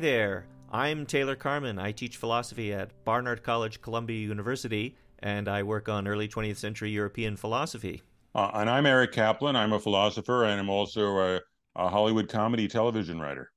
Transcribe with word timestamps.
Hi 0.00 0.06
there. 0.06 0.46
I'm 0.72 1.04
Taylor 1.04 1.36
Carman. 1.36 1.78
I 1.78 1.92
teach 1.92 2.16
philosophy 2.16 2.72
at 2.72 3.04
Barnard 3.04 3.42
College, 3.42 3.82
Columbia 3.82 4.18
University, 4.18 4.96
and 5.18 5.46
I 5.46 5.62
work 5.62 5.90
on 5.90 6.08
early 6.08 6.26
20th 6.26 6.56
century 6.56 6.90
European 6.90 7.36
philosophy. 7.36 8.00
Uh, 8.34 8.50
and 8.54 8.70
I'm 8.70 8.86
Eric 8.86 9.12
Kaplan. 9.12 9.56
I'm 9.56 9.74
a 9.74 9.78
philosopher 9.78 10.46
and 10.46 10.58
I'm 10.58 10.70
also 10.70 11.18
a, 11.18 11.40
a 11.76 11.90
Hollywood 11.90 12.30
comedy 12.30 12.66
television 12.66 13.20
writer. 13.20 13.52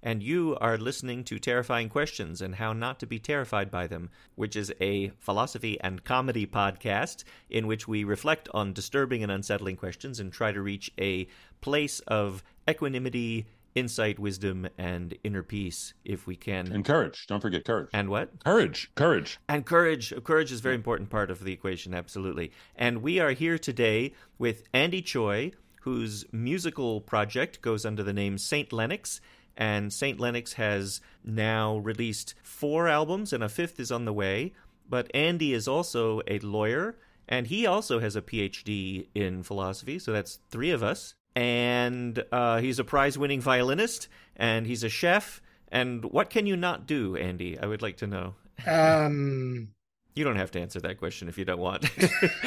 And 0.00 0.22
you 0.22 0.56
are 0.60 0.78
listening 0.78 1.24
to 1.24 1.40
Terrifying 1.40 1.88
Questions 1.88 2.40
and 2.40 2.54
How 2.54 2.72
Not 2.72 3.00
to 3.00 3.06
Be 3.06 3.18
Terrified 3.18 3.68
by 3.68 3.88
Them, 3.88 4.10
which 4.36 4.54
is 4.54 4.72
a 4.80 5.08
philosophy 5.18 5.80
and 5.80 6.04
comedy 6.04 6.46
podcast 6.46 7.24
in 7.50 7.66
which 7.66 7.88
we 7.88 8.04
reflect 8.04 8.48
on 8.54 8.72
disturbing 8.72 9.24
and 9.24 9.32
unsettling 9.32 9.74
questions 9.74 10.20
and 10.20 10.32
try 10.32 10.52
to 10.52 10.62
reach 10.62 10.92
a 11.00 11.26
place 11.60 11.98
of 12.06 12.44
equanimity, 12.70 13.46
insight, 13.74 14.18
wisdom, 14.18 14.68
and 14.76 15.16
inner 15.22 15.42
peace 15.42 15.94
if 16.04 16.26
we 16.26 16.36
can. 16.36 16.72
And 16.72 16.84
courage. 16.84 17.26
Don't 17.26 17.40
forget 17.40 17.64
courage. 17.64 17.90
And 17.92 18.08
what? 18.08 18.44
Courage. 18.44 18.90
Courage. 18.94 19.38
And 19.48 19.64
courage. 19.64 20.12
Courage 20.24 20.52
is 20.52 20.60
a 20.60 20.62
very 20.62 20.74
important 20.74 21.10
part 21.10 21.30
of 21.30 21.44
the 21.44 21.52
equation, 21.52 21.94
absolutely. 21.94 22.52
And 22.76 23.02
we 23.02 23.20
are 23.20 23.32
here 23.32 23.58
today 23.58 24.12
with 24.38 24.64
Andy 24.72 25.02
Choi, 25.02 25.52
whose 25.82 26.24
musical 26.32 27.00
project 27.00 27.62
goes 27.62 27.86
under 27.86 28.02
the 28.02 28.12
name 28.12 28.38
Saint 28.38 28.72
Lenox. 28.72 29.20
And 29.56 29.92
Saint 29.92 30.20
Lenox 30.20 30.54
has 30.54 31.00
now 31.24 31.78
released 31.78 32.34
four 32.42 32.88
albums, 32.88 33.32
and 33.32 33.42
a 33.42 33.48
fifth 33.48 33.80
is 33.80 33.90
on 33.90 34.04
the 34.04 34.12
way. 34.12 34.52
But 34.88 35.10
Andy 35.14 35.52
is 35.52 35.68
also 35.68 36.22
a 36.26 36.38
lawyer, 36.38 36.96
and 37.28 37.48
he 37.48 37.66
also 37.66 37.98
has 37.98 38.16
a 38.16 38.22
PhD 38.22 39.08
in 39.14 39.42
philosophy. 39.42 39.98
So 39.98 40.12
that's 40.12 40.38
three 40.50 40.70
of 40.70 40.82
us 40.82 41.14
and 41.38 42.24
uh, 42.32 42.58
he's 42.58 42.80
a 42.80 42.84
prize-winning 42.84 43.40
violinist, 43.40 44.08
and 44.34 44.66
he's 44.66 44.82
a 44.82 44.88
chef. 44.88 45.40
And 45.68 46.04
what 46.06 46.30
can 46.30 46.46
you 46.46 46.56
not 46.56 46.84
do, 46.84 47.14
Andy? 47.14 47.56
I 47.56 47.66
would 47.66 47.80
like 47.80 47.98
to 47.98 48.08
know. 48.08 48.34
Um, 48.66 49.68
you 50.16 50.24
don't 50.24 50.34
have 50.34 50.50
to 50.52 50.60
answer 50.60 50.80
that 50.80 50.98
question 50.98 51.28
if 51.28 51.38
you 51.38 51.44
don't 51.44 51.60
want. 51.60 51.88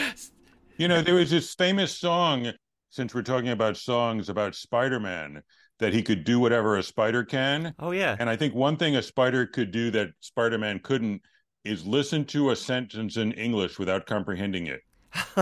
you 0.78 0.90
know, 0.90 1.02
there 1.02 1.16
was 1.16 1.32
this 1.32 1.56
famous 1.56 1.98
song. 1.98 2.52
Since 2.90 3.16
we're 3.16 3.22
talking 3.22 3.52
about 3.52 3.78
songs 3.78 4.28
about 4.28 4.56
Spider-Man, 4.56 5.42
that 5.80 5.94
he 5.94 6.04
could 6.04 6.26
do 6.26 6.42
whatever 6.42 6.76
a 6.76 6.84
spider 6.84 7.24
can. 7.24 7.74
Oh 7.80 7.92
yeah. 7.92 8.18
And 8.20 8.30
I 8.30 8.36
think 8.36 8.54
one 8.54 8.76
thing 8.76 8.98
a 8.98 9.02
spider 9.02 9.46
could 9.46 9.72
do 9.72 9.90
that 9.92 10.10
Spider-Man 10.20 10.80
couldn't 10.80 11.22
is 11.64 11.86
listen 11.86 12.26
to 12.26 12.50
a 12.50 12.56
sentence 12.58 13.16
in 13.16 13.32
English 13.32 13.80
without 13.80 14.06
comprehending 14.06 14.68
it. 14.68 14.82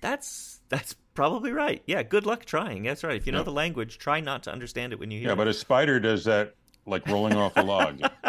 that's 0.00 0.60
that's 0.68 0.96
probably 1.20 1.52
right. 1.52 1.82
Yeah, 1.86 2.02
good 2.02 2.24
luck 2.24 2.46
trying. 2.46 2.82
That's 2.82 3.04
right. 3.04 3.14
If 3.14 3.26
you 3.26 3.32
know 3.32 3.42
the 3.42 3.52
language, 3.52 3.98
try 3.98 4.20
not 4.20 4.42
to 4.44 4.52
understand 4.52 4.94
it 4.94 4.98
when 4.98 5.10
you 5.10 5.18
hear 5.18 5.28
yeah, 5.28 5.32
it. 5.34 5.36
but 5.36 5.48
a 5.48 5.52
spider 5.52 6.00
does 6.00 6.24
that 6.24 6.54
like 6.86 7.06
rolling 7.08 7.36
off 7.36 7.52
a 7.56 7.62
log. 7.62 8.00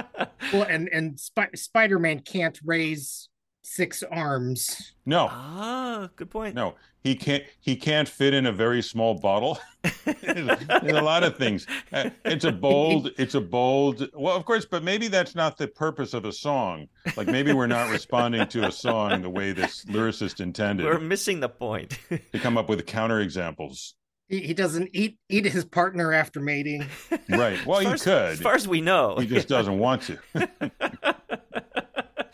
well, 0.52 0.64
and 0.64 0.89
and 0.89 1.17
Sp- 1.17 1.56
Spider-Man 1.56 2.20
can't 2.20 2.59
raise 2.66 3.30
six 3.64 4.04
arms. 4.04 4.94
No. 5.06 5.28
Ah, 5.30 6.09
good 6.16 6.30
point. 6.30 6.56
No, 6.56 6.76
he 7.04 7.16
can't. 7.16 7.44
He 7.59 7.76
can't 7.76 8.08
fit 8.08 8.34
in 8.34 8.45
a 8.45 8.52
very 8.52 8.81
small 8.81 9.16
bottle. 9.16 9.59
there's, 10.06 10.16
there's, 10.67 10.98
a 10.98 11.02
lot 11.02 11.23
of 11.23 11.38
things. 11.38 11.66
Uh, 11.92 12.09
it's 12.26 12.45
a 12.45 12.52
bold. 12.52 13.12
It's 13.17 13.36
a 13.36 13.42
bold. 13.42 14.08
Well, 14.14 14.36
of 14.36 14.45
course, 14.45 14.66
but 14.66 14.84
maybe 14.84 15.08
that's 15.08 15.36
not 15.36 15.58
the 15.58 15.67
purpose 15.67 16.14
of 16.14 16.26
a 16.26 16.32
song. 16.32 16.88
Like 17.17 17.27
maybe 17.27 17.54
we're 17.54 17.67
not 17.67 17.89
responding 17.89 18.48
to 18.48 18.67
a 18.67 18.71
song 18.71 19.21
the 19.21 19.30
way 19.30 19.52
this 19.52 19.86
lyricist 19.86 20.39
intended. 20.39 20.86
We're 20.86 21.00
missing 21.00 21.39
the 21.39 21.50
point. 21.50 21.98
to 22.10 22.39
come 22.39 22.58
up 22.58 22.70
with 22.70 22.86
counterexamples. 22.86 23.94
He, 24.27 24.39
he 24.39 24.54
doesn't 24.54 24.89
eat 24.94 25.17
eat 25.30 25.45
his 25.45 25.66
partner 25.66 26.14
after 26.14 26.39
mating. 26.39 26.86
Right. 27.27 27.64
Well, 27.66 27.80
he 27.80 27.88
as, 27.88 28.04
could. 28.04 28.32
As 28.32 28.39
far 28.39 28.54
as 28.54 28.67
we 28.67 28.80
know, 28.80 29.17
he 29.17 29.27
just 29.27 29.48
doesn't 29.48 29.77
want 29.77 30.04
to. 30.04 31.16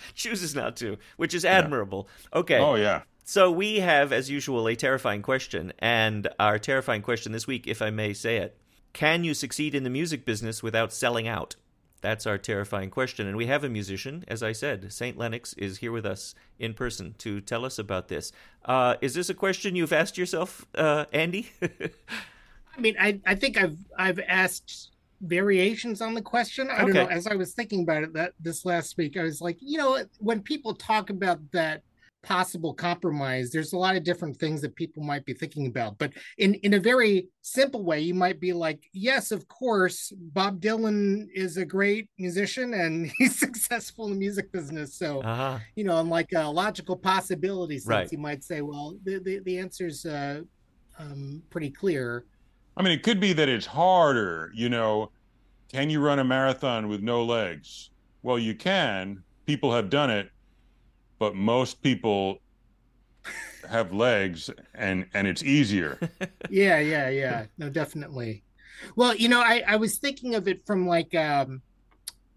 chooses 0.15 0.55
not 0.55 0.75
to, 0.77 0.97
which 1.17 1.33
is 1.33 1.45
admirable. 1.45 2.07
Yeah. 2.33 2.39
Okay. 2.39 2.59
Oh 2.59 2.75
yeah. 2.75 3.01
So 3.23 3.51
we 3.51 3.79
have, 3.81 4.13
as 4.13 4.29
usual, 4.29 4.67
a 4.67 4.75
terrifying 4.75 5.21
question, 5.21 5.73
and 5.79 6.29
our 6.39 6.57
terrifying 6.57 7.01
question 7.01 7.33
this 7.33 7.45
week, 7.45 7.67
if 7.67 7.81
I 7.81 7.89
may 7.89 8.13
say 8.13 8.37
it, 8.37 8.57
can 8.93 9.25
you 9.25 9.33
succeed 9.33 9.75
in 9.75 9.83
the 9.83 9.89
music 9.89 10.23
business 10.23 10.63
without 10.63 10.93
selling 10.93 11.27
out? 11.27 11.57
That's 12.01 12.25
our 12.25 12.37
terrifying 12.37 12.89
question. 12.89 13.27
And 13.27 13.35
we 13.35 13.47
have 13.47 13.63
a 13.63 13.69
musician, 13.69 14.23
as 14.27 14.43
I 14.43 14.53
said. 14.53 14.93
St. 14.93 15.17
Lenox 15.17 15.53
is 15.53 15.79
here 15.79 15.91
with 15.91 16.05
us 16.05 16.35
in 16.57 16.73
person 16.73 17.15
to 17.17 17.41
tell 17.41 17.65
us 17.65 17.77
about 17.77 18.07
this. 18.07 18.31
Uh, 18.63 18.95
is 19.01 19.13
this 19.13 19.29
a 19.29 19.33
question 19.33 19.75
you've 19.75 19.93
asked 19.93 20.17
yourself, 20.17 20.65
uh, 20.75 21.05
Andy? 21.11 21.49
I 21.61 22.79
mean, 22.79 22.95
I, 22.99 23.19
I 23.25 23.35
think 23.35 23.57
I've 23.57 23.77
I've 23.97 24.19
asked 24.19 24.91
variations 25.21 26.01
on 26.01 26.13
the 26.13 26.21
question. 26.21 26.69
I 26.69 26.79
don't 26.79 26.93
know. 26.93 27.07
As 27.07 27.27
I 27.27 27.35
was 27.35 27.53
thinking 27.53 27.83
about 27.83 28.03
it 28.03 28.13
that 28.13 28.33
this 28.39 28.65
last 28.65 28.97
week, 28.97 29.17
I 29.17 29.23
was 29.23 29.41
like, 29.41 29.57
you 29.59 29.77
know, 29.77 30.03
when 30.19 30.41
people 30.41 30.73
talk 30.73 31.09
about 31.09 31.39
that 31.51 31.81
possible 32.23 32.73
compromise 32.73 33.51
there's 33.51 33.71
a 33.71 33.77
lot 33.77 33.95
of 33.95 34.03
different 34.03 34.37
things 34.37 34.59
that 34.59 34.75
people 34.75 35.01
might 35.01 35.23
be 35.23 35.33
thinking 35.33 35.67
about 35.67 35.97
but 35.97 36.11
in 36.37 36.55
in 36.55 36.73
a 36.73 36.79
very 36.79 37.29
simple 37.41 37.85
way 37.85 38.01
you 38.01 38.13
might 38.13 38.39
be 38.39 38.51
like 38.51 38.83
yes 38.91 39.31
of 39.31 39.47
course 39.47 40.11
bob 40.33 40.59
dylan 40.59 41.27
is 41.33 41.55
a 41.55 41.65
great 41.65 42.09
musician 42.17 42.73
and 42.73 43.09
he's 43.17 43.39
successful 43.39 44.05
in 44.05 44.11
the 44.11 44.17
music 44.17 44.51
business 44.51 44.95
so 44.95 45.21
uh-huh. 45.21 45.57
you 45.75 45.85
know 45.85 45.99
in 45.99 46.09
like 46.09 46.33
a 46.33 46.49
logical 46.49 46.97
possibility 46.97 47.77
sense 47.77 47.87
right. 47.87 48.11
you 48.11 48.17
might 48.17 48.43
say 48.43 48.61
well 48.61 48.97
the 49.05 49.19
the, 49.19 49.39
the 49.45 49.57
answer's 49.57 50.05
uh, 50.05 50.41
um, 50.99 51.41
pretty 51.49 51.69
clear 51.69 52.25
i 52.77 52.81
mean 52.81 52.93
it 52.93 53.03
could 53.03 53.19
be 53.19 53.33
that 53.33 53.49
it's 53.49 53.65
harder 53.65 54.51
you 54.53 54.69
know. 54.69 55.11
Can 55.69 55.89
you 55.89 55.99
run 55.99 56.19
a 56.19 56.23
marathon 56.23 56.87
with 56.87 57.01
no 57.01 57.25
legs? 57.25 57.89
Well 58.23 58.39
you 58.39 58.55
can. 58.55 59.21
People 59.45 59.73
have 59.73 59.89
done 59.89 60.09
it 60.09 60.31
but 61.19 61.35
most 61.35 61.81
people 61.81 62.39
have 63.67 63.93
legs 63.93 64.49
and 64.73 65.05
and 65.13 65.27
it's 65.27 65.43
easier. 65.43 65.99
Yeah 66.49 66.79
yeah 66.79 67.09
yeah. 67.09 67.45
No 67.57 67.69
definitely. 67.69 68.43
Well 68.95 69.15
you 69.15 69.27
know 69.27 69.41
i 69.41 69.63
i 69.67 69.75
was 69.75 69.97
thinking 69.97 70.35
of 70.35 70.47
it 70.47 70.65
from 70.65 70.87
like 70.87 71.13
um 71.15 71.61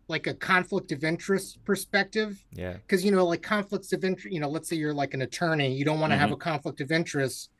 like 0.08 0.26
a 0.26 0.34
conflict 0.34 0.90
of 0.90 1.04
interest 1.04 1.64
perspective. 1.64 2.44
Yeah. 2.52 2.72
Because 2.72 3.04
you 3.04 3.12
know 3.12 3.24
like 3.26 3.42
conflicts 3.42 3.92
of 3.92 4.04
interest 4.04 4.32
you 4.34 4.40
know 4.40 4.48
let's 4.48 4.68
say 4.68 4.76
you're 4.76 4.94
like 4.94 5.14
an 5.14 5.22
attorney 5.22 5.72
you 5.72 5.84
don't 5.84 6.00
want 6.00 6.10
to 6.10 6.14
mm-hmm. 6.14 6.22
have 6.22 6.32
a 6.32 6.36
conflict 6.36 6.80
of 6.80 6.90
interest 6.90 7.50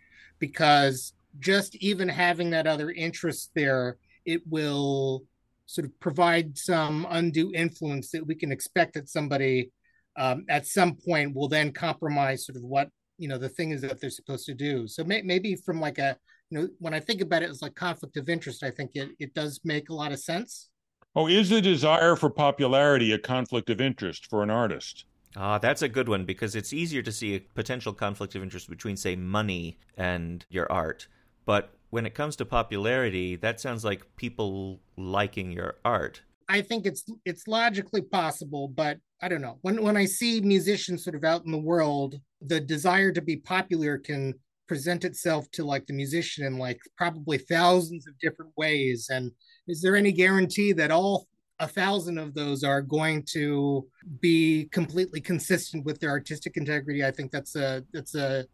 because 0.40 1.12
just 1.38 1.76
even 1.76 2.08
having 2.08 2.50
that 2.50 2.66
other 2.66 2.90
interest 2.90 3.50
there 3.54 3.96
it 4.24 4.42
will 4.48 5.22
sort 5.66 5.84
of 5.84 6.00
provide 6.00 6.58
some 6.58 7.06
undue 7.10 7.52
influence 7.54 8.10
that 8.10 8.26
we 8.26 8.34
can 8.34 8.50
expect 8.50 8.94
that 8.94 9.08
somebody 9.08 9.70
um, 10.16 10.44
at 10.48 10.66
some 10.66 10.94
point 10.94 11.34
will 11.34 11.48
then 11.48 11.72
compromise 11.72 12.44
sort 12.44 12.56
of 12.56 12.62
what 12.62 12.88
you 13.18 13.28
know 13.28 13.38
the 13.38 13.48
thing 13.48 13.70
is 13.70 13.80
that 13.82 14.00
they're 14.00 14.10
supposed 14.10 14.46
to 14.46 14.54
do. 14.54 14.88
So 14.88 15.04
may, 15.04 15.22
maybe 15.22 15.54
from 15.54 15.80
like 15.80 15.98
a 15.98 16.16
you 16.50 16.58
know 16.58 16.68
when 16.78 16.94
i 16.94 17.00
think 17.00 17.20
about 17.20 17.42
it 17.42 17.50
as 17.50 17.62
like 17.62 17.74
conflict 17.74 18.16
of 18.16 18.28
interest 18.28 18.64
i 18.64 18.70
think 18.70 18.92
it, 18.94 19.10
it 19.20 19.34
does 19.34 19.60
make 19.62 19.90
a 19.90 19.94
lot 19.94 20.12
of 20.12 20.18
sense. 20.18 20.68
Oh 21.14 21.28
is 21.28 21.48
the 21.48 21.60
desire 21.60 22.16
for 22.16 22.30
popularity 22.30 23.12
a 23.12 23.18
conflict 23.18 23.70
of 23.70 23.80
interest 23.80 24.26
for 24.26 24.42
an 24.42 24.50
artist? 24.50 25.04
Ah, 25.36 25.58
that's 25.58 25.82
a 25.82 25.88
good 25.88 26.08
one 26.08 26.24
because 26.24 26.56
it's 26.56 26.72
easier 26.72 27.02
to 27.02 27.12
see 27.12 27.36
a 27.36 27.40
potential 27.40 27.92
conflict 27.92 28.34
of 28.34 28.42
interest 28.42 28.68
between, 28.68 28.96
say, 28.96 29.14
money 29.14 29.78
and 29.96 30.44
your 30.50 30.70
art. 30.72 31.06
But 31.44 31.74
when 31.90 32.06
it 32.06 32.14
comes 32.14 32.36
to 32.36 32.44
popularity, 32.44 33.36
that 33.36 33.60
sounds 33.60 33.84
like 33.84 34.16
people 34.16 34.80
liking 34.96 35.50
your 35.50 35.76
art. 35.84 36.22
I 36.48 36.62
think 36.62 36.86
it's 36.86 37.04
it's 37.24 37.46
logically 37.46 38.02
possible, 38.02 38.68
but 38.68 38.98
I 39.22 39.28
don't 39.28 39.40
know. 39.40 39.58
When 39.62 39.82
when 39.82 39.96
I 39.96 40.04
see 40.04 40.40
musicians 40.40 41.04
sort 41.04 41.16
of 41.16 41.24
out 41.24 41.44
in 41.44 41.52
the 41.52 41.58
world, 41.58 42.20
the 42.40 42.60
desire 42.60 43.12
to 43.12 43.20
be 43.20 43.36
popular 43.36 43.98
can 43.98 44.34
present 44.66 45.04
itself 45.04 45.50
to 45.50 45.64
like 45.64 45.86
the 45.86 45.92
musician 45.92 46.44
in 46.46 46.56
like 46.56 46.80
probably 46.96 47.38
thousands 47.38 48.06
of 48.06 48.18
different 48.20 48.52
ways. 48.56 49.08
And 49.10 49.32
is 49.66 49.82
there 49.82 49.96
any 49.96 50.12
guarantee 50.12 50.72
that 50.74 50.92
all 50.92 51.26
a 51.58 51.66
thousand 51.66 52.18
of 52.18 52.34
those 52.34 52.62
are 52.62 52.80
going 52.80 53.24
to 53.32 53.86
be 54.20 54.68
completely 54.72 55.20
consistent 55.20 55.84
with 55.84 56.00
their 56.00 56.10
artistic 56.10 56.56
integrity? 56.56 57.04
I 57.04 57.10
think 57.10 57.30
that's 57.30 57.56
a 57.56 57.84
that's 57.92 58.14
a 58.14 58.46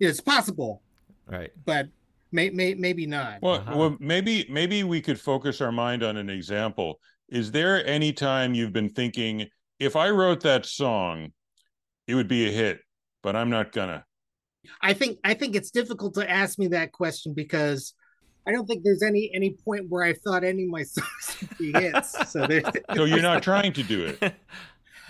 it's 0.00 0.20
possible, 0.20 0.82
right? 1.26 1.52
But 1.64 1.88
may, 2.34 2.50
may, 2.50 2.74
maybe 2.74 3.06
not. 3.06 3.40
Well, 3.40 3.54
uh-huh. 3.54 3.76
well, 3.76 3.96
maybe 4.00 4.46
maybe 4.50 4.84
we 4.84 5.00
could 5.00 5.18
focus 5.20 5.60
our 5.60 5.72
mind 5.72 6.02
on 6.02 6.18
an 6.18 6.28
example. 6.28 7.00
Is 7.30 7.50
there 7.50 7.86
any 7.86 8.12
time 8.12 8.54
you've 8.54 8.72
been 8.72 8.90
thinking? 8.90 9.48
if 9.78 9.96
I 9.96 10.10
wrote 10.10 10.40
that 10.42 10.66
song, 10.66 11.32
it 12.06 12.14
would 12.14 12.28
be 12.28 12.48
a 12.48 12.52
hit, 12.52 12.80
but 13.22 13.36
I'm 13.36 13.50
not 13.50 13.72
gonna. 13.72 14.04
I 14.80 14.94
think 14.94 15.18
I 15.24 15.34
think 15.34 15.56
it's 15.56 15.70
difficult 15.70 16.14
to 16.14 16.28
ask 16.28 16.58
me 16.58 16.68
that 16.68 16.92
question 16.92 17.34
because 17.34 17.94
I 18.46 18.52
don't 18.52 18.66
think 18.66 18.82
there's 18.84 19.02
any 19.02 19.30
any 19.34 19.56
point 19.64 19.86
where 19.88 20.04
I 20.04 20.14
thought 20.14 20.44
any 20.44 20.64
of 20.64 20.70
my 20.70 20.82
songs 20.84 21.36
would 21.40 21.58
be 21.58 21.72
hits. 21.72 22.12
So 22.30 22.46
so 22.94 23.04
you're 23.04 23.22
not 23.22 23.42
trying 23.42 23.72
to 23.74 23.82
do 23.82 24.04
it. 24.04 24.34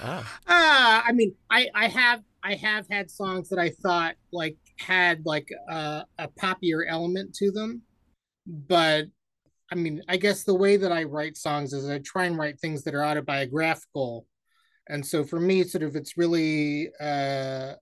Ah, 0.07 0.27
uh, 0.49 1.03
I 1.07 1.13
mean, 1.13 1.37
I 1.49 1.69
I 1.73 1.87
have 1.87 2.21
I 2.43 2.57
have 2.57 2.85
had 2.91 3.09
songs 3.09 3.49
that 3.51 3.61
I 3.61 3.71
thought 3.71 4.17
like 4.33 4.57
had 4.79 5.25
like 5.25 5.49
a, 5.69 6.05
a 6.19 6.29
poppier 6.29 6.83
element 6.89 7.35
to 7.37 7.51
them, 7.51 7.83
but 8.47 9.07
I 9.73 9.77
mean, 9.77 10.03
I 10.09 10.17
guess 10.17 10.45
the 10.45 10.55
way 10.55 10.77
that 10.77 10.93
I 10.93 11.05
write 11.05 11.37
songs 11.37 11.73
is 11.73 11.89
I 11.89 11.99
try 11.99 12.27
and 12.27 12.39
write 12.39 12.61
things 12.61 12.85
that 12.85 12.95
are 12.95 13.05
autobiographical. 13.05 14.27
And 14.89 15.05
so 15.05 15.25
for 15.25 15.41
me, 15.41 15.65
sort 15.65 15.83
of, 15.83 15.97
it's 15.97 16.19
really 16.19 16.91
uh, 17.01 17.75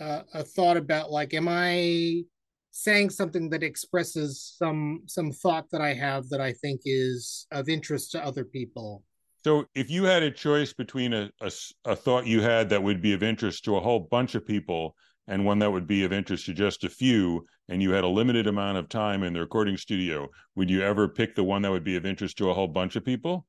uh, 0.00 0.22
a 0.34 0.42
thought 0.42 0.76
about 0.76 1.10
like, 1.10 1.32
am 1.32 1.46
I 1.48 2.24
saying 2.72 3.08
something 3.10 3.48
that 3.50 3.62
expresses 3.62 4.54
some 4.58 5.02
some 5.06 5.30
thought 5.30 5.70
that 5.70 5.80
I 5.80 5.94
have 5.94 6.28
that 6.30 6.40
I 6.40 6.52
think 6.52 6.80
is 6.84 7.46
of 7.52 7.68
interest 7.68 8.12
to 8.12 8.24
other 8.24 8.44
people? 8.44 9.04
So, 9.44 9.66
if 9.74 9.90
you 9.90 10.04
had 10.04 10.22
a 10.22 10.30
choice 10.30 10.72
between 10.72 11.12
a, 11.12 11.30
a, 11.40 11.52
a 11.84 11.94
thought 11.94 12.26
you 12.26 12.40
had 12.40 12.70
that 12.70 12.82
would 12.82 13.00
be 13.00 13.12
of 13.12 13.22
interest 13.22 13.64
to 13.64 13.76
a 13.76 13.80
whole 13.80 14.00
bunch 14.10 14.34
of 14.34 14.44
people 14.44 14.96
and 15.26 15.44
one 15.44 15.58
that 15.60 15.72
would 15.72 15.86
be 15.86 16.04
of 16.04 16.12
interest 16.12 16.46
to 16.46 16.54
just 16.54 16.84
a 16.84 16.88
few, 16.88 17.46
and 17.68 17.82
you 17.82 17.90
had 17.92 18.04
a 18.04 18.08
limited 18.08 18.46
amount 18.46 18.78
of 18.78 18.88
time 18.88 19.22
in 19.22 19.32
the 19.32 19.40
recording 19.40 19.76
studio, 19.76 20.28
would 20.54 20.70
you 20.70 20.82
ever 20.82 21.08
pick 21.08 21.34
the 21.34 21.44
one 21.44 21.62
that 21.62 21.70
would 21.70 21.84
be 21.84 21.96
of 21.96 22.06
interest 22.06 22.36
to 22.38 22.50
a 22.50 22.54
whole 22.54 22.68
bunch 22.68 22.96
of 22.96 23.04
people? 23.04 23.46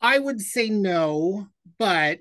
I 0.00 0.18
would 0.18 0.40
say 0.40 0.70
no, 0.70 1.48
but 1.78 2.20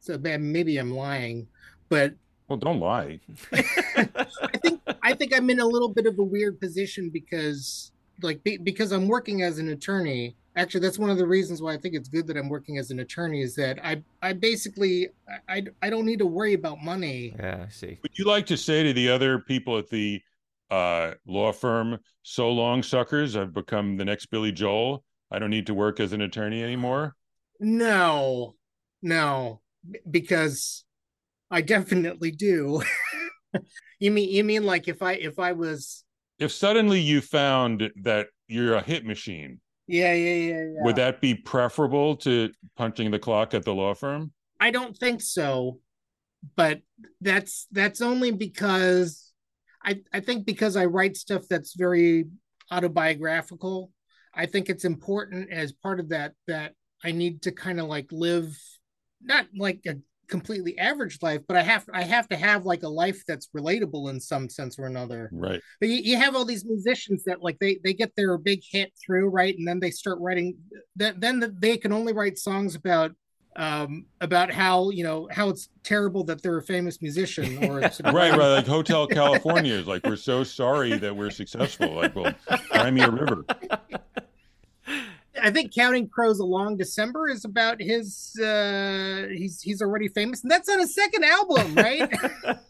so 0.00 0.18
maybe 0.18 0.76
I'm 0.76 0.92
lying, 0.92 1.48
but 1.88 2.14
well, 2.48 2.58
don't 2.58 2.78
lie. 2.78 3.20
I 3.52 4.58
think 4.62 4.80
I 5.02 5.14
think 5.14 5.34
I'm 5.34 5.50
in 5.50 5.58
a 5.58 5.66
little 5.66 5.88
bit 5.88 6.06
of 6.06 6.18
a 6.18 6.22
weird 6.22 6.60
position 6.60 7.10
because 7.10 7.90
like 8.22 8.40
because 8.62 8.92
I'm 8.92 9.08
working 9.08 9.42
as 9.42 9.58
an 9.58 9.68
attorney 9.70 10.36
actually 10.56 10.80
that's 10.80 10.98
one 10.98 11.10
of 11.10 11.18
the 11.18 11.26
reasons 11.26 11.62
why 11.62 11.72
i 11.72 11.76
think 11.76 11.94
it's 11.94 12.08
good 12.08 12.26
that 12.26 12.36
i'm 12.36 12.48
working 12.48 12.78
as 12.78 12.90
an 12.90 13.00
attorney 13.00 13.42
is 13.42 13.54
that 13.54 13.78
i 13.84 14.02
i 14.22 14.32
basically 14.32 15.08
i 15.48 15.62
i 15.82 15.90
don't 15.90 16.06
need 16.06 16.18
to 16.18 16.26
worry 16.26 16.54
about 16.54 16.82
money. 16.82 17.34
Yeah 17.38 17.64
i 17.66 17.70
see. 17.70 17.98
Would 18.02 18.18
you 18.18 18.24
like 18.24 18.46
to 18.46 18.56
say 18.56 18.82
to 18.82 18.92
the 18.92 19.08
other 19.10 19.38
people 19.38 19.78
at 19.78 19.88
the 19.88 20.20
uh, 20.68 21.12
law 21.28 21.52
firm 21.52 21.96
so 22.22 22.50
long 22.50 22.82
suckers. 22.82 23.36
I've 23.36 23.54
become 23.54 23.96
the 23.96 24.04
next 24.04 24.26
billy 24.26 24.50
joel. 24.50 25.04
I 25.30 25.38
don't 25.38 25.50
need 25.50 25.66
to 25.68 25.74
work 25.74 26.00
as 26.00 26.12
an 26.12 26.22
attorney 26.22 26.62
anymore 26.62 27.14
no 27.60 28.54
no 29.02 29.60
because 30.10 30.84
i 31.50 31.60
definitely 31.60 32.30
do. 32.30 32.82
You 33.98 34.10
mean 34.10 34.28
you 34.28 34.44
mean 34.44 34.64
like 34.66 34.88
if 34.88 35.00
i 35.00 35.12
if 35.12 35.38
i 35.38 35.52
was 35.52 36.04
if 36.38 36.52
suddenly 36.52 37.00
you 37.00 37.22
found 37.22 37.90
that 38.02 38.26
you're 38.46 38.74
a 38.74 38.82
hit 38.82 39.06
machine 39.06 39.60
yeah, 39.86 40.12
yeah, 40.14 40.34
yeah, 40.34 40.64
yeah. 40.64 40.82
Would 40.82 40.96
that 40.96 41.20
be 41.20 41.34
preferable 41.34 42.16
to 42.16 42.50
punching 42.76 43.10
the 43.10 43.18
clock 43.18 43.54
at 43.54 43.64
the 43.64 43.74
law 43.74 43.94
firm? 43.94 44.32
I 44.60 44.70
don't 44.70 44.96
think 44.96 45.20
so. 45.20 45.80
But 46.54 46.80
that's 47.20 47.66
that's 47.72 48.00
only 48.00 48.30
because 48.30 49.32
I 49.84 50.00
I 50.12 50.20
think 50.20 50.46
because 50.46 50.76
I 50.76 50.84
write 50.84 51.16
stuff 51.16 51.42
that's 51.48 51.74
very 51.74 52.26
autobiographical. 52.70 53.90
I 54.34 54.46
think 54.46 54.68
it's 54.68 54.84
important 54.84 55.50
as 55.50 55.72
part 55.72 55.98
of 55.98 56.10
that 56.10 56.34
that 56.46 56.74
I 57.02 57.12
need 57.12 57.42
to 57.42 57.52
kind 57.52 57.80
of 57.80 57.86
like 57.86 58.12
live 58.12 58.56
not 59.22 59.46
like 59.56 59.80
a 59.86 59.96
completely 60.28 60.78
average 60.78 61.18
life, 61.22 61.42
but 61.46 61.56
I 61.56 61.62
have 61.62 61.84
I 61.92 62.02
have 62.02 62.28
to 62.28 62.36
have 62.36 62.64
like 62.64 62.82
a 62.82 62.88
life 62.88 63.22
that's 63.26 63.48
relatable 63.56 64.10
in 64.10 64.20
some 64.20 64.48
sense 64.48 64.78
or 64.78 64.86
another. 64.86 65.30
Right. 65.32 65.60
But 65.80 65.88
you, 65.88 65.96
you 65.96 66.16
have 66.16 66.36
all 66.36 66.44
these 66.44 66.64
musicians 66.64 67.24
that 67.24 67.42
like 67.42 67.58
they 67.58 67.78
they 67.82 67.94
get 67.94 68.14
their 68.16 68.36
big 68.38 68.62
hit 68.68 68.92
through 69.04 69.28
right, 69.28 69.56
and 69.56 69.66
then 69.66 69.80
they 69.80 69.90
start 69.90 70.18
writing. 70.20 70.56
That 70.96 71.20
then 71.20 71.56
they 71.58 71.76
can 71.76 71.92
only 71.92 72.12
write 72.12 72.38
songs 72.38 72.74
about 72.74 73.12
um 73.56 74.04
about 74.20 74.50
how 74.50 74.90
you 74.90 75.02
know 75.02 75.28
how 75.30 75.48
it's 75.48 75.70
terrible 75.82 76.22
that 76.24 76.42
they're 76.42 76.58
a 76.58 76.62
famous 76.62 77.00
musician 77.00 77.64
or 77.64 77.80
right 77.80 78.02
right 78.04 78.36
like 78.36 78.66
hotel 78.66 79.06
california 79.06 79.72
is 79.72 79.86
like 79.86 80.04
we're 80.04 80.14
so 80.14 80.44
sorry 80.44 80.98
that 80.98 81.16
we're 81.16 81.30
successful 81.30 81.94
like 81.94 82.14
well 82.14 82.34
cry 82.68 82.90
me 82.90 83.00
a 83.00 83.10
river 83.10 83.46
I 85.42 85.50
think 85.50 85.74
Counting 85.74 86.08
Crows 86.08 86.38
A 86.40 86.44
Long 86.44 86.76
December 86.76 87.28
is 87.28 87.44
about 87.44 87.80
his 87.80 88.38
uh 88.40 89.26
he's 89.30 89.60
he's 89.60 89.82
already 89.82 90.08
famous 90.08 90.42
and 90.42 90.50
that's 90.50 90.68
on 90.68 90.78
his 90.78 90.94
second 90.94 91.24
album, 91.24 91.74
right? 91.74 92.10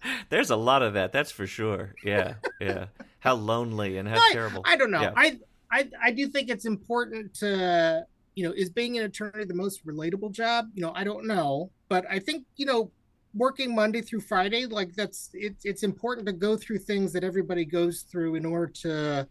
There's 0.31 0.51
a 0.51 0.57
lot 0.57 0.83
of 0.83 0.95
that, 0.95 1.13
that's 1.13 1.31
for 1.31 1.47
sure. 1.47 1.95
Yeah. 2.05 2.35
Yeah. 2.61 2.87
How 3.19 3.35
lonely 3.35 3.99
and 3.99 4.09
how 4.09 4.17
I, 4.17 4.31
terrible. 4.33 4.63
I 4.65 4.77
don't 4.77 4.91
know. 4.91 5.03
Yeah. 5.03 5.13
I 5.17 5.39
I 5.71 5.89
I 6.03 6.11
do 6.13 6.29
think 6.29 6.51
it's 6.51 6.65
important 6.65 7.35
to 7.35 8.07
you 8.35 8.47
know, 8.47 8.53
is 8.55 8.69
being 8.69 8.99
an 8.99 9.05
attorney 9.05 9.45
the 9.45 9.55
most 9.55 9.87
relatable 9.87 10.31
job? 10.31 10.69
You 10.75 10.83
know, 10.83 10.93
I 10.95 11.05
don't 11.05 11.27
know, 11.27 11.71
but 11.89 12.05
I 12.11 12.19
think, 12.19 12.45
you 12.57 12.67
know, 12.67 12.91
working 13.33 13.75
Monday 13.75 14.03
through 14.03 14.21
Friday, 14.21 14.67
like 14.67 14.95
that's 14.95 15.31
it's 15.33 15.65
it's 15.65 15.83
important 15.83 16.27
to 16.27 16.33
go 16.33 16.57
through 16.57 16.79
things 16.79 17.13
that 17.15 17.25
everybody 17.25 17.65
goes 17.65 18.03
through 18.03 18.35
in 18.35 18.45
order 18.45 18.71
to 18.83 19.29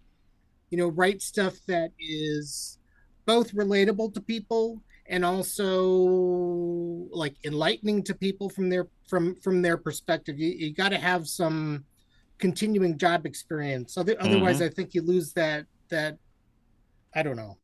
you 0.70 0.78
know, 0.78 0.88
write 0.90 1.22
stuff 1.22 1.56
that 1.68 1.92
is 2.00 2.80
both 3.26 3.54
relatable 3.54 4.14
to 4.14 4.22
people 4.22 4.82
and 5.08 5.24
also 5.24 5.84
like 7.12 7.36
enlightening 7.44 8.04
to 8.04 8.16
people 8.16 8.50
from 8.50 8.70
their 8.70 8.88
from 9.08 9.36
from 9.36 9.62
their 9.62 9.78
perspective. 9.78 10.40
You, 10.40 10.50
you 10.50 10.74
got 10.74 10.90
to 10.90 10.98
have 10.98 11.28
some 11.28 11.86
continuing 12.38 12.98
job 12.98 13.26
experience. 13.26 13.98
Other, 13.98 14.16
mm-hmm. 14.16 14.26
otherwise 14.26 14.62
i 14.62 14.70
think 14.70 14.94
you 14.94 15.02
lose 15.02 15.34
that 15.34 15.66
that 15.90 16.18
i 17.14 17.24
don't 17.24 17.38
know. 17.38 17.58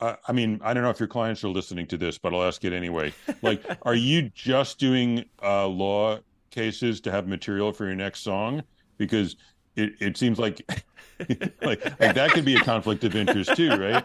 Uh, 0.00 0.16
i 0.26 0.32
mean 0.32 0.60
i 0.62 0.74
don't 0.74 0.82
know 0.82 0.90
if 0.90 1.00
your 1.00 1.08
clients 1.08 1.42
are 1.44 1.48
listening 1.48 1.86
to 1.86 1.96
this 1.96 2.18
but 2.18 2.34
i'll 2.34 2.42
ask 2.42 2.64
it 2.64 2.72
anyway. 2.72 3.12
Like 3.42 3.64
are 3.82 3.94
you 3.94 4.30
just 4.34 4.78
doing 4.78 5.24
uh, 5.42 5.66
law 5.66 6.18
cases 6.50 7.00
to 7.02 7.10
have 7.10 7.26
material 7.26 7.72
for 7.72 7.86
your 7.86 7.94
next 7.94 8.20
song? 8.20 8.62
Because 8.96 9.36
it, 9.76 9.92
it 10.00 10.16
seems 10.16 10.38
like 10.38 10.60
like, 11.62 11.84
like 12.00 12.14
that 12.14 12.30
could 12.32 12.44
be 12.44 12.56
a 12.56 12.60
conflict 12.60 13.04
of 13.04 13.14
interest 13.14 13.54
too 13.56 13.70
right 13.70 14.04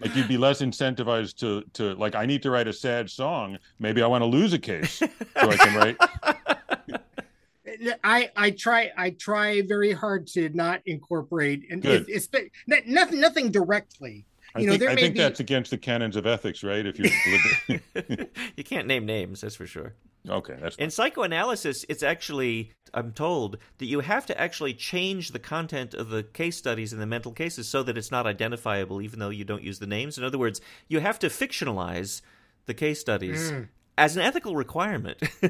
like 0.00 0.14
you'd 0.14 0.28
be 0.28 0.38
less 0.38 0.60
incentivized 0.62 1.36
to 1.36 1.62
to 1.72 1.94
like 1.94 2.14
i 2.14 2.24
need 2.26 2.42
to 2.42 2.50
write 2.50 2.68
a 2.68 2.72
sad 2.72 3.08
song 3.10 3.58
maybe 3.78 4.02
i 4.02 4.06
want 4.06 4.22
to 4.22 4.26
lose 4.26 4.52
a 4.52 4.58
case 4.58 4.92
so 4.92 5.08
i 5.36 5.56
can 5.56 5.74
write 5.74 5.96
I 8.02 8.30
I 8.34 8.50
try 8.50 8.90
I 8.96 9.10
try 9.10 9.62
very 9.62 9.92
hard 9.92 10.26
to 10.28 10.48
not 10.50 10.80
incorporate 10.86 11.64
and 11.70 11.84
it's, 11.84 12.28
it's 12.32 12.50
nothing 12.86 13.20
nothing 13.20 13.50
directly. 13.50 14.26
You 14.58 14.64
I 14.64 14.66
know, 14.66 14.72
think, 14.72 14.80
there 14.80 14.90
I 14.90 14.94
think 14.96 15.14
be... 15.14 15.20
that's 15.20 15.40
against 15.40 15.70
the 15.70 15.78
canons 15.78 16.16
of 16.16 16.26
ethics, 16.26 16.62
right? 16.62 16.84
If 16.84 16.98
you're 16.98 17.10
you 18.56 18.64
can't 18.64 18.86
name 18.86 19.06
names, 19.06 19.40
that's 19.40 19.56
for 19.56 19.66
sure. 19.66 19.94
Okay, 20.28 20.56
that's 20.60 20.76
in 20.76 20.90
psychoanalysis. 20.90 21.84
It's 21.88 22.02
actually 22.02 22.72
I'm 22.94 23.12
told 23.12 23.58
that 23.78 23.86
you 23.86 24.00
have 24.00 24.26
to 24.26 24.40
actually 24.40 24.74
change 24.74 25.30
the 25.30 25.38
content 25.38 25.94
of 25.94 26.10
the 26.10 26.22
case 26.22 26.56
studies 26.56 26.92
in 26.92 26.98
the 26.98 27.06
mental 27.06 27.32
cases 27.32 27.68
so 27.68 27.82
that 27.82 27.96
it's 27.96 28.10
not 28.10 28.26
identifiable, 28.26 29.00
even 29.00 29.18
though 29.18 29.30
you 29.30 29.44
don't 29.44 29.62
use 29.62 29.78
the 29.78 29.86
names. 29.86 30.18
In 30.18 30.24
other 30.24 30.38
words, 30.38 30.60
you 30.88 31.00
have 31.00 31.18
to 31.20 31.28
fictionalize 31.28 32.20
the 32.66 32.74
case 32.74 33.00
studies. 33.00 33.52
Mm. 33.52 33.68
As 33.96 34.16
an 34.16 34.22
ethical 34.22 34.54
requirement, 34.54 35.20
uh, 35.42 35.48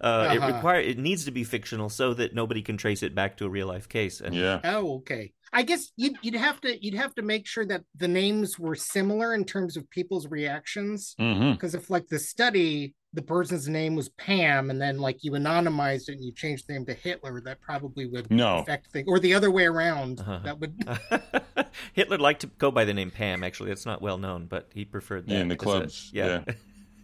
uh-huh. 0.00 0.34
it 0.34 0.54
require 0.54 0.80
it 0.80 0.98
needs 0.98 1.26
to 1.26 1.30
be 1.30 1.44
fictional 1.44 1.90
so 1.90 2.14
that 2.14 2.34
nobody 2.34 2.62
can 2.62 2.78
trace 2.78 3.02
it 3.02 3.14
back 3.14 3.36
to 3.36 3.44
a 3.44 3.48
real 3.48 3.66
life 3.66 3.90
case. 3.90 4.22
And, 4.22 4.34
yeah. 4.34 4.60
Oh, 4.64 4.96
okay. 4.96 5.32
I 5.54 5.62
guess 5.62 5.92
you'd, 5.96 6.16
you'd 6.20 6.34
have 6.34 6.60
to 6.62 6.84
you'd 6.84 6.94
have 6.94 7.14
to 7.14 7.22
make 7.22 7.46
sure 7.46 7.64
that 7.66 7.82
the 7.96 8.08
names 8.08 8.58
were 8.58 8.74
similar 8.74 9.34
in 9.34 9.44
terms 9.44 9.76
of 9.76 9.88
people's 9.88 10.26
reactions. 10.26 11.14
Because 11.16 11.36
mm-hmm. 11.36 11.76
if 11.76 11.90
like 11.90 12.08
the 12.08 12.18
study 12.18 12.94
the 13.14 13.22
person's 13.22 13.68
name 13.68 13.94
was 13.94 14.08
Pam, 14.10 14.70
and 14.70 14.80
then 14.80 14.98
like 14.98 15.22
you 15.22 15.32
anonymized 15.32 16.08
it 16.08 16.16
and 16.16 16.24
you 16.24 16.32
changed 16.32 16.66
the 16.66 16.72
name 16.72 16.84
to 16.86 16.94
Hitler, 16.94 17.40
that 17.42 17.60
probably 17.60 18.06
would 18.06 18.30
no. 18.30 18.58
affect 18.58 18.88
things, 18.88 19.06
or 19.08 19.20
the 19.20 19.32
other 19.34 19.50
way 19.50 19.64
around. 19.64 20.20
Uh-huh. 20.20 20.40
That 20.42 20.58
would. 20.58 21.68
Hitler 21.92 22.18
liked 22.18 22.40
to 22.40 22.48
go 22.58 22.70
by 22.70 22.84
the 22.84 22.92
name 22.92 23.10
Pam. 23.10 23.44
Actually, 23.44 23.70
it's 23.70 23.86
not 23.86 24.02
well 24.02 24.18
known, 24.18 24.46
but 24.46 24.68
he 24.74 24.84
preferred 24.84 25.26
that. 25.28 25.34
Yeah, 25.34 25.40
in 25.40 25.48
the 25.48 25.56
clubs. 25.56 26.10
A, 26.12 26.16
yeah. 26.16 26.44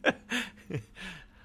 yeah. 0.04 0.12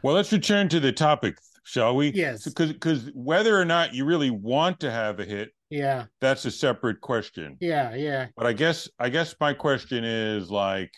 well, 0.01 0.15
let's 0.15 0.31
return 0.31 0.67
to 0.69 0.79
the 0.79 0.91
topic, 0.91 1.38
shall 1.63 1.95
we? 1.95 2.12
Yes. 2.13 2.43
Because 2.43 2.74
because 2.74 3.12
whether 3.13 3.59
or 3.59 3.65
not 3.65 3.93
you 3.93 4.05
really 4.05 4.31
want 4.31 4.79
to 4.79 4.91
have 4.91 5.19
a 5.19 5.25
hit, 5.25 5.53
yeah, 5.69 6.05
that's 6.22 6.45
a 6.45 6.51
separate 6.51 7.01
question. 7.01 7.57
Yeah, 7.60 7.95
yeah. 7.95 8.27
But 8.36 8.45
I 8.45 8.53
guess 8.53 8.89
I 9.00 9.10
guess 9.10 9.36
my 9.39 9.53
question 9.53 10.03
is 10.03 10.50
like, 10.50 10.91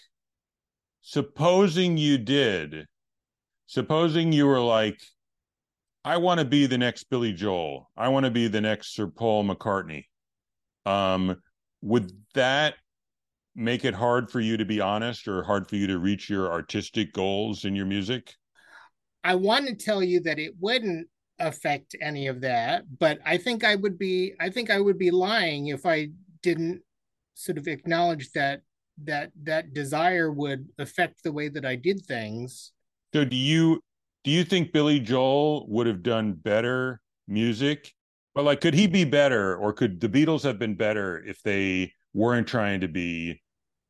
supposing 1.02 1.98
you 1.98 2.18
did 2.18 2.86
supposing 3.68 4.32
you 4.32 4.48
were 4.48 4.60
like, 4.60 5.00
I 6.04 6.18
want 6.18 6.40
to 6.40 6.46
be 6.46 6.66
the 6.66 6.78
next 6.78 7.04
Billy 7.10 7.34
Joel. 7.34 7.92
I 7.96 8.08
want 8.08 8.26
to 8.26 8.32
be 8.32 8.48
the 8.48 8.62
next 8.62 8.96
Sir 8.96 9.08
Paul 9.08 9.44
McCartney. 9.46 10.06
Um, 10.86 11.36
would 11.82 12.12
that 12.34 12.76
make 13.56 13.84
it 13.84 13.94
hard 13.94 14.32
for 14.32 14.40
you 14.40 14.58
to 14.58 14.66
be 14.66 14.80
honest 14.80 15.28
or 15.28 15.44
hard 15.44 15.68
for 15.68 15.76
you 15.76 15.88
to 15.88 16.00
reach 16.00 16.30
your 16.30 16.52
artistic 16.52 17.14
goals 17.14 17.66
in 17.66 17.76
your 17.76 17.86
music? 17.86 18.34
I 19.24 19.36
want 19.36 19.68
to 19.68 19.76
tell 19.76 20.02
you 20.02 20.22
that 20.22 20.40
it 20.40 20.54
wouldn't 20.60 21.08
affect 21.40 21.96
any 22.02 22.28
of 22.28 22.42
that, 22.42 22.84
but 23.00 23.20
I 23.26 23.38
think 23.38 23.64
I 23.64 23.76
would 23.76 23.98
be 23.98 24.34
I 24.40 24.50
think 24.50 24.70
I 24.70 24.80
would 24.80 24.98
be 24.98 25.12
lying 25.12 25.68
if 25.68 25.86
I 25.86 26.10
didn't 26.42 26.82
sort 27.36 27.58
of 27.58 27.68
acknowledge 27.68 28.32
that 28.32 28.62
that 29.04 29.32
that 29.44 29.74
desire 29.74 30.32
would 30.32 30.68
affect 30.80 31.24
the 31.24 31.32
way 31.32 31.50
that 31.50 31.66
I 31.66 31.76
did 31.76 32.06
things. 32.06 32.72
So 33.14 33.24
do 33.24 33.36
you 33.36 33.82
do 34.24 34.32
you 34.32 34.44
think 34.44 34.74
Billy 34.74 35.00
Joel 35.00 35.68
would 35.70 35.88
have 35.88 36.04
done 36.04 36.34
better 36.34 37.02
music? 37.28 37.94
But 38.34 38.46
like 38.46 38.62
could 38.62 38.74
he 38.74 38.88
be 38.88 39.06
better 39.06 39.56
or 39.56 39.74
could 39.74 40.00
the 40.00 40.10
Beatles 40.10 40.44
have 40.44 40.60
been 40.60 40.76
better 40.76 41.24
if 41.24 41.42
they 41.44 41.94
weren't 42.14 42.48
trying 42.48 42.82
to 42.82 42.88
be 42.88 43.42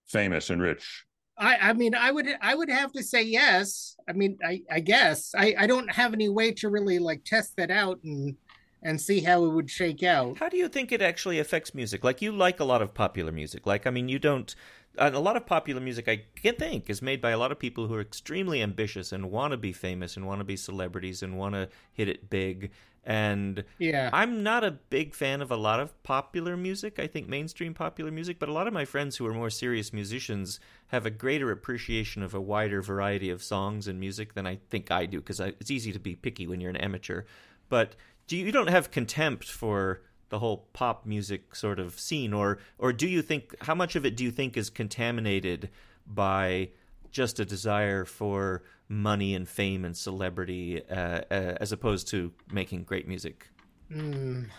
famous 0.07 0.49
and 0.49 0.61
rich? 0.61 1.06
I, 1.37 1.69
I 1.69 1.73
mean, 1.73 1.93
I 1.93 2.11
would, 2.11 2.27
I 2.41 2.55
would 2.55 2.69
have 2.69 2.91
to 2.93 3.03
say 3.03 3.23
yes. 3.23 3.95
I 4.09 4.13
mean, 4.13 4.37
I, 4.45 4.61
I 4.71 4.79
guess 4.79 5.33
I, 5.35 5.55
I 5.57 5.67
don't 5.67 5.91
have 5.91 6.13
any 6.13 6.29
way 6.29 6.51
to 6.53 6.69
really 6.69 6.99
like 6.99 7.23
test 7.23 7.55
that 7.57 7.69
out 7.69 7.99
and, 8.03 8.35
and 8.81 8.99
see 8.99 9.21
how 9.21 9.43
it 9.45 9.49
would 9.49 9.69
shake 9.69 10.03
out. 10.03 10.37
How 10.37 10.49
do 10.49 10.57
you 10.57 10.67
think 10.67 10.91
it 10.91 11.01
actually 11.01 11.39
affects 11.39 11.75
music? 11.75 12.03
Like 12.03 12.21
you 12.21 12.31
like 12.31 12.59
a 12.59 12.63
lot 12.63 12.81
of 12.81 12.93
popular 12.93 13.31
music. 13.31 13.65
Like 13.65 13.85
I 13.85 13.89
mean, 13.89 14.09
you 14.09 14.19
don't. 14.19 14.53
A 14.99 15.19
lot 15.19 15.37
of 15.37 15.45
popular 15.45 15.79
music, 15.79 16.07
I 16.09 16.23
can 16.35 16.55
think, 16.55 16.89
is 16.89 17.03
made 17.03 17.21
by 17.21 17.29
a 17.29 17.37
lot 17.37 17.51
of 17.51 17.59
people 17.59 17.85
who 17.85 17.93
are 17.93 18.01
extremely 18.01 18.63
ambitious 18.63 19.11
and 19.11 19.29
want 19.29 19.51
to 19.51 19.57
be 19.57 19.71
famous 19.71 20.17
and 20.17 20.25
want 20.25 20.39
to 20.39 20.43
be 20.43 20.57
celebrities 20.57 21.21
and 21.21 21.37
want 21.37 21.53
to 21.53 21.69
hit 21.93 22.09
it 22.09 22.31
big. 22.31 22.71
And 23.07 23.63
yeah, 23.79 24.09
I'm 24.11 24.43
not 24.43 24.65
a 24.65 24.71
big 24.71 25.15
fan 25.15 25.41
of 25.41 25.49
a 25.49 25.55
lot 25.55 25.79
of 25.79 26.03
popular 26.03 26.57
music. 26.57 26.99
I 26.99 27.07
think 27.07 27.29
mainstream 27.29 27.73
popular 27.73 28.11
music, 28.11 28.37
but 28.37 28.49
a 28.49 28.51
lot 28.51 28.67
of 28.67 28.73
my 28.73 28.83
friends 28.83 29.15
who 29.15 29.25
are 29.25 29.33
more 29.33 29.49
serious 29.49 29.93
musicians 29.93 30.59
have 30.87 31.05
a 31.05 31.09
greater 31.09 31.49
appreciation 31.49 32.21
of 32.21 32.33
a 32.33 32.41
wider 32.41 32.81
variety 32.81 33.29
of 33.29 33.41
songs 33.41 33.87
and 33.87 33.97
music 33.97 34.33
than 34.33 34.45
I 34.45 34.59
think 34.69 34.91
I 34.91 35.05
do 35.05 35.19
because 35.21 35.39
it's 35.39 35.71
easy 35.71 35.93
to 35.93 35.99
be 35.99 36.15
picky 36.15 36.47
when 36.47 36.59
you're 36.59 36.69
an 36.69 36.75
amateur. 36.75 37.23
But 37.69 37.95
do 38.27 38.35
you, 38.35 38.45
you 38.47 38.51
don't 38.51 38.69
have 38.69 38.91
contempt 38.91 39.49
for 39.49 40.01
the 40.27 40.39
whole 40.39 40.67
pop 40.73 41.05
music 41.05 41.55
sort 41.55 41.79
of 41.79 41.97
scene, 41.97 42.33
or 42.33 42.59
or 42.77 42.91
do 42.91 43.07
you 43.07 43.21
think 43.21 43.55
how 43.61 43.73
much 43.73 43.95
of 43.95 44.05
it 44.05 44.17
do 44.17 44.25
you 44.25 44.31
think 44.31 44.57
is 44.57 44.69
contaminated 44.69 45.69
by 46.05 46.71
just 47.09 47.39
a 47.39 47.45
desire 47.45 48.03
for 48.03 48.63
money 48.89 49.35
and 49.35 49.47
fame 49.47 49.85
and 49.85 49.95
celebrity 49.95 50.81
uh, 50.89 51.21
uh, 51.29 51.57
as 51.59 51.71
opposed 51.71 52.07
to 52.09 52.31
making 52.51 52.83
great 52.83 53.07
music? 53.07 53.47
Mm, 53.91 54.49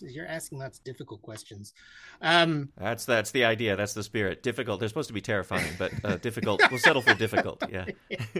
you're 0.00 0.26
asking 0.26 0.58
lots 0.58 0.78
of 0.78 0.84
difficult 0.84 1.22
questions. 1.22 1.72
Um, 2.22 2.70
that's 2.76 3.04
that's 3.04 3.30
the 3.30 3.44
idea. 3.44 3.76
That's 3.76 3.94
the 3.94 4.02
spirit. 4.02 4.42
Difficult. 4.42 4.80
They're 4.80 4.88
supposed 4.88 5.08
to 5.08 5.14
be 5.14 5.20
terrifying, 5.20 5.72
but 5.78 5.92
uh, 6.04 6.16
difficult. 6.16 6.62
we'll 6.70 6.80
settle 6.80 7.02
for 7.02 7.14
difficult. 7.14 7.62
Yeah. 7.70 7.86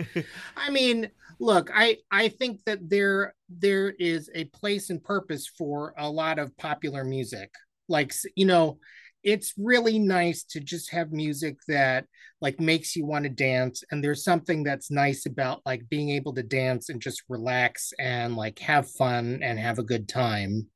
I 0.57 0.71
mean, 0.71 1.11
look, 1.41 1.71
I 1.75 1.99
I 2.11 2.29
think 2.29 2.65
that 2.67 2.89
there 2.89 3.35
there 3.49 3.91
is 3.91 4.31
a 4.35 4.45
place 4.47 4.91
and 4.91 5.03
purpose 5.03 5.47
for 5.47 5.93
a 5.99 6.09
lot 6.09 6.39
of 6.39 6.57
popular 6.57 7.05
music. 7.05 7.51
Like 7.89 8.13
you 8.37 8.47
know, 8.47 8.79
it's 9.25 9.55
really 9.57 9.99
nice 9.99 10.45
to 10.45 10.61
just 10.61 10.93
have 10.93 11.11
music 11.11 11.57
that 11.67 12.05
like 12.41 12.61
makes 12.61 12.95
you 12.95 13.07
want 13.07 13.25
to 13.25 13.31
dance 13.31 13.83
and 13.91 14.05
there's 14.05 14.23
something 14.23 14.63
that's 14.63 14.91
nice 14.91 15.25
about 15.25 15.63
like 15.65 15.89
being 15.89 16.11
able 16.11 16.35
to 16.35 16.43
dance 16.43 16.91
and 16.91 17.01
just 17.01 17.23
relax 17.29 17.93
and 17.99 18.37
like 18.37 18.59
have 18.59 18.89
fun 18.91 19.41
and 19.43 19.59
have 19.59 19.79
a 19.79 19.83
good 19.83 20.07
time 20.09 20.67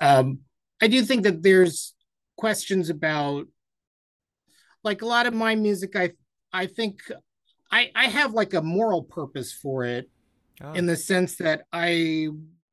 um 0.00 0.38
i 0.80 0.88
do 0.88 1.02
think 1.02 1.22
that 1.22 1.42
there's 1.42 1.94
questions 2.36 2.88
about 2.88 3.46
like 4.82 5.02
a 5.02 5.06
lot 5.06 5.26
of 5.26 5.34
my 5.34 5.54
music 5.54 5.94
i 5.96 6.10
i 6.52 6.66
think 6.66 7.00
i 7.70 7.90
i 7.94 8.06
have 8.06 8.32
like 8.32 8.54
a 8.54 8.62
moral 8.62 9.02
purpose 9.02 9.52
for 9.52 9.84
it 9.84 10.08
oh. 10.62 10.72
in 10.72 10.86
the 10.86 10.96
sense 10.96 11.36
that 11.36 11.64
i 11.72 12.26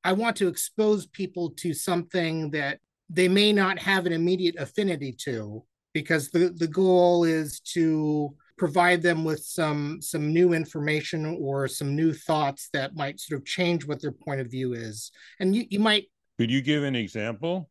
i 0.03 0.13
want 0.13 0.37
to 0.37 0.47
expose 0.47 1.05
people 1.07 1.49
to 1.49 1.73
something 1.73 2.51
that 2.51 2.79
they 3.09 3.27
may 3.27 3.53
not 3.53 3.79
have 3.79 4.05
an 4.05 4.13
immediate 4.13 4.55
affinity 4.57 5.11
to 5.11 5.63
because 5.93 6.29
the, 6.31 6.49
the 6.57 6.67
goal 6.67 7.23
is 7.23 7.59
to 7.59 8.35
provide 8.57 9.01
them 9.01 9.23
with 9.23 9.43
some 9.43 10.01
some 10.01 10.31
new 10.31 10.53
information 10.53 11.37
or 11.39 11.67
some 11.67 11.95
new 11.95 12.13
thoughts 12.13 12.69
that 12.73 12.95
might 12.95 13.19
sort 13.19 13.39
of 13.39 13.45
change 13.45 13.85
what 13.85 14.01
their 14.01 14.11
point 14.11 14.39
of 14.41 14.49
view 14.49 14.73
is. 14.73 15.11
And 15.39 15.55
you, 15.55 15.65
you 15.69 15.79
might 15.79 16.05
could 16.37 16.49
you 16.49 16.61
give 16.61 16.83
an 16.83 16.95
example? 16.95 17.69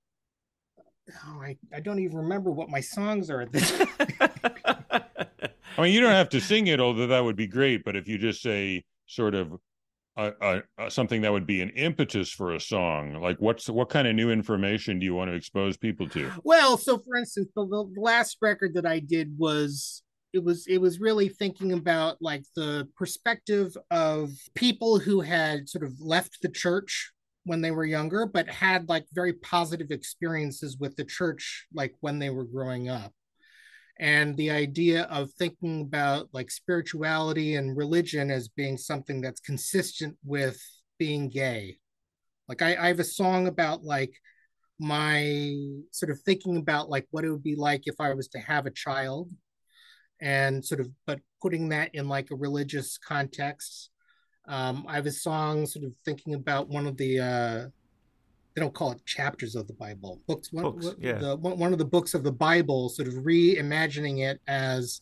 Oh, 1.26 1.42
I, 1.42 1.56
I 1.74 1.80
don't 1.80 1.98
even 1.98 2.16
remember 2.16 2.50
what 2.52 2.70
my 2.70 2.80
songs 2.80 3.28
are 3.28 3.40
at 3.40 3.52
this 3.52 3.72
i 4.20 5.82
mean 5.82 5.92
you 5.92 6.00
don't 6.00 6.12
have 6.12 6.28
to 6.28 6.40
sing 6.40 6.68
it 6.68 6.80
although 6.80 7.08
that 7.08 7.24
would 7.24 7.34
be 7.36 7.46
great 7.48 7.82
but 7.84 7.96
if 7.96 8.06
you 8.06 8.18
just 8.18 8.40
say 8.40 8.84
sort 9.06 9.34
of 9.34 9.52
a, 10.16 10.62
a, 10.78 10.90
something 10.90 11.22
that 11.22 11.32
would 11.32 11.46
be 11.46 11.62
an 11.62 11.70
impetus 11.70 12.30
for 12.30 12.54
a 12.54 12.60
song? 12.60 13.14
Like 13.14 13.38
what's 13.38 13.68
what 13.68 13.88
kind 13.88 14.06
of 14.06 14.14
new 14.14 14.30
information 14.30 14.98
do 14.98 15.06
you 15.06 15.14
want 15.14 15.30
to 15.30 15.34
expose 15.34 15.76
people 15.76 16.08
to? 16.10 16.30
Well 16.44 16.76
so 16.76 16.98
for 16.98 17.16
instance 17.16 17.48
the, 17.54 17.66
the 17.66 18.00
last 18.00 18.38
record 18.40 18.74
that 18.74 18.86
i 18.86 18.98
did 18.98 19.36
was 19.38 20.02
it 20.32 20.42
was 20.42 20.66
it 20.66 20.78
was 20.78 21.00
really 21.00 21.28
thinking 21.28 21.72
about 21.72 22.16
like 22.20 22.44
the 22.56 22.88
perspective 22.96 23.76
of 23.90 24.30
people 24.54 24.98
who 24.98 25.20
had 25.20 25.68
sort 25.68 25.84
of 25.84 25.92
left 26.00 26.38
the 26.42 26.48
church 26.48 27.12
when 27.44 27.60
they 27.60 27.70
were 27.70 27.84
younger 27.84 28.26
but 28.26 28.48
had 28.48 28.88
like 28.88 29.04
very 29.12 29.32
positive 29.34 29.90
experiences 29.90 30.76
with 30.78 30.96
the 30.96 31.04
church 31.04 31.66
like 31.74 31.94
when 32.00 32.18
they 32.18 32.30
were 32.30 32.44
growing 32.44 32.88
up 32.88 33.12
and 34.02 34.36
the 34.36 34.50
idea 34.50 35.04
of 35.04 35.30
thinking 35.30 35.82
about 35.82 36.28
like 36.32 36.50
spirituality 36.50 37.54
and 37.54 37.76
religion 37.76 38.32
as 38.32 38.48
being 38.48 38.76
something 38.76 39.20
that's 39.20 39.38
consistent 39.38 40.16
with 40.24 40.60
being 40.98 41.28
gay. 41.28 41.78
Like 42.48 42.62
I, 42.62 42.74
I, 42.74 42.88
have 42.88 42.98
a 42.98 43.04
song 43.04 43.46
about 43.46 43.84
like 43.84 44.12
my 44.80 45.54
sort 45.92 46.10
of 46.10 46.20
thinking 46.22 46.56
about 46.56 46.90
like 46.90 47.06
what 47.12 47.24
it 47.24 47.30
would 47.30 47.44
be 47.44 47.54
like 47.54 47.82
if 47.84 47.94
i 48.00 48.12
was 48.12 48.26
to 48.26 48.40
have 48.40 48.66
a 48.66 48.70
child 48.72 49.30
and 50.20 50.64
sort 50.64 50.80
of 50.80 50.88
but 51.06 51.20
putting 51.40 51.68
that 51.68 51.94
in 51.94 52.08
like 52.08 52.32
a 52.32 52.36
religious 52.36 52.98
context. 52.98 53.90
Um, 54.48 54.84
i 54.88 54.96
have 54.96 55.06
a 55.06 55.12
song 55.12 55.64
sort 55.66 55.84
of 55.84 55.94
thinking 56.04 56.34
about 56.34 56.68
one 56.68 56.88
of 56.88 56.96
the 56.96 57.20
uh, 57.20 57.68
they 58.54 58.60
don't 58.60 58.74
call 58.74 58.92
it 58.92 59.04
chapters 59.06 59.54
of 59.54 59.66
the 59.66 59.72
Bible 59.72 60.20
books. 60.26 60.52
One, 60.52 60.64
books 60.64 60.94
yeah. 60.98 61.18
The, 61.18 61.36
one 61.36 61.72
of 61.72 61.78
the 61.78 61.84
books 61.84 62.14
of 62.14 62.22
the 62.22 62.32
Bible, 62.32 62.88
sort 62.88 63.08
of 63.08 63.14
reimagining 63.14 64.20
it 64.20 64.40
as 64.46 65.00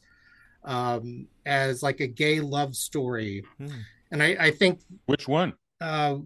um, 0.64 1.26
as 1.46 1.82
like 1.82 2.00
a 2.00 2.06
gay 2.06 2.40
love 2.40 2.76
story, 2.76 3.44
hmm. 3.58 3.68
and 4.12 4.22
I, 4.22 4.36
I 4.38 4.50
think 4.50 4.80
which 5.06 5.26
one? 5.26 5.54
Uh, 5.80 6.18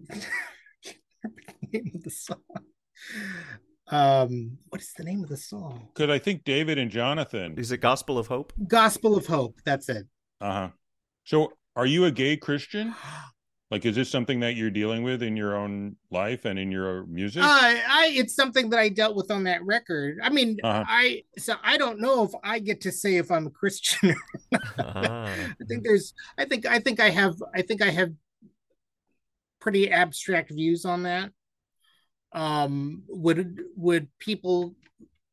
name 1.71 1.91
of 1.95 2.03
the 2.03 2.09
song. 2.09 2.37
Um, 3.87 4.57
what 4.69 4.81
is 4.81 4.93
the 4.97 5.03
name 5.03 5.23
of 5.23 5.29
the 5.29 5.37
song? 5.37 5.89
Because 5.93 6.09
I 6.09 6.19
think 6.19 6.43
David 6.43 6.77
and 6.77 6.91
Jonathan. 6.91 7.55
Is 7.57 7.71
it 7.71 7.77
Gospel 7.77 8.17
of 8.17 8.27
Hope? 8.27 8.51
Gospel 8.67 9.15
of 9.15 9.25
Hope. 9.27 9.59
That's 9.65 9.89
it. 9.89 10.07
Uh 10.41 10.51
huh. 10.51 10.69
So, 11.23 11.53
are 11.75 11.85
you 11.85 12.05
a 12.05 12.11
gay 12.11 12.37
Christian? 12.37 12.93
Like, 13.71 13.83
is 13.85 13.95
this 13.95 14.11
something 14.11 14.41
that 14.41 14.55
you're 14.55 14.69
dealing 14.69 15.01
with 15.01 15.23
in 15.23 15.35
your 15.35 15.55
own 15.55 15.95
life 16.11 16.45
and 16.45 16.59
in 16.59 16.71
your 16.71 17.05
music? 17.07 17.41
Uh, 17.41 17.47
I 17.47 18.11
it's 18.13 18.35
something 18.35 18.69
that 18.69 18.79
I 18.79 18.89
dealt 18.89 19.15
with 19.15 19.31
on 19.31 19.45
that 19.45 19.63
record. 19.65 20.19
I 20.21 20.29
mean, 20.29 20.57
uh-huh. 20.63 20.83
I 20.87 21.23
so 21.37 21.55
I 21.63 21.77
don't 21.77 21.99
know 21.99 22.23
if 22.23 22.31
I 22.43 22.59
get 22.59 22.81
to 22.81 22.91
say 22.91 23.15
if 23.15 23.31
I'm 23.31 23.47
a 23.47 23.51
Christian. 23.51 24.15
uh-huh. 24.53 25.27
I 25.27 25.63
think 25.67 25.83
there's. 25.83 26.13
I 26.37 26.45
think 26.45 26.67
I 26.67 26.79
think 26.79 26.99
I 26.99 27.09
have. 27.09 27.35
I 27.55 27.63
think 27.63 27.81
I 27.81 27.89
have 27.89 28.11
pretty 29.59 29.91
abstract 29.91 30.51
views 30.51 30.85
on 30.85 31.03
that. 31.03 31.31
Um, 32.33 33.03
would 33.07 33.63
would 33.75 34.09
people 34.19 34.75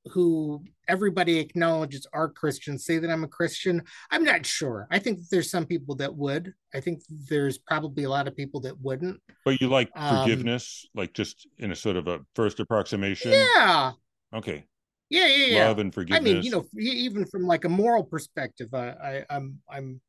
who 0.07 0.65
everybody 0.93 1.39
acknowledges 1.39 2.07
are 2.13 2.29
Christians 2.29 2.85
say 2.85 2.99
that 2.99 3.11
I'm 3.11 3.25
a 3.25 3.29
Christian. 3.29 3.83
I'm 4.11 4.25
not 4.25 4.45
sure. 4.45 4.87
I 4.91 4.99
think 4.99 5.21
there's 5.31 5.51
some 5.51 5.65
people 5.65 5.95
that 5.97 6.15
would. 6.15 6.53
I 6.75 6.81
think 6.81 7.01
there's 7.31 7.57
probably 7.57 8.05
a 8.05 8.11
lot 8.11 8.29
of 8.29 8.37
people 8.37 8.61
that 8.61 8.79
wouldn't. 8.79 9.19
But 9.47 9.61
you 9.61 9.69
like 9.69 9.91
um, 9.97 10.19
forgiveness, 10.19 10.87
like 10.95 11.15
just 11.15 11.49
in 11.59 11.73
a 11.73 11.77
sort 11.77 11.97
of 11.97 12.09
a 12.09 12.21
first 12.37 12.61
approximation? 12.61 13.33
Yeah. 13.33 13.93
Okay. 14.35 14.67
Yeah, 15.09 15.27
yeah, 15.27 15.47
yeah. 15.47 15.69
Love 15.69 15.79
and 15.79 15.93
forgiveness. 15.93 16.31
I 16.31 16.35
mean, 16.35 16.43
you 16.43 16.51
know, 16.51 16.65
even 16.79 17.25
from 17.25 17.47
like 17.47 17.65
a 17.65 17.71
moral 17.71 18.05
perspective, 18.05 18.69
I, 18.75 18.89
I 18.89 19.25
I'm 19.31 19.61
I'm 19.71 20.01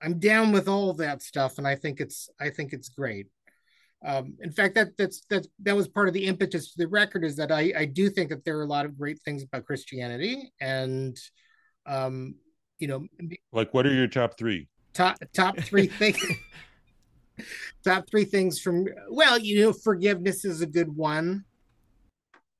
I'm 0.00 0.18
down 0.20 0.52
with 0.52 0.68
all 0.68 0.92
that 0.94 1.22
stuff, 1.22 1.58
and 1.58 1.66
I 1.66 1.74
think 1.74 2.00
it's 2.00 2.28
I 2.40 2.50
think 2.50 2.72
it's 2.72 2.88
great. 2.88 3.26
Um, 4.06 4.34
in 4.40 4.52
fact, 4.52 4.76
that 4.76 4.96
that's 4.96 5.22
that's 5.28 5.48
that 5.64 5.74
was 5.74 5.88
part 5.88 6.06
of 6.06 6.14
the 6.14 6.26
impetus 6.26 6.72
to 6.72 6.78
the 6.78 6.86
record 6.86 7.24
is 7.24 7.34
that 7.36 7.50
I 7.50 7.72
I 7.76 7.84
do 7.86 8.08
think 8.08 8.30
that 8.30 8.44
there 8.44 8.56
are 8.56 8.62
a 8.62 8.68
lot 8.68 8.84
of 8.84 8.96
great 8.96 9.20
things 9.24 9.42
about 9.42 9.66
Christianity, 9.66 10.52
and 10.60 11.18
um, 11.86 12.36
you 12.78 12.86
know, 12.86 13.04
like 13.52 13.74
what 13.74 13.84
are 13.84 13.92
your 13.92 14.06
top 14.06 14.38
three? 14.38 14.68
Top 14.94 15.18
top 15.34 15.58
three 15.58 15.88
things. 15.88 16.24
top 17.84 18.08
three 18.08 18.24
things 18.24 18.60
from 18.60 18.86
well, 19.10 19.38
you 19.38 19.60
know, 19.60 19.72
forgiveness 19.72 20.44
is 20.44 20.60
a 20.60 20.66
good 20.66 20.94
one. 20.94 21.44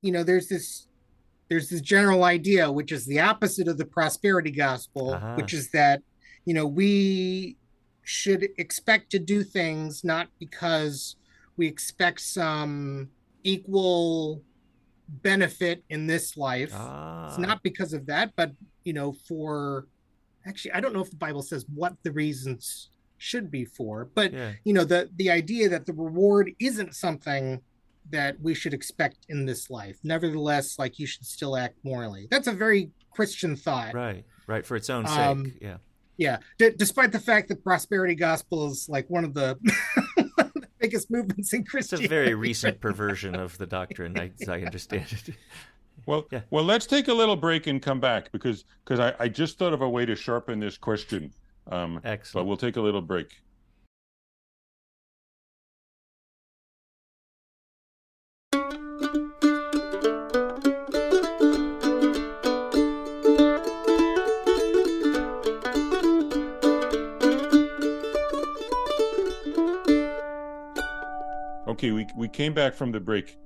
You 0.01 0.11
know, 0.11 0.23
there's 0.23 0.49
this 0.49 0.89
there's 1.47 1.69
this 1.69 1.79
general 1.79 2.25
idea 2.25 2.69
which 2.69 2.91
is 2.91 3.05
the 3.05 3.21
opposite 3.21 3.69
of 3.69 3.77
the 3.77 3.85
prosperity 3.85 4.51
gospel, 4.51 5.13
uh-huh. 5.13 5.35
which 5.35 5.53
is 5.53 5.71
that 5.71 6.01
you 6.43 6.53
know 6.53 6.67
we 6.67 7.55
should 8.03 8.49
expect 8.57 9.11
to 9.11 9.19
do 9.19 9.43
things 9.43 10.03
not 10.03 10.27
because 10.39 11.15
we 11.57 11.67
expect 11.67 12.21
some 12.21 13.09
equal 13.43 14.41
benefit 15.07 15.83
in 15.89 16.07
this 16.07 16.37
life. 16.37 16.71
Ah. 16.73 17.27
It's 17.27 17.37
not 17.37 17.63
because 17.63 17.93
of 17.93 18.05
that, 18.07 18.33
but 18.35 18.51
you 18.83 18.93
know, 18.93 19.11
for 19.11 19.87
actually, 20.45 20.71
I 20.71 20.79
don't 20.79 20.93
know 20.93 21.01
if 21.01 21.09
the 21.09 21.17
Bible 21.17 21.41
says 21.41 21.65
what 21.73 21.93
the 22.03 22.11
reasons 22.11 22.89
should 23.17 23.49
be 23.49 23.65
for, 23.65 24.09
but 24.13 24.33
yeah. 24.33 24.53
you 24.63 24.73
know, 24.73 24.83
the 24.83 25.09
the 25.17 25.29
idea 25.29 25.69
that 25.69 25.85
the 25.85 25.93
reward 25.93 26.51
isn't 26.59 26.95
something 26.95 27.61
that 28.09 28.39
we 28.41 28.53
should 28.53 28.73
expect 28.73 29.25
in 29.29 29.45
this 29.45 29.69
life. 29.69 29.97
Nevertheless, 30.03 30.79
like 30.79 30.99
you 30.99 31.07
should 31.07 31.25
still 31.25 31.57
act 31.57 31.75
morally. 31.83 32.27
That's 32.31 32.47
a 32.47 32.53
very 32.53 32.91
Christian 33.11 33.55
thought. 33.55 33.93
Right. 33.93 34.23
Right. 34.47 34.65
For 34.65 34.75
its 34.75 34.89
own 34.89 35.05
sake. 35.05 35.17
Um, 35.17 35.53
yeah. 35.61 35.77
Yeah. 36.17 36.37
D- 36.57 36.71
despite 36.75 37.11
the 37.11 37.19
fact 37.19 37.49
that 37.49 37.63
prosperity 37.63 38.15
gospel 38.15 38.67
is 38.71 38.87
like 38.87 39.09
one 39.09 39.25
of 39.25 39.33
the 39.33 39.57
biggest 40.79 41.11
movements 41.11 41.53
in 41.53 41.63
Christianity. 41.63 42.05
It's 42.05 42.11
a 42.11 42.15
very 42.15 42.33
recent 42.35 42.79
perversion 42.79 43.35
of 43.35 43.57
the 43.57 43.67
doctrine, 43.67 44.17
I, 44.17 44.31
I 44.47 44.63
understand 44.63 45.05
it. 45.11 45.35
Well, 46.05 46.25
yeah. 46.31 46.41
well, 46.51 46.63
let's 46.63 46.85
take 46.85 47.09
a 47.09 47.13
little 47.13 47.35
break 47.35 47.67
and 47.67 47.81
come 47.81 47.99
back 47.99 48.31
because 48.31 48.63
because 48.85 48.99
I, 48.99 49.13
I 49.19 49.27
just 49.27 49.57
thought 49.57 49.73
of 49.73 49.81
a 49.81 49.89
way 49.89 50.05
to 50.05 50.15
sharpen 50.15 50.59
this 50.59 50.77
question. 50.77 51.33
Um, 51.69 51.99
Excellent. 52.03 52.33
But 52.33 52.47
we'll 52.47 52.55
take 52.55 52.77
a 52.77 52.81
little 52.81 53.01
break. 53.01 53.41
Okay, 71.77 71.91
we 71.91 72.07
we 72.15 72.27
came 72.27 72.55
back 72.55 72.73
from 72.73 72.91
the 72.91 72.99
break, 72.99 73.37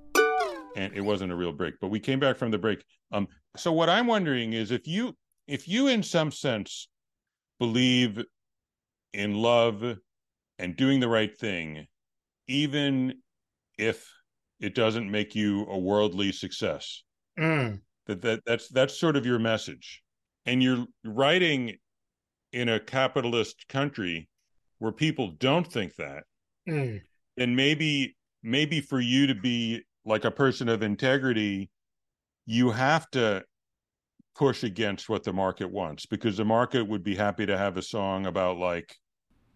and 0.78 0.94
it 0.94 1.02
wasn't 1.02 1.34
a 1.34 1.36
real 1.36 1.52
break, 1.52 1.74
but 1.82 1.90
we 1.90 2.00
came 2.00 2.18
back 2.18 2.38
from 2.38 2.50
the 2.50 2.58
break. 2.58 2.82
Um, 3.12 3.28
so 3.58 3.74
what 3.74 3.90
I'm 3.90 4.08
wondering 4.08 4.54
is 4.54 4.72
if 4.72 4.88
you 4.88 5.18
if 5.50 5.68
you 5.68 5.90
in 5.90 6.02
some 6.02 6.32
sense 6.32 6.88
believe 7.60 8.24
in 9.12 9.34
love 9.34 9.84
and 10.60 10.78
doing 10.78 11.02
the 11.02 11.10
right 11.10 11.38
thing, 11.38 11.88
even 12.48 13.16
if 13.78 14.10
it 14.62 14.76
doesn't 14.76 15.12
make 15.12 15.36
you 15.36 15.66
a 15.66 15.78
worldly 15.78 16.32
success. 16.32 17.04
Mm. 17.38 17.82
That 18.06 18.22
that 18.22 18.44
that's 18.46 18.70
that's 18.70 18.98
sort 18.98 19.18
of 19.18 19.26
your 19.26 19.40
message, 19.40 20.02
and 20.46 20.64
you're 20.64 20.86
writing 21.04 21.76
in 22.54 22.70
a 22.70 22.80
capitalist 22.80 23.68
country 23.68 24.30
where 24.80 24.94
people 24.94 25.34
don't 25.38 25.70
think 25.70 25.96
that. 25.98 26.24
Mm. 26.70 27.02
And 27.38 27.56
maybe 27.58 28.16
maybe 28.44 28.82
for 28.82 29.00
you 29.00 29.28
to 29.28 29.36
be 29.36 29.84
like 30.06 30.26
a 30.26 30.32
person 30.32 30.70
of 30.70 30.82
integrity, 30.82 31.70
you 32.46 32.72
have 32.72 33.10
to 33.12 33.44
push 34.36 34.64
against 34.64 35.10
what 35.10 35.24
the 35.24 35.34
market 35.34 35.70
wants 35.70 36.06
because 36.06 36.38
the 36.38 36.46
market 36.46 36.88
would 36.88 37.04
be 37.04 37.16
happy 37.16 37.46
to 37.46 37.58
have 37.58 37.78
a 37.78 37.82
song 37.82 38.26
about 38.26 38.58
like 38.58 38.96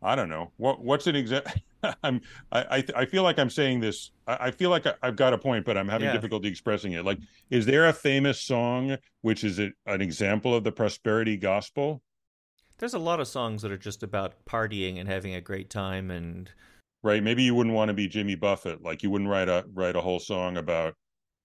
I 0.01 0.15
don't 0.15 0.29
know 0.29 0.51
what 0.57 0.83
what's 0.83 1.07
an 1.07 1.15
example. 1.15 1.51
I'm 2.03 2.21
I 2.51 2.83
I 2.95 3.05
feel 3.05 3.23
like 3.23 3.39
I'm 3.39 3.49
saying 3.49 3.79
this. 3.79 4.11
I, 4.27 4.47
I 4.47 4.51
feel 4.51 4.69
like 4.69 4.85
I, 4.85 4.93
have 5.01 5.15
got 5.15 5.33
a 5.33 5.37
point, 5.37 5.65
but 5.65 5.77
I'm 5.77 5.87
having 5.87 6.07
yeah. 6.07 6.13
difficulty 6.13 6.47
expressing 6.47 6.93
it. 6.93 7.05
Like, 7.05 7.19
is 7.49 7.65
there 7.65 7.87
a 7.87 7.93
famous 7.93 8.41
song 8.41 8.97
which 9.21 9.43
is 9.43 9.59
a, 9.59 9.71
an 9.85 10.01
example 10.01 10.53
of 10.53 10.63
the 10.63 10.71
prosperity 10.71 11.37
gospel? 11.37 12.01
There's 12.77 12.93
a 12.93 12.99
lot 12.99 13.19
of 13.19 13.27
songs 13.27 13.61
that 13.61 13.71
are 13.71 13.77
just 13.77 14.03
about 14.03 14.45
partying 14.45 14.99
and 14.99 15.07
having 15.07 15.33
a 15.33 15.41
great 15.41 15.69
time 15.69 16.11
and 16.11 16.51
right? 17.05 17.23
Maybe 17.23 17.43
you 17.43 17.53
wouldn't 17.53 17.75
want 17.75 17.89
to 17.89 17.93
be 17.93 18.07
Jimmy 18.07 18.33
Buffett. 18.35 18.81
Like 18.81 19.03
you 19.03 19.11
wouldn't 19.11 19.29
write 19.29 19.47
a 19.47 19.63
write 19.73 19.95
a 19.95 20.01
whole 20.01 20.19
song 20.19 20.57
about 20.57 20.95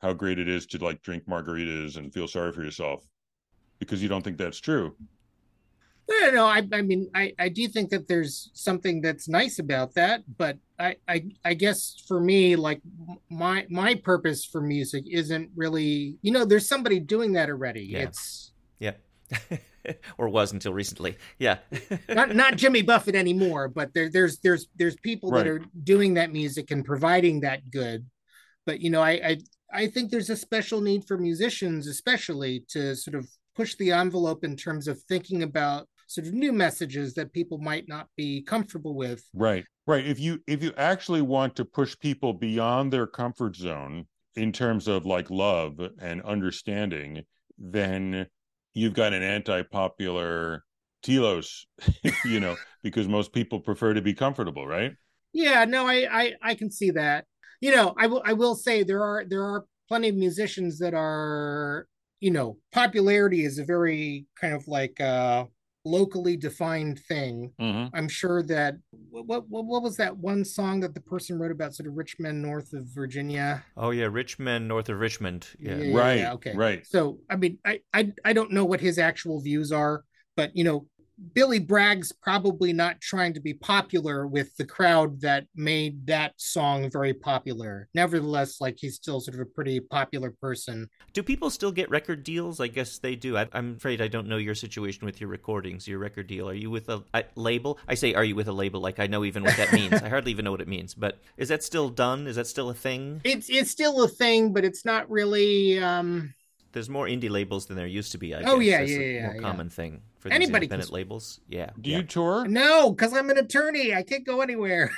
how 0.00 0.14
great 0.14 0.38
it 0.38 0.48
is 0.48 0.66
to 0.68 0.78
like 0.82 1.02
drink 1.02 1.24
margaritas 1.28 1.98
and 1.98 2.12
feel 2.12 2.26
sorry 2.26 2.52
for 2.52 2.64
yourself 2.64 3.04
because 3.78 4.02
you 4.02 4.08
don't 4.08 4.22
think 4.22 4.38
that's 4.38 4.58
true. 4.58 4.96
No, 6.08 6.30
no, 6.30 6.46
I, 6.46 6.66
I 6.72 6.82
mean, 6.82 7.08
I, 7.14 7.32
I 7.38 7.48
do 7.48 7.68
think 7.68 7.90
that 7.90 8.08
there's 8.08 8.50
something 8.52 9.00
that's 9.00 9.28
nice 9.28 9.60
about 9.60 9.94
that, 9.94 10.24
but 10.38 10.58
I, 10.76 10.96
I, 11.06 11.26
I 11.44 11.54
guess 11.54 12.02
for 12.08 12.20
me, 12.20 12.56
like 12.56 12.80
my, 13.28 13.64
my 13.70 13.94
purpose 13.94 14.44
for 14.44 14.60
music 14.60 15.04
isn't 15.08 15.50
really, 15.54 16.16
you 16.22 16.32
know, 16.32 16.44
there's 16.44 16.66
somebody 16.66 16.98
doing 16.98 17.34
that 17.34 17.48
already. 17.48 17.82
Yeah. 17.82 18.00
It's, 18.00 18.49
yeah. 18.49 18.49
or 20.18 20.28
was 20.28 20.52
until 20.52 20.72
recently. 20.72 21.16
Yeah. 21.38 21.58
not 22.08 22.34
not 22.34 22.56
Jimmy 22.56 22.82
Buffett 22.82 23.14
anymore, 23.14 23.68
but 23.68 23.92
there, 23.94 24.10
there's 24.10 24.38
there's 24.38 24.66
there's 24.76 24.96
people 24.96 25.30
right. 25.30 25.44
that 25.44 25.50
are 25.50 25.64
doing 25.82 26.14
that 26.14 26.32
music 26.32 26.70
and 26.70 26.84
providing 26.84 27.40
that 27.40 27.70
good. 27.70 28.06
But 28.66 28.80
you 28.80 28.90
know, 28.90 29.02
I, 29.02 29.10
I 29.10 29.38
I 29.72 29.86
think 29.86 30.10
there's 30.10 30.30
a 30.30 30.36
special 30.36 30.80
need 30.80 31.04
for 31.06 31.16
musicians, 31.16 31.86
especially 31.86 32.64
to 32.70 32.96
sort 32.96 33.14
of 33.14 33.28
push 33.56 33.74
the 33.76 33.92
envelope 33.92 34.44
in 34.44 34.56
terms 34.56 34.88
of 34.88 35.00
thinking 35.02 35.42
about 35.42 35.88
sort 36.06 36.26
of 36.26 36.32
new 36.32 36.52
messages 36.52 37.14
that 37.14 37.32
people 37.32 37.58
might 37.58 37.88
not 37.88 38.08
be 38.16 38.42
comfortable 38.42 38.94
with. 38.94 39.22
Right. 39.32 39.64
Right. 39.86 40.06
If 40.06 40.18
you 40.18 40.40
if 40.46 40.62
you 40.62 40.72
actually 40.76 41.22
want 41.22 41.56
to 41.56 41.64
push 41.64 41.98
people 41.98 42.32
beyond 42.32 42.92
their 42.92 43.06
comfort 43.06 43.56
zone 43.56 44.06
in 44.34 44.52
terms 44.52 44.88
of 44.88 45.06
like 45.06 45.30
love 45.30 45.80
and 46.00 46.22
understanding, 46.22 47.24
then 47.58 48.26
you've 48.74 48.94
got 48.94 49.12
an 49.12 49.22
anti-popular 49.22 50.64
telos 51.02 51.66
you 52.24 52.40
know 52.40 52.56
because 52.82 53.08
most 53.08 53.32
people 53.32 53.60
prefer 53.60 53.94
to 53.94 54.02
be 54.02 54.14
comfortable 54.14 54.66
right? 54.66 54.92
Yeah 55.32 55.64
no 55.64 55.86
I, 55.86 56.06
I 56.10 56.32
i 56.42 56.54
can 56.54 56.70
see 56.70 56.90
that. 56.92 57.24
You 57.60 57.74
know 57.74 57.94
i 57.98 58.06
will 58.06 58.22
i 58.24 58.32
will 58.32 58.54
say 58.54 58.82
there 58.82 59.02
are 59.02 59.24
there 59.28 59.44
are 59.44 59.66
plenty 59.88 60.08
of 60.08 60.14
musicians 60.14 60.78
that 60.78 60.94
are 60.94 61.86
you 62.20 62.30
know 62.30 62.58
popularity 62.72 63.44
is 63.44 63.58
a 63.58 63.64
very 63.64 64.26
kind 64.40 64.54
of 64.54 64.66
like 64.68 65.00
uh 65.00 65.44
locally 65.84 66.36
defined 66.36 67.00
thing. 67.00 67.52
Mm-hmm. 67.60 67.94
I'm 67.96 68.08
sure 68.08 68.42
that 68.44 68.76
what, 69.10 69.48
what 69.48 69.64
what 69.64 69.82
was 69.82 69.96
that 69.96 70.16
one 70.16 70.44
song 70.44 70.80
that 70.80 70.94
the 70.94 71.00
person 71.00 71.38
wrote 71.38 71.50
about 71.50 71.74
sort 71.74 71.88
of 71.88 71.96
rich 71.96 72.16
men 72.18 72.42
north 72.42 72.72
of 72.72 72.84
Virginia? 72.94 73.64
Oh 73.76 73.90
yeah, 73.90 74.08
rich 74.10 74.38
men 74.38 74.68
north 74.68 74.88
of 74.88 74.98
Richmond. 74.98 75.46
Yeah, 75.58 75.76
yeah 75.76 75.96
right. 75.96 76.18
Yeah, 76.18 76.32
okay, 76.34 76.54
right. 76.54 76.86
So 76.86 77.18
I 77.30 77.36
mean, 77.36 77.58
I, 77.64 77.80
I 77.94 78.12
I 78.24 78.32
don't 78.32 78.52
know 78.52 78.64
what 78.64 78.80
his 78.80 78.98
actual 78.98 79.40
views 79.40 79.72
are, 79.72 80.04
but 80.36 80.54
you 80.54 80.64
know, 80.64 80.86
Billy 81.34 81.58
Bragg's 81.58 82.12
probably 82.12 82.72
not 82.72 83.00
trying 83.00 83.34
to 83.34 83.40
be 83.40 83.54
popular 83.54 84.26
with 84.26 84.56
the 84.56 84.64
crowd 84.64 85.20
that 85.20 85.46
made 85.54 86.06
that 86.06 86.32
song 86.36 86.90
very 86.90 87.12
popular. 87.12 87.88
Nevertheless, 87.94 88.60
like 88.60 88.76
he's 88.78 88.96
still 88.96 89.20
sort 89.20 89.34
of 89.34 89.40
a 89.40 89.46
pretty 89.46 89.80
popular 89.80 90.30
person. 90.40 90.88
Do 91.12 91.22
people 91.22 91.50
still 91.50 91.72
get 91.72 91.90
record 91.90 92.24
deals? 92.24 92.60
I 92.60 92.68
guess 92.68 92.98
they 92.98 93.16
do. 93.16 93.36
I, 93.36 93.46
am 93.52 93.76
afraid 93.76 94.00
I 94.00 94.08
don't 94.08 94.28
know 94.28 94.38
your 94.38 94.54
situation 94.54 95.04
with 95.04 95.20
your 95.20 95.28
recordings, 95.28 95.86
your 95.86 95.98
record 95.98 96.26
deal. 96.26 96.48
Are 96.48 96.54
you 96.54 96.70
with 96.70 96.88
a, 96.88 97.02
a 97.12 97.24
label? 97.34 97.78
I 97.86 97.94
say, 97.94 98.14
are 98.14 98.24
you 98.24 98.34
with 98.34 98.48
a 98.48 98.52
label? 98.52 98.80
Like 98.80 98.98
I 98.98 99.06
know 99.06 99.24
even 99.24 99.44
what 99.44 99.56
that 99.56 99.72
means. 99.72 100.02
I 100.02 100.08
hardly 100.10 100.30
even 100.30 100.44
know 100.44 100.52
what 100.52 100.60
it 100.60 100.68
means. 100.68 100.94
But 100.94 101.18
is 101.36 101.48
that 101.48 101.62
still 101.62 101.90
done? 101.90 102.26
Is 102.26 102.36
that 102.36 102.46
still 102.46 102.70
a 102.70 102.74
thing? 102.74 103.20
It's 103.24 103.50
it's 103.50 103.70
still 103.70 104.02
a 104.02 104.08
thing, 104.08 104.52
but 104.52 104.64
it's 104.64 104.84
not 104.84 105.10
really. 105.10 105.78
um 105.78 106.34
there's 106.72 106.88
more 106.88 107.06
indie 107.06 107.28
labels 107.28 107.66
than 107.66 107.76
there 107.76 107.86
used 107.86 108.12
to 108.12 108.18
be. 108.18 108.32
I 108.34 108.42
oh 108.44 108.58
guess. 108.58 108.66
yeah, 108.66 108.78
That's 108.78 108.90
yeah, 108.92 108.98
a 108.98 109.02
yeah. 109.02 109.26
More 109.26 109.34
yeah. 109.34 109.40
common 109.40 109.70
thing 109.70 110.02
for 110.20 110.30
anybody 110.30 110.66
independent 110.66 110.90
can... 110.90 110.94
labels. 110.94 111.40
Yeah. 111.48 111.70
Do 111.80 111.90
yeah. 111.90 111.98
you 111.98 112.02
tour? 112.04 112.46
No, 112.46 112.90
because 112.90 113.12
I'm 113.12 113.30
an 113.30 113.38
attorney. 113.38 113.94
I 113.94 114.02
can't 114.02 114.24
go 114.24 114.42
anywhere. 114.42 114.92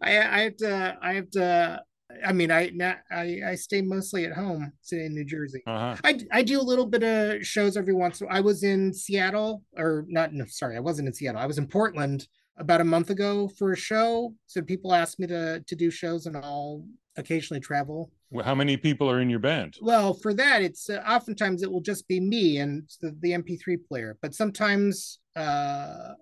I, 0.02 0.20
I 0.20 0.40
have 0.42 0.58
to. 0.58 0.98
I 1.02 1.14
have 1.14 1.30
to. 1.32 1.82
I 2.26 2.34
mean, 2.34 2.52
I 2.52 2.72
I 3.12 3.42
I 3.48 3.56
stay 3.56 3.82
mostly 3.82 4.26
at 4.26 4.34
home, 4.34 4.72
sitting 4.82 5.08
in 5.08 5.14
New 5.14 5.26
Jersey. 5.26 5.62
Uh-huh. 5.68 5.96
I 6.04 6.20
I 6.32 6.44
do 6.44 6.60
a 6.60 6.64
little 6.64 6.86
bit 6.86 7.04
of 7.04 7.46
shows 7.46 7.78
every 7.78 7.94
once. 7.94 8.22
In, 8.22 8.28
I 8.30 8.40
was 8.40 8.64
in 8.64 8.94
Seattle, 8.94 9.64
or 9.78 10.06
not? 10.08 10.34
No, 10.34 10.46
sorry, 10.48 10.78
I 10.78 10.80
wasn't 10.80 11.08
in 11.08 11.14
Seattle. 11.14 11.42
I 11.42 11.46
was 11.46 11.58
in 11.58 11.68
Portland 11.68 12.28
about 12.60 12.82
a 12.82 12.86
month 12.86 13.10
ago 13.10 13.50
for 13.58 13.72
a 13.72 13.78
show. 13.78 14.34
So 14.46 14.62
people 14.62 14.94
ask 14.94 15.18
me 15.20 15.28
to 15.28 15.64
to 15.66 15.76
do 15.76 15.90
shows, 15.90 16.26
and 16.26 16.38
I'll 16.38 16.86
occasionally 17.18 17.62
travel. 17.62 18.12
Well, 18.32 18.46
how 18.46 18.56
many 18.56 18.78
people 18.78 19.10
are 19.10 19.22
in 19.22 19.30
your 19.30 19.40
band? 19.40 19.78
Well, 19.82 20.14
for 20.14 20.34
that, 20.36 20.62
it's 20.62 20.90
uh, 20.90 21.02
oftentimes 21.08 21.64
it 21.64 21.72
will 21.72 21.82
just 21.82 22.08
be 22.08 22.20
me 22.20 22.58
and 22.58 22.88
the, 23.02 23.16
the 23.22 23.32
MP3 23.32 23.78
player, 23.88 24.18
but 24.22 24.36
sometimes 24.36 25.20
uh, 25.36 26.14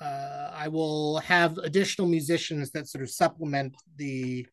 uh, 0.00 0.50
I 0.54 0.68
will 0.68 1.18
have 1.18 1.58
additional 1.58 2.06
musicians 2.06 2.70
that 2.72 2.88
sort 2.88 3.02
of 3.02 3.10
supplement 3.10 3.74
the 3.96 4.46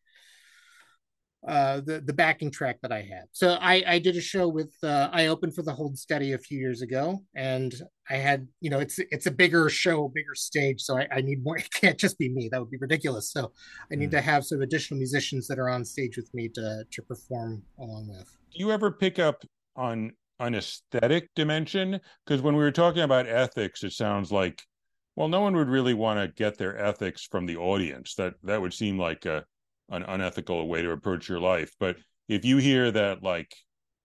uh, 1.46 1.80
the 1.80 2.00
the 2.00 2.12
backing 2.12 2.50
track 2.50 2.78
that 2.82 2.92
I 2.92 3.02
had. 3.02 3.24
So 3.32 3.58
I 3.60 3.82
I 3.86 3.98
did 3.98 4.16
a 4.16 4.20
show 4.20 4.46
with 4.48 4.72
uh, 4.82 5.08
I 5.12 5.26
opened 5.26 5.54
for 5.54 5.62
the 5.62 5.72
Hold 5.72 5.98
Steady 5.98 6.32
a 6.32 6.38
few 6.38 6.58
years 6.58 6.82
ago, 6.82 7.18
and 7.34 7.74
I 8.08 8.14
had 8.14 8.46
you 8.60 8.70
know 8.70 8.78
it's 8.78 8.98
it's 8.98 9.26
a 9.26 9.30
bigger 9.30 9.68
show, 9.68 10.08
bigger 10.08 10.34
stage, 10.34 10.80
so 10.82 10.98
I, 10.98 11.08
I 11.10 11.20
need 11.20 11.42
more. 11.42 11.56
It 11.62 11.70
can't 11.72 11.98
just 11.98 12.18
be 12.18 12.28
me; 12.28 12.48
that 12.50 12.60
would 12.60 12.70
be 12.70 12.78
ridiculous. 12.78 13.32
So 13.32 13.52
I 13.90 13.96
need 13.96 14.08
mm. 14.08 14.12
to 14.12 14.20
have 14.20 14.44
some 14.44 14.62
additional 14.62 14.98
musicians 14.98 15.48
that 15.48 15.58
are 15.58 15.68
on 15.68 15.84
stage 15.84 16.16
with 16.16 16.32
me 16.32 16.48
to 16.50 16.84
to 16.88 17.02
perform 17.02 17.62
along 17.78 18.08
with. 18.08 18.30
Do 18.52 18.58
you 18.58 18.70
ever 18.70 18.92
pick 18.92 19.18
up 19.18 19.42
on 19.74 20.12
an 20.38 20.54
aesthetic 20.54 21.30
dimension? 21.34 22.00
Because 22.24 22.40
when 22.40 22.54
we 22.54 22.62
were 22.62 22.70
talking 22.70 23.02
about 23.02 23.26
ethics, 23.26 23.82
it 23.82 23.92
sounds 23.92 24.30
like 24.30 24.62
well, 25.16 25.28
no 25.28 25.40
one 25.40 25.56
would 25.56 25.68
really 25.68 25.94
want 25.94 26.20
to 26.20 26.28
get 26.28 26.56
their 26.56 26.78
ethics 26.78 27.26
from 27.30 27.46
the 27.46 27.56
audience. 27.56 28.14
That 28.14 28.34
that 28.44 28.60
would 28.60 28.72
seem 28.72 28.98
like 28.98 29.26
a 29.26 29.44
an 29.92 30.02
unethical 30.02 30.66
way 30.66 30.82
to 30.82 30.90
approach 30.90 31.28
your 31.28 31.40
life. 31.40 31.72
But 31.78 31.96
if 32.28 32.44
you 32.44 32.56
hear 32.56 32.90
that, 32.90 33.22
like, 33.22 33.54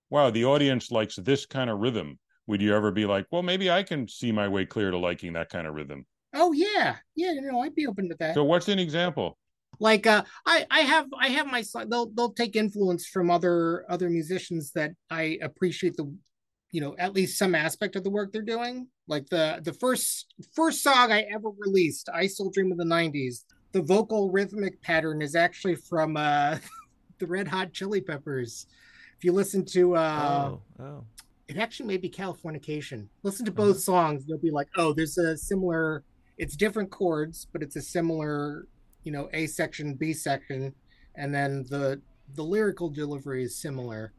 wow, 0.10 0.30
the 0.30 0.46
audience 0.46 0.92
likes 0.92 1.16
this 1.16 1.46
kind 1.46 1.70
of 1.70 1.80
rhythm, 1.80 2.20
would 2.46 2.62
you 2.62 2.76
ever 2.76 2.92
be 2.92 3.06
like, 3.06 3.26
well, 3.32 3.42
maybe 3.42 3.72
I 3.72 3.84
can 3.84 4.08
see 4.08 4.32
my 4.32 4.48
way 4.48 4.66
clear 4.66 4.92
to 4.92 4.98
liking 4.98 5.34
that 5.34 5.50
kind 5.50 5.66
of 5.66 5.74
rhythm? 5.74 6.06
Oh 6.36 6.52
yeah, 6.52 6.98
yeah, 7.16 7.32
you 7.32 7.42
know, 7.42 7.62
I'd 7.62 7.74
be 7.74 7.88
open 7.88 8.10
to 8.10 8.16
that. 8.20 8.36
So, 8.36 8.44
what's 8.44 8.68
an 8.68 8.80
example? 8.80 9.38
like 9.80 10.08
uh 10.08 10.24
i 10.46 10.66
i 10.72 10.80
have 10.82 11.06
i 11.20 11.28
have 11.28 11.48
my 11.48 11.64
they'll 11.88 12.10
they'll 12.16 12.34
take 12.34 12.56
influence 12.56 13.06
from 13.06 13.30
other 13.30 13.86
other 13.92 14.10
musicians 14.10 14.72
that 14.72 14.92
i 15.10 15.38
appreciate 15.42 15.96
the 15.98 16.12
you 16.72 16.82
know 16.82 16.96
at 16.98 17.14
least 17.14 17.38
some 17.38 17.56
aspect 17.56 17.96
of 17.96 18.04
the 18.04 18.10
work 18.10 18.32
they're 18.32 18.42
doing 18.42 18.88
like 19.08 19.28
the 19.30 19.60
the 19.64 19.74
first 19.74 20.34
first 20.56 20.82
song 20.82 21.12
i 21.12 21.22
ever 21.34 21.50
released 21.60 22.10
i 22.14 22.28
still 22.28 22.50
dream 22.50 22.72
of 22.72 22.78
the 22.78 22.84
90s 22.84 23.44
the 23.72 23.82
vocal 23.82 24.32
rhythmic 24.32 24.82
pattern 24.82 25.22
is 25.22 25.36
actually 25.36 25.76
from 25.76 26.18
uh 26.18 26.58
the 27.20 27.28
red 27.28 27.48
hot 27.48 27.74
chili 27.74 28.02
peppers 28.02 28.68
if 29.18 29.24
you 29.24 29.32
listen 29.32 29.66
to 29.66 29.96
uh 29.96 30.52
oh, 30.52 30.84
oh. 30.84 31.04
it 31.48 31.58
actually 31.58 31.88
may 31.88 31.98
be 31.98 32.10
californication 32.10 33.08
listen 33.24 33.46
to 33.46 33.52
both 33.52 33.72
uh-huh. 33.72 33.80
songs 33.80 34.24
you'll 34.28 34.38
be 34.38 34.52
like 34.52 34.68
oh 34.78 34.94
there's 34.94 35.18
a 35.18 35.38
similar 35.38 36.04
it's 36.38 36.56
different 36.56 36.90
chords 36.92 37.48
but 37.52 37.64
it's 37.64 37.76
a 37.76 37.82
similar 37.82 38.68
you 39.04 39.12
know 39.12 39.30
a 39.34 39.48
section 39.48 39.96
b 39.96 40.14
section 40.14 40.74
and 41.16 41.34
then 41.34 41.66
the 41.70 42.00
the 42.36 42.44
lyrical 42.44 42.90
delivery 42.90 43.44
is 43.44 43.56
similar 43.56 44.14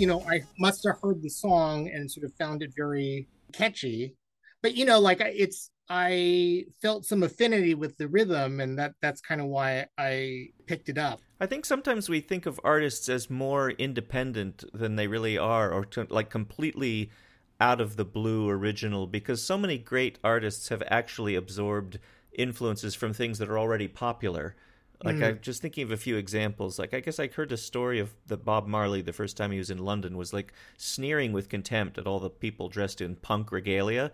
you 0.00 0.06
know, 0.06 0.24
I 0.28 0.40
must 0.58 0.84
have 0.84 0.96
heard 1.02 1.22
the 1.22 1.28
song 1.28 1.88
and 1.88 2.10
sort 2.10 2.24
of 2.24 2.32
found 2.34 2.62
it 2.62 2.72
very 2.74 3.28
catchy. 3.52 4.16
But 4.62 4.74
you 4.74 4.84
know, 4.86 4.98
like 4.98 5.20
it's 5.20 5.70
I 5.90 6.64
felt 6.80 7.04
some 7.04 7.22
affinity 7.22 7.74
with 7.74 7.96
the 7.98 8.08
rhythm, 8.08 8.60
and 8.60 8.78
that 8.78 8.94
that's 9.02 9.20
kind 9.20 9.40
of 9.40 9.48
why 9.48 9.86
I 9.98 10.48
picked 10.66 10.88
it 10.88 10.98
up. 10.98 11.20
I 11.40 11.46
think 11.46 11.64
sometimes 11.64 12.08
we 12.08 12.20
think 12.20 12.46
of 12.46 12.60
artists 12.64 13.08
as 13.08 13.28
more 13.28 13.70
independent 13.70 14.64
than 14.72 14.96
they 14.96 15.06
really 15.06 15.36
are, 15.36 15.70
or 15.70 15.84
to, 15.86 16.06
like 16.08 16.30
completely 16.30 17.10
out 17.60 17.80
of 17.80 17.96
the 17.96 18.04
blue 18.04 18.48
original, 18.48 19.06
because 19.06 19.42
so 19.42 19.58
many 19.58 19.76
great 19.76 20.18
artists 20.24 20.68
have 20.68 20.82
actually 20.86 21.34
absorbed 21.34 21.98
influences 22.32 22.94
from 22.94 23.12
things 23.12 23.38
that 23.38 23.50
are 23.50 23.58
already 23.58 23.88
popular. 23.88 24.56
Like 25.02 25.16
mm. 25.16 25.24
I'm 25.24 25.38
just 25.40 25.62
thinking 25.62 25.84
of 25.84 25.92
a 25.92 25.96
few 25.96 26.16
examples. 26.16 26.78
Like 26.78 26.92
I 26.92 27.00
guess 27.00 27.18
I 27.18 27.28
heard 27.28 27.52
a 27.52 27.56
story 27.56 28.00
of 28.00 28.14
the 28.26 28.36
Bob 28.36 28.66
Marley 28.66 29.00
the 29.00 29.12
first 29.12 29.36
time 29.36 29.50
he 29.50 29.58
was 29.58 29.70
in 29.70 29.78
London 29.78 30.16
was 30.16 30.32
like 30.32 30.52
sneering 30.76 31.32
with 31.32 31.48
contempt 31.48 31.96
at 31.98 32.06
all 32.06 32.20
the 32.20 32.30
people 32.30 32.68
dressed 32.68 33.00
in 33.00 33.16
punk 33.16 33.50
regalia 33.50 34.12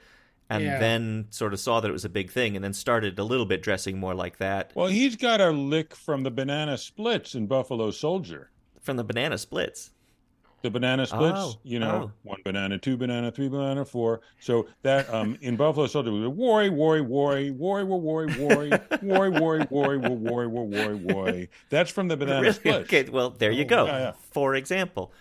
and 0.48 0.64
yeah. 0.64 0.78
then 0.78 1.26
sort 1.30 1.52
of 1.52 1.58
saw 1.58 1.80
that 1.80 1.88
it 1.88 1.92
was 1.92 2.04
a 2.04 2.08
big 2.08 2.30
thing 2.30 2.54
and 2.54 2.64
then 2.64 2.72
started 2.72 3.18
a 3.18 3.24
little 3.24 3.46
bit 3.46 3.62
dressing 3.62 3.98
more 3.98 4.14
like 4.14 4.38
that. 4.38 4.70
Well, 4.74 4.86
he's 4.86 5.16
got 5.16 5.40
a 5.40 5.50
lick 5.50 5.94
from 5.94 6.22
the 6.22 6.30
Banana 6.30 6.78
Splits 6.78 7.34
in 7.34 7.46
Buffalo 7.46 7.90
Soldier. 7.90 8.50
From 8.80 8.96
the 8.96 9.04
Banana 9.04 9.38
Splits 9.38 9.90
the 10.66 10.70
banana 10.70 11.06
splits, 11.06 11.38
oh, 11.38 11.54
you 11.62 11.78
know, 11.78 12.10
oh. 12.10 12.12
one 12.24 12.40
banana, 12.44 12.76
two 12.76 12.96
banana, 12.96 13.30
three 13.30 13.48
banana, 13.48 13.84
four. 13.84 14.20
So 14.40 14.66
that 14.82 15.08
um 15.14 15.38
in 15.40 15.54
Buffalo 15.54 15.86
Soldier 15.86 16.10
we 16.10 16.20
was 16.20 16.28
worry, 16.28 16.70
worry, 16.70 17.02
worry, 17.02 17.52
worry, 17.52 17.84
worry, 17.84 18.26
worry, 18.26 18.70
worry, 19.00 19.30
worry, 19.30 19.30
worry, 19.70 19.98
worry, 19.98 20.48
worry, 20.48 20.48
worry, 20.48 20.94
worry. 20.96 21.50
That's 21.70 21.88
from 21.92 22.08
the 22.08 22.16
banana 22.16 22.40
really? 22.40 22.52
splits. 22.52 22.92
Okay, 22.92 23.08
well 23.08 23.30
there 23.30 23.52
you 23.52 23.64
go. 23.64 23.86
Yeah, 23.86 23.98
yeah. 23.98 24.12
For 24.32 24.56
example. 24.56 25.12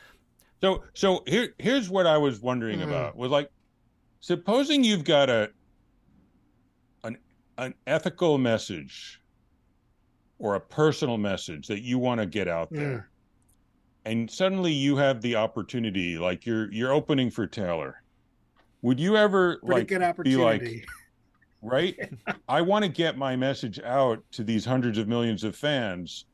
So 0.62 0.84
so 0.96 1.24
here 1.28 1.54
here's 1.60 1.92
what 1.92 2.08
I 2.08 2.18
was 2.18 2.42
wondering 2.42 2.80
mm. 2.80 2.88
about 2.88 3.16
was 3.16 3.30
like, 3.30 3.52
supposing 4.22 4.84
you've 4.84 5.04
got 5.04 5.30
a 5.30 5.52
an 7.04 7.18
an 7.60 7.76
ethical 7.86 8.40
message 8.40 9.22
or 10.40 10.56
a 10.56 10.60
personal 10.60 11.20
message 11.20 11.68
that 11.68 11.84
you 11.84 12.00
want 12.00 12.20
to 12.20 12.26
get 12.26 12.48
out 12.48 12.72
there. 12.72 12.98
Mm 12.98 13.06
and 14.06 14.30
suddenly 14.30 14.72
you 14.72 14.96
have 14.96 15.22
the 15.22 15.36
opportunity 15.36 16.18
like 16.18 16.46
you're 16.46 16.72
you're 16.72 16.94
opening 16.94 17.30
for 17.30 17.46
taylor 17.48 18.02
would 18.82 19.00
you 19.00 19.18
ever 19.18 19.58
Pretty 19.58 19.74
like 19.74 19.88
good 19.88 20.04
opportunity. 20.04 20.38
be 20.38 20.44
like 20.44 20.88
right 21.62 21.98
i 22.48 22.62
want 22.62 22.84
to 22.84 22.90
get 22.90 23.18
my 23.18 23.36
message 23.36 23.80
out 23.80 24.24
to 24.32 24.44
these 24.44 24.64
hundreds 24.64 24.98
of 24.98 25.08
millions 25.08 25.44
of 25.44 25.56
fans 25.56 26.26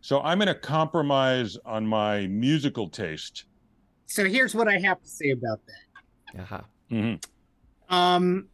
so 0.00 0.20
i'm 0.22 0.38
going 0.38 0.48
to 0.48 0.54
compromise 0.54 1.56
on 1.64 1.86
my 1.86 2.26
musical 2.28 2.88
taste 2.88 3.44
so 4.06 4.24
here's 4.24 4.54
what 4.54 4.68
i 4.68 4.78
have 4.78 5.00
to 5.02 5.08
say 5.08 5.30
about 5.30 5.60
that 5.66 6.40
uh-huh. 6.40 6.60
Mm-hmm. 6.90 7.94
um 7.94 8.48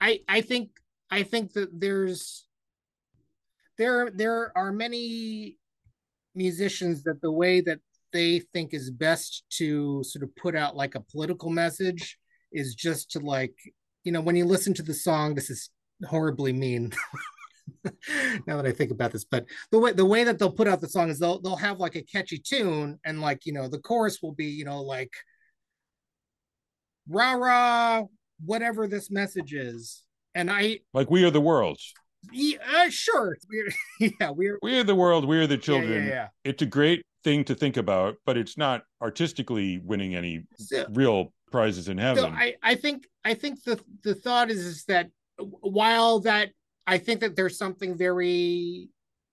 i 0.00 0.20
i 0.28 0.40
think 0.40 0.70
i 1.10 1.22
think 1.22 1.52
that 1.54 1.68
there's 1.80 2.46
there 3.76 4.10
there 4.10 4.56
are 4.56 4.72
many 4.72 5.56
musicians 6.38 7.02
that 7.02 7.20
the 7.20 7.30
way 7.30 7.60
that 7.60 7.80
they 8.12 8.38
think 8.54 8.72
is 8.72 8.90
best 8.90 9.44
to 9.50 10.02
sort 10.04 10.22
of 10.22 10.34
put 10.36 10.56
out 10.56 10.74
like 10.74 10.94
a 10.94 11.00
political 11.00 11.50
message 11.50 12.18
is 12.52 12.74
just 12.74 13.10
to 13.10 13.18
like 13.20 13.54
you 14.04 14.12
know 14.12 14.22
when 14.22 14.36
you 14.36 14.46
listen 14.46 14.72
to 14.72 14.82
the 14.82 14.94
song 14.94 15.34
this 15.34 15.50
is 15.50 15.68
horribly 16.08 16.52
mean 16.52 16.90
now 18.46 18.56
that 18.56 18.66
I 18.66 18.72
think 18.72 18.90
about 18.90 19.12
this, 19.12 19.24
but 19.24 19.44
the 19.70 19.78
way 19.78 19.92
the 19.92 20.04
way 20.04 20.24
that 20.24 20.38
they'll 20.38 20.50
put 20.50 20.68
out 20.68 20.80
the 20.80 20.88
song 20.88 21.10
is 21.10 21.18
they'll 21.18 21.40
they'll 21.40 21.56
have 21.56 21.80
like 21.80 21.96
a 21.96 22.02
catchy 22.02 22.38
tune 22.38 22.98
and 23.04 23.20
like 23.20 23.46
you 23.46 23.52
know 23.52 23.68
the 23.68 23.78
chorus 23.78 24.20
will 24.22 24.32
be 24.32 24.46
you 24.46 24.64
know 24.64 24.82
like 24.82 25.12
rah 27.08 27.32
rah 27.32 28.04
whatever 28.44 28.86
this 28.86 29.10
message 29.10 29.54
is, 29.54 30.02
and 30.34 30.50
I 30.50 30.80
like 30.94 31.10
we 31.10 31.24
are 31.24 31.30
the 31.30 31.40
world. 31.40 31.78
Yeah, 32.32 32.58
uh, 32.74 32.90
sure. 32.90 33.36
We're, 33.48 33.70
yeah, 34.20 34.30
we're 34.30 34.58
we 34.62 34.78
are 34.78 34.84
the 34.84 34.94
world. 34.94 35.24
We 35.24 35.38
are 35.38 35.46
the 35.46 35.58
children. 35.58 35.92
Yeah, 35.92 36.08
yeah, 36.08 36.08
yeah, 36.08 36.28
It's 36.44 36.62
a 36.62 36.66
great 36.66 37.02
thing 37.24 37.44
to 37.44 37.54
think 37.54 37.76
about, 37.76 38.16
but 38.24 38.36
it's 38.36 38.56
not 38.56 38.82
artistically 39.00 39.78
winning 39.78 40.14
any 40.14 40.44
so, 40.58 40.86
real 40.92 41.32
prizes 41.50 41.88
in 41.88 41.98
heaven. 41.98 42.24
So 42.24 42.30
I, 42.30 42.54
I 42.62 42.74
think 42.74 43.06
I 43.24 43.34
think 43.34 43.62
the 43.64 43.80
the 44.02 44.14
thought 44.14 44.50
is 44.50 44.64
is 44.64 44.84
that 44.84 45.10
while 45.38 46.20
that 46.20 46.50
I 46.86 46.98
think 46.98 47.20
that 47.20 47.36
there's 47.36 47.58
something 47.58 47.96
very 47.96 48.88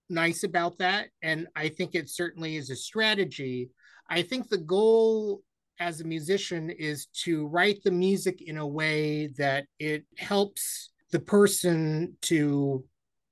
nice 0.10 0.43
about 0.43 0.77
that, 0.79 1.08
and 1.21 1.47
I 1.55 1.69
think 1.69 1.95
it 1.95 2.10
certainly 2.10 2.58
is 2.58 2.69
a 2.69 2.75
strategy. 2.75 3.69
I 4.10 4.21
think 4.21 4.49
the 4.49 4.58
goal 4.58 5.41
as 5.79 5.99
a 5.99 6.05
musician 6.05 6.69
is 6.69 7.08
to 7.23 7.47
write 7.47 7.84
the 7.84 7.91
music 7.91 8.41
in 8.41 8.58
a 8.58 8.67
way 8.67 9.27
that 9.38 9.65
it 9.79 10.05
helps 10.17 10.91
the 11.11 11.19
person 11.19 12.17
to 12.21 12.83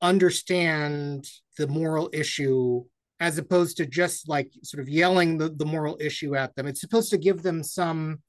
understand 0.01 1.27
the 1.57 1.67
moral 1.67 2.09
issue 2.13 2.83
as 3.19 3.37
opposed 3.37 3.77
to 3.77 3.85
just 3.85 4.27
like 4.27 4.51
sort 4.63 4.81
of 4.81 4.89
yelling 4.89 5.37
the, 5.37 5.49
the 5.49 5.65
moral 5.65 5.97
issue 5.99 6.35
at 6.35 6.53
them 6.55 6.67
it's 6.67 6.81
supposed 6.81 7.09
to 7.09 7.17
give 7.17 7.41
them 7.41 7.63
some 7.63 8.19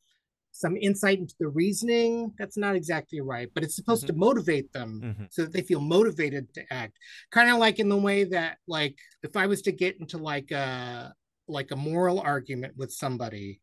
some 0.53 0.77
insight 0.77 1.19
into 1.19 1.35
the 1.41 1.49
reasoning 1.49 2.33
that's 2.39 2.57
not 2.57 2.77
exactly 2.77 3.21
right 3.21 3.49
but 3.55 3.65
it's 3.65 3.75
supposed 3.75 4.07
mm-hmm. 4.07 4.15
to 4.15 4.27
motivate 4.27 4.73
them 4.73 5.01
mm-hmm. 5.03 5.25
so 5.31 5.43
that 5.43 5.53
they 5.53 5.63
feel 5.63 5.81
motivated 5.81 6.53
to 6.55 6.63
act 6.73 6.97
kind 7.33 7.51
of 7.51 7.59
like 7.59 7.81
in 7.81 7.89
the 7.89 7.97
way 7.97 8.23
that 8.23 8.59
like 8.69 8.97
if 9.25 9.37
i 9.37 9.47
was 9.47 9.63
to 9.63 9.73
get 9.73 9.99
into 9.99 10.17
like 10.17 10.53
a 10.53 11.13
like 11.49 11.73
a 11.73 11.77
moral 11.77 12.21
argument 12.21 12.75
with 12.77 12.93
somebody 12.93 13.61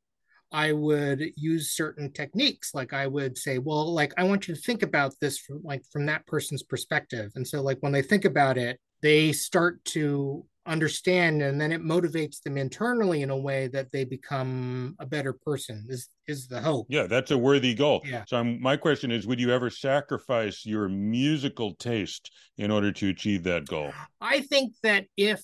I 0.51 0.73
would 0.73 1.31
use 1.35 1.71
certain 1.71 2.11
techniques. 2.11 2.73
Like 2.73 2.93
I 2.93 3.07
would 3.07 3.37
say, 3.37 3.57
well, 3.57 3.93
like 3.93 4.13
I 4.17 4.23
want 4.23 4.47
you 4.47 4.55
to 4.55 4.61
think 4.61 4.83
about 4.83 5.13
this 5.21 5.39
from 5.39 5.61
like 5.63 5.83
from 5.91 6.05
that 6.07 6.25
person's 6.27 6.63
perspective. 6.63 7.31
And 7.35 7.47
so 7.47 7.61
like 7.61 7.77
when 7.81 7.91
they 7.91 8.01
think 8.01 8.25
about 8.25 8.57
it, 8.57 8.79
they 9.01 9.31
start 9.31 9.83
to 9.85 10.45
understand 10.67 11.41
and 11.41 11.59
then 11.59 11.71
it 11.71 11.81
motivates 11.81 12.41
them 12.43 12.55
internally 12.55 13.23
in 13.23 13.31
a 13.31 13.37
way 13.37 13.67
that 13.67 13.91
they 13.91 14.03
become 14.03 14.95
a 14.99 15.05
better 15.05 15.33
person 15.33 15.83
is 15.89 16.09
is 16.27 16.47
the 16.47 16.61
hope 16.61 16.85
yeah 16.87 17.07
that's 17.07 17.31
a 17.31 17.37
worthy 17.37 17.73
goal 17.73 17.99
yeah. 18.05 18.23
so 18.27 18.37
I'm, 18.37 18.61
my 18.61 18.77
question 18.77 19.09
is 19.09 19.25
would 19.25 19.39
you 19.39 19.51
ever 19.51 19.71
sacrifice 19.71 20.63
your 20.63 20.87
musical 20.87 21.73
taste 21.75 22.29
in 22.59 22.69
order 22.69 22.91
to 22.91 23.09
achieve 23.09 23.41
that 23.43 23.65
goal 23.65 23.91
i 24.21 24.41
think 24.41 24.75
that 24.83 25.07
if 25.17 25.41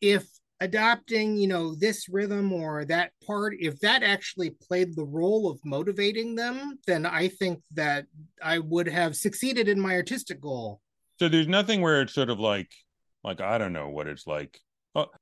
if 0.00 0.28
adopting 0.60 1.36
you 1.36 1.46
know 1.46 1.74
this 1.74 2.08
rhythm 2.08 2.52
or 2.52 2.84
that 2.84 3.12
part 3.26 3.54
if 3.58 3.78
that 3.80 4.02
actually 4.02 4.50
played 4.50 4.96
the 4.96 5.04
role 5.04 5.50
of 5.50 5.60
motivating 5.64 6.34
them 6.34 6.78
then 6.86 7.04
i 7.04 7.28
think 7.28 7.60
that 7.74 8.06
i 8.42 8.58
would 8.58 8.88
have 8.88 9.14
succeeded 9.14 9.68
in 9.68 9.78
my 9.78 9.94
artistic 9.94 10.40
goal 10.40 10.80
so 11.18 11.28
there's 11.28 11.48
nothing 11.48 11.80
where 11.80 12.00
it's 12.00 12.14
sort 12.14 12.30
of 12.30 12.40
like 12.40 12.70
like 13.26 13.40
I 13.40 13.58
don't 13.58 13.72
know 13.72 13.90
what 13.90 14.06
it's 14.06 14.26
like. 14.26 14.60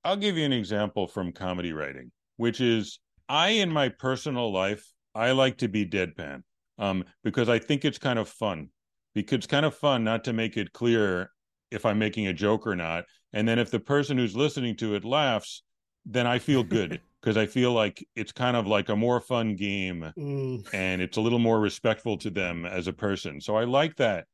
I'll 0.04 0.16
give 0.16 0.36
you 0.36 0.44
an 0.44 0.52
example 0.52 1.08
from 1.08 1.32
comedy 1.32 1.72
writing, 1.72 2.12
which 2.36 2.60
is 2.60 3.00
I 3.28 3.48
in 3.48 3.72
my 3.72 3.88
personal 3.88 4.52
life 4.52 4.86
I 5.16 5.32
like 5.32 5.58
to 5.58 5.68
be 5.68 5.84
deadpan 5.84 6.42
um, 6.78 7.04
because 7.24 7.48
I 7.48 7.58
think 7.58 7.84
it's 7.84 7.98
kind 7.98 8.18
of 8.18 8.28
fun. 8.28 8.68
Because 9.14 9.38
it's 9.38 9.46
kind 9.46 9.66
of 9.66 9.74
fun 9.74 10.04
not 10.04 10.24
to 10.24 10.32
make 10.32 10.56
it 10.56 10.72
clear 10.72 11.30
if 11.74 11.84
I'm 11.84 11.98
making 11.98 12.26
a 12.26 12.32
joke 12.32 12.66
or 12.66 12.76
not, 12.76 13.04
and 13.32 13.46
then 13.46 13.58
if 13.58 13.70
the 13.70 13.80
person 13.80 14.16
who's 14.16 14.36
listening 14.36 14.76
to 14.76 14.94
it 14.94 15.04
laughs, 15.04 15.62
then 16.06 16.26
I 16.26 16.38
feel 16.38 16.62
good 16.62 17.00
because 17.20 17.36
I 17.36 17.46
feel 17.46 17.72
like 17.72 18.06
it's 18.14 18.32
kind 18.32 18.56
of 18.56 18.66
like 18.66 18.88
a 18.88 18.96
more 18.96 19.20
fun 19.20 19.56
game 19.56 20.12
mm. 20.16 20.66
and 20.72 21.02
it's 21.02 21.16
a 21.16 21.20
little 21.20 21.38
more 21.38 21.58
respectful 21.58 22.16
to 22.18 22.30
them 22.30 22.64
as 22.64 22.86
a 22.86 22.92
person. 22.92 23.40
So 23.40 23.56
I 23.56 23.64
like 23.64 23.96
that. 23.96 24.26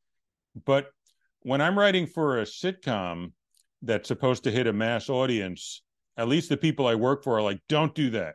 But 0.64 0.86
when 1.40 1.60
I'm 1.60 1.78
writing 1.78 2.06
for 2.06 2.38
a 2.38 2.44
sitcom, 2.44 3.32
that's 3.82 4.08
supposed 4.08 4.44
to 4.44 4.50
hit 4.50 4.66
a 4.66 4.72
mass 4.72 5.08
audience, 5.08 5.82
at 6.16 6.28
least 6.28 6.48
the 6.48 6.56
people 6.56 6.86
I 6.86 6.96
work 6.96 7.24
for 7.24 7.38
are 7.38 7.42
like, 7.42 7.60
don't 7.68 7.94
do 7.94 8.10
that. 8.10 8.34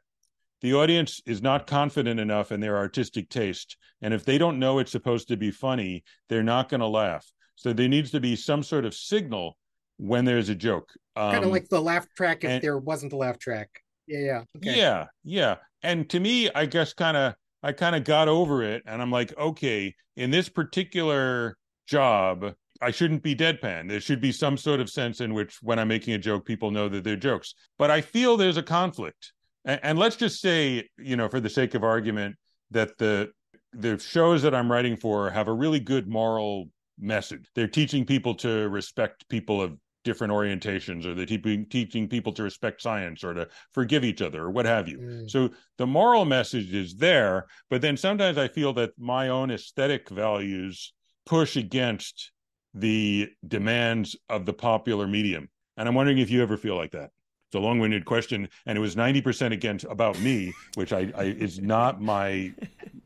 The 0.61 0.73
audience 0.73 1.21
is 1.27 1.43
not 1.43 1.67
confident 1.67 2.19
enough 2.19 2.51
in 2.51 2.59
their 2.59 2.77
artistic 2.77 3.29
taste. 3.29 3.77
And 4.01 4.13
if 4.13 4.25
they 4.25 4.39
don't 4.39 4.57
know 4.57 4.79
it's 4.79 4.91
supposed 4.91 5.27
to 5.27 5.37
be 5.37 5.51
funny, 5.51 6.03
they're 6.29 6.41
not 6.41 6.69
going 6.69 6.79
to 6.79 6.87
laugh. 6.87 7.25
So 7.55 7.73
there 7.73 7.87
needs 7.87 8.11
to 8.11 8.19
be 8.19 8.35
some 8.35 8.63
sort 8.63 8.85
of 8.85 8.93
signal 8.93 9.57
when 9.97 10.25
there's 10.25 10.49
a 10.49 10.55
joke. 10.55 10.91
Um, 11.15 11.31
kind 11.31 11.45
of 11.45 11.51
like 11.51 11.69
the 11.69 11.81
laugh 11.81 12.07
track 12.15 12.43
if 12.43 12.49
and, 12.49 12.61
there 12.61 12.77
wasn't 12.77 13.13
a 13.13 13.17
laugh 13.17 13.39
track. 13.39 13.69
Yeah, 14.07 14.19
yeah. 14.19 14.43
Okay. 14.57 14.77
Yeah, 14.77 15.05
yeah. 15.23 15.55
And 15.81 16.09
to 16.09 16.19
me, 16.19 16.49
I 16.53 16.65
guess 16.65 16.93
kind 16.93 17.15
of 17.17 17.35
I 17.63 17.71
kind 17.71 17.95
of 17.95 18.03
got 18.03 18.27
over 18.27 18.63
it 18.63 18.83
and 18.85 19.01
I'm 19.01 19.11
like, 19.11 19.35
okay, 19.37 19.95
in 20.15 20.31
this 20.31 20.49
particular 20.49 21.57
job, 21.87 22.53
I 22.81 22.91
shouldn't 22.91 23.23
be 23.23 23.35
deadpan. 23.35 23.89
There 23.89 24.01
should 24.01 24.21
be 24.21 24.31
some 24.31 24.57
sort 24.57 24.79
of 24.79 24.89
sense 24.89 25.21
in 25.21 25.33
which 25.33 25.57
when 25.61 25.79
I'm 25.79 25.87
making 25.87 26.13
a 26.13 26.17
joke, 26.17 26.45
people 26.45 26.71
know 26.71 26.89
that 26.89 27.03
they're 27.03 27.15
jokes. 27.15 27.55
But 27.79 27.89
I 27.89 28.01
feel 28.01 28.37
there's 28.37 28.57
a 28.57 28.63
conflict. 28.63 29.33
And, 29.63 29.79
and 29.81 29.99
let's 29.99 30.15
just 30.15 30.41
say, 30.41 30.87
you 30.97 31.15
know, 31.15 31.29
for 31.29 31.39
the 31.39 31.49
sake 31.49 31.73
of 31.73 31.83
argument, 31.83 32.35
that 32.71 32.97
the 32.97 33.31
the 33.73 33.99
shows 33.99 34.41
that 34.43 34.55
I'm 34.55 34.71
writing 34.71 34.95
for 34.95 35.29
have 35.29 35.47
a 35.47 35.53
really 35.53 35.79
good 35.79 36.07
moral 36.07 36.69
message. 36.99 37.49
They're 37.55 37.67
teaching 37.67 38.05
people 38.05 38.35
to 38.35 38.69
respect 38.69 39.27
people 39.29 39.61
of 39.61 39.77
different 40.03 40.31
orientations, 40.31 41.05
or 41.05 41.13
they're 41.13 41.25
te- 41.25 41.65
teaching 41.65 42.07
people 42.07 42.31
to 42.33 42.43
respect 42.43 42.81
science 42.81 43.23
or 43.23 43.33
to 43.33 43.47
forgive 43.73 44.05
each 44.05 44.21
other 44.21 44.43
or 44.43 44.51
what 44.51 44.65
have 44.65 44.87
you. 44.87 44.99
Mm. 44.99 45.29
So 45.29 45.49
the 45.77 45.87
moral 45.87 46.23
message 46.23 46.73
is 46.73 46.95
there, 46.95 47.47
but 47.69 47.81
then 47.81 47.97
sometimes 47.97 48.37
I 48.37 48.47
feel 48.47 48.71
that 48.73 48.91
my 48.97 49.29
own 49.29 49.51
aesthetic 49.51 50.09
values 50.09 50.93
push 51.25 51.57
against 51.57 52.31
the 52.73 53.29
demands 53.45 54.15
of 54.29 54.45
the 54.45 54.53
popular 54.53 55.07
medium. 55.07 55.49
And 55.75 55.89
I'm 55.89 55.95
wondering 55.95 56.19
if 56.19 56.29
you 56.29 56.41
ever 56.41 56.55
feel 56.55 56.75
like 56.75 56.91
that. 56.91 57.09
It's 57.55 57.63
a 57.63 57.65
long-winded 57.65 58.03
question, 58.03 58.49
and 58.65 58.77
it 58.77 58.81
was 58.81 58.97
90% 58.97 59.53
against 59.53 59.85
about 59.85 60.19
me, 60.19 60.53
which 60.73 60.91
I, 60.91 61.09
I 61.15 61.23
is 61.23 61.61
not 61.61 62.01
my 62.01 62.53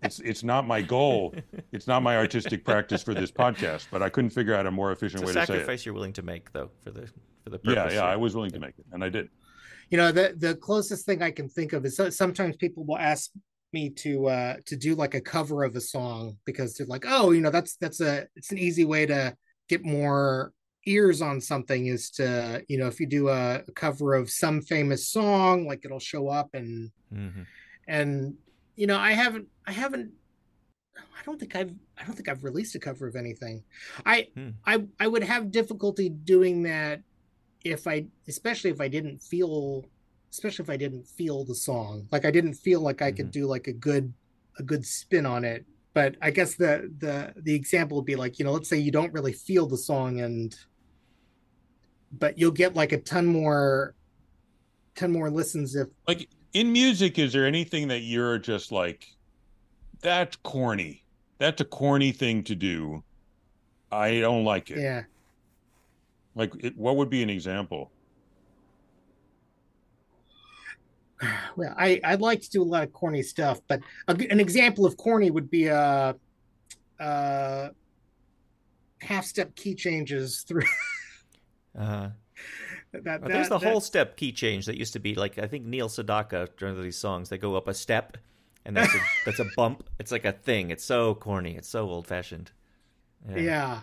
it's 0.02 0.20
it's 0.22 0.44
not 0.44 0.66
my 0.66 0.82
goal. 0.82 1.36
It's 1.72 1.86
not 1.86 2.02
my 2.02 2.18
artistic 2.18 2.66
practice 2.66 3.04
for 3.04 3.14
this 3.14 3.30
podcast, 3.32 3.90
but 3.92 4.02
I 4.02 4.10
couldn't 4.10 4.32
figure 4.32 4.56
out 4.56 4.66
a 4.66 4.72
more 4.72 4.92
efficient 4.92 5.24
way 5.24 5.28
to 5.28 5.34
say 5.34 5.44
it. 5.44 5.46
Sacrifice 5.46 5.86
you're 5.86 5.94
willing 5.94 6.14
to 6.14 6.24
make 6.24 6.52
though 6.52 6.72
for 6.84 6.90
the 6.90 7.08
for 7.44 7.52
the 7.52 7.60
purpose. 7.60 7.94
Yeah, 7.94 8.00
yeah, 8.00 8.12
I 8.12 8.16
was 8.16 8.34
willing 8.34 8.50
to 8.50 8.60
make 8.60 8.74
it, 8.80 8.86
and 8.92 9.04
I 9.04 9.10
did. 9.10 9.30
You 9.92 10.00
know, 10.00 10.12
the 10.12 10.34
the 10.36 10.56
closest 10.56 11.06
thing 11.06 11.22
I 11.22 11.30
can 11.30 11.48
think 11.48 11.74
of 11.74 11.86
is 11.86 12.02
sometimes 12.10 12.56
people 12.56 12.86
will 12.86 12.98
ask 12.98 13.30
me 13.72 13.92
to 13.92 14.30
uh 14.30 14.56
to 14.66 14.76
do 14.76 14.96
like 14.96 15.14
a 15.14 15.22
cover 15.22 15.64
of 15.64 15.76
a 15.76 15.82
song 15.82 16.38
because 16.44 16.74
they're 16.74 16.88
like, 16.88 17.06
oh, 17.08 17.30
you 17.30 17.42
know, 17.42 17.52
that's 17.52 17.76
that's 17.76 18.02
a 18.02 18.26
it's 18.36 18.52
an 18.52 18.58
easy 18.58 18.84
way 18.84 19.06
to 19.06 19.36
get 19.68 19.86
more 19.86 20.54
ears 20.90 21.22
on 21.22 21.40
something 21.40 21.86
is 21.86 22.10
to 22.10 22.64
you 22.68 22.78
know 22.78 22.88
if 22.88 23.00
you 23.00 23.06
do 23.06 23.30
a, 23.30 23.64
a 23.68 23.72
cover 23.74 24.16
of 24.16 24.30
some 24.30 24.60
famous 24.60 25.08
song 25.08 25.68
like 25.68 25.86
it'll 25.86 26.00
show 26.00 26.28
up 26.28 26.50
and 26.56 26.92
mm-hmm. 27.14 27.44
and 27.88 28.36
you 28.76 28.88
know 28.88 28.98
i 28.98 29.12
haven't 29.12 29.48
i 29.68 29.72
haven't 29.72 30.12
i 30.98 31.22
don't 31.26 31.40
think 31.40 31.56
i've 31.56 31.72
i 31.98 32.04
don't 32.04 32.16
think 32.16 32.28
i've 32.28 32.44
released 32.44 32.74
a 32.74 32.80
cover 32.80 33.08
of 33.08 33.16
anything 33.16 33.64
i 34.06 34.28
hmm. 34.36 34.50
i 34.66 34.84
i 35.00 35.08
would 35.08 35.24
have 35.24 35.52
difficulty 35.52 36.10
doing 36.10 36.64
that 36.64 37.02
if 37.64 37.86
i 37.86 38.04
especially 38.28 38.72
if 38.72 38.82
i 38.82 38.88
didn't 38.88 39.22
feel 39.22 39.86
especially 40.32 40.64
if 40.64 40.72
i 40.72 40.78
didn't 40.78 41.06
feel 41.08 41.46
the 41.46 41.56
song 41.56 42.08
like 42.12 42.26
i 42.26 42.32
didn't 42.32 42.56
feel 42.56 42.82
like 42.82 43.04
i 43.04 43.10
mm-hmm. 43.10 43.18
could 43.18 43.32
do 43.32 43.46
like 43.46 43.68
a 43.68 43.74
good 43.74 44.12
a 44.58 44.64
good 44.64 44.84
spin 44.84 45.26
on 45.26 45.46
it 45.46 45.66
but 45.94 46.16
I 46.22 46.32
guess 46.32 46.56
the 46.56 46.92
the 47.00 47.34
the 47.36 47.54
example 47.54 47.98
would 47.98 48.06
be 48.06 48.16
like 48.16 48.40
you 48.40 48.46
know 48.46 48.52
let's 48.52 48.70
say 48.70 48.78
you 48.78 48.92
don't 48.92 49.12
really 49.12 49.34
feel 49.34 49.66
the 49.66 49.78
song 49.78 50.22
and 50.22 50.56
but 52.12 52.38
you'll 52.38 52.52
get 52.52 52.76
like 52.76 52.92
a 52.92 52.98
ton 52.98 53.26
more 53.26 53.94
ton 54.96 55.12
more 55.12 55.30
listens 55.30 55.76
if 55.76 55.88
like 56.08 56.28
in 56.54 56.72
music 56.72 57.20
is 57.20 57.32
there 57.32 57.46
anything 57.46 57.88
that 57.88 58.00
you're 58.00 58.38
just 58.38 58.72
like 58.72 59.06
that's 60.02 60.38
corny. 60.38 61.04
That's 61.38 61.62
a 61.62 61.66
corny 61.66 62.12
thing 62.12 62.44
to 62.44 62.56
do. 62.56 63.04
I 63.92 64.20
don't 64.20 64.44
like 64.44 64.70
it. 64.70 64.80
Yeah. 64.80 65.04
Like 66.36 66.54
it, 66.60 66.78
what 66.78 66.96
would 66.98 67.10
be 67.10 67.24
an 67.24 67.30
example? 67.30 67.92
Well, 71.58 71.76
I 71.78 72.00
I'd 72.06 72.22
like 72.22 72.42
to 72.44 72.50
do 72.50 72.62
a 72.62 72.64
lot 72.64 72.84
of 72.84 72.94
corny 72.94 73.22
stuff, 73.24 73.60
but 73.68 73.82
a, 74.08 74.16
an 74.32 74.40
example 74.40 74.86
of 74.86 74.96
corny 74.96 75.30
would 75.30 75.52
be 75.52 75.66
a, 75.68 76.14
uh, 76.98 77.04
uh, 77.04 77.70
half 79.02 79.26
step 79.26 79.54
key 79.56 79.76
changes 79.76 80.46
through. 80.48 80.62
uh-huh. 81.80 82.10
That, 82.92 83.04
that, 83.04 83.24
there's 83.26 83.50
the 83.50 83.60
that, 83.60 83.68
whole 83.68 83.82
step 83.82 84.18
key 84.18 84.32
change 84.32 84.66
that 84.66 84.78
used 84.78 84.94
to 84.94 85.00
be 85.00 85.14
like 85.14 85.38
I 85.38 85.48
think 85.48 85.66
Neil 85.66 85.90
Sedaka 85.90 86.48
during 86.58 86.82
these 86.82 86.98
songs 86.98 87.30
they 87.30 87.38
go 87.38 87.56
up 87.56 87.68
a 87.68 87.74
step, 87.74 88.18
and 88.66 88.76
that's 88.76 88.94
a, 88.94 89.00
that's 89.26 89.40
a 89.40 89.46
bump. 89.56 89.84
It's 90.00 90.12
like 90.12 90.26
a 90.26 90.32
thing. 90.32 90.72
It's 90.72 90.84
so 90.84 91.16
corny. 91.16 91.56
It's 91.56 91.70
so 91.70 91.88
old 91.90 92.08
fashioned. 92.08 92.52
Yeah. 93.30 93.38
yeah. 93.38 93.80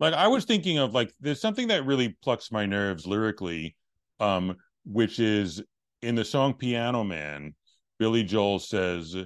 Like 0.00 0.14
I 0.14 0.28
was 0.28 0.44
thinking 0.44 0.78
of 0.78 0.94
like 0.94 1.12
there's 1.20 1.40
something 1.40 1.68
that 1.68 1.84
really 1.84 2.16
plucks 2.22 2.50
my 2.50 2.64
nerves 2.64 3.06
lyrically, 3.06 3.76
um, 4.20 4.56
which 4.84 5.18
is 5.18 5.62
in 6.02 6.14
the 6.14 6.24
song 6.24 6.54
Piano 6.54 7.04
Man, 7.04 7.54
Billy 7.98 8.22
Joel 8.22 8.58
says, 8.58 9.16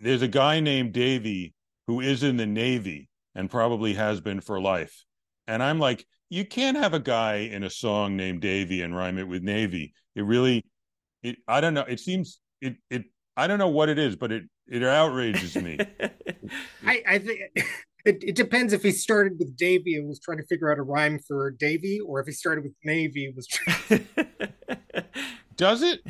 There's 0.00 0.22
a 0.22 0.28
guy 0.28 0.60
named 0.60 0.92
Davy 0.92 1.54
who 1.86 2.00
is 2.00 2.22
in 2.22 2.36
the 2.36 2.46
Navy 2.46 3.08
and 3.34 3.50
probably 3.50 3.94
has 3.94 4.20
been 4.20 4.40
for 4.40 4.60
life. 4.60 5.04
And 5.46 5.62
I'm 5.62 5.78
like, 5.78 6.06
you 6.32 6.46
can't 6.46 6.78
have 6.78 6.94
a 6.94 6.98
guy 6.98 7.34
in 7.34 7.62
a 7.62 7.68
song 7.68 8.16
named 8.16 8.40
Davy 8.40 8.80
and 8.80 8.96
rhyme 8.96 9.18
it 9.18 9.28
with 9.28 9.42
Navy. 9.42 9.92
It 10.16 10.22
really, 10.24 10.64
it, 11.22 11.36
I 11.46 11.60
don't 11.60 11.74
know. 11.74 11.82
It 11.82 12.00
seems, 12.00 12.40
it, 12.62 12.76
it, 12.88 13.04
I 13.36 13.46
don't 13.46 13.58
know 13.58 13.68
what 13.68 13.90
it 13.90 13.98
is, 13.98 14.16
but 14.16 14.32
it, 14.32 14.44
it 14.66 14.82
outrages 14.82 15.56
me. 15.56 15.78
I, 16.86 17.02
I 17.06 17.18
think 17.18 17.40
it, 18.06 18.24
it 18.24 18.34
depends 18.34 18.72
if 18.72 18.82
he 18.82 18.92
started 18.92 19.34
with 19.38 19.54
Davy 19.58 19.94
and 19.96 20.08
was 20.08 20.20
trying 20.20 20.38
to 20.38 20.46
figure 20.46 20.72
out 20.72 20.78
a 20.78 20.82
rhyme 20.82 21.18
for 21.18 21.50
Davy, 21.50 22.00
or 22.00 22.18
if 22.20 22.26
he 22.26 22.32
started 22.32 22.64
with 22.64 22.72
Navy 22.82 23.30
was. 23.36 23.46
Trying... 23.46 24.08
Does 25.62 25.82
it? 25.84 26.00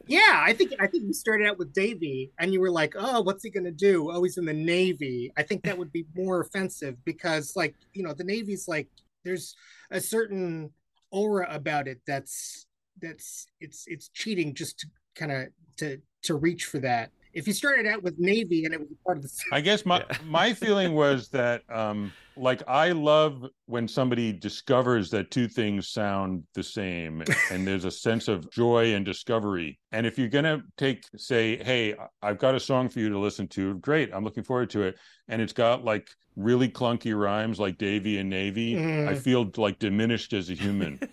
yeah, 0.06 0.40
I 0.42 0.54
think 0.54 0.72
I 0.80 0.86
think 0.86 1.04
you 1.04 1.12
started 1.12 1.46
out 1.46 1.58
with 1.58 1.74
Davy, 1.74 2.32
and 2.38 2.50
you 2.50 2.62
were 2.62 2.70
like, 2.70 2.94
"Oh, 2.96 3.20
what's 3.20 3.44
he 3.44 3.50
gonna 3.50 3.70
do? 3.70 4.10
Oh, 4.10 4.22
he's 4.22 4.38
in 4.38 4.46
the 4.46 4.54
Navy." 4.54 5.30
I 5.36 5.42
think 5.42 5.64
that 5.64 5.76
would 5.76 5.92
be 5.92 6.06
more 6.14 6.40
offensive 6.40 6.96
because, 7.04 7.54
like, 7.56 7.74
you 7.92 8.02
know, 8.02 8.14
the 8.14 8.24
Navy's 8.24 8.68
like 8.68 8.88
there's 9.22 9.54
a 9.90 10.00
certain 10.00 10.70
aura 11.10 11.46
about 11.50 11.88
it 11.88 12.00
that's 12.06 12.64
that's 13.02 13.48
it's 13.60 13.84
it's 13.86 14.08
cheating 14.08 14.54
just 14.54 14.78
to 14.78 14.86
kind 15.14 15.30
of 15.30 15.48
to 15.76 16.00
to 16.22 16.36
reach 16.36 16.64
for 16.64 16.78
that 16.78 17.10
if 17.36 17.46
you 17.46 17.52
started 17.52 17.86
out 17.86 18.02
with 18.02 18.18
Navy 18.18 18.64
and 18.64 18.72
it 18.72 18.80
was 18.80 18.88
part 19.04 19.18
of 19.18 19.22
the. 19.22 19.30
I 19.52 19.60
guess 19.60 19.84
my 19.84 19.98
yeah. 19.98 20.16
my 20.26 20.54
feeling 20.54 20.94
was 20.94 21.28
that 21.28 21.62
um, 21.70 22.10
like 22.34 22.62
I 22.66 22.92
love 22.92 23.44
when 23.66 23.86
somebody 23.86 24.32
discovers 24.32 25.10
that 25.10 25.30
two 25.30 25.46
things 25.46 25.88
sound 25.88 26.44
the 26.54 26.62
same 26.62 27.22
and 27.52 27.66
there's 27.66 27.84
a 27.84 27.90
sense 27.90 28.28
of 28.28 28.50
joy 28.50 28.94
and 28.94 29.04
discovery. 29.04 29.78
And 29.92 30.06
if 30.06 30.18
you're 30.18 30.28
going 30.28 30.46
to 30.46 30.62
take 30.78 31.04
say, 31.16 31.62
"Hey, 31.62 31.94
I've 32.22 32.38
got 32.38 32.54
a 32.54 32.60
song 32.60 32.88
for 32.88 33.00
you 33.00 33.10
to 33.10 33.18
listen 33.18 33.46
to." 33.48 33.74
Great, 33.74 34.10
I'm 34.14 34.24
looking 34.24 34.42
forward 34.42 34.70
to 34.70 34.82
it. 34.84 34.96
And 35.28 35.42
it's 35.42 35.52
got 35.52 35.84
like 35.84 36.08
really 36.36 36.70
clunky 36.70 37.14
rhymes 37.18 37.60
like 37.60 37.76
Davy 37.76 38.16
and 38.18 38.30
Navy. 38.30 38.76
Mm. 38.76 39.08
I 39.08 39.14
feel 39.14 39.50
like 39.58 39.78
diminished 39.78 40.32
as 40.32 40.48
a 40.48 40.54
human. 40.54 40.98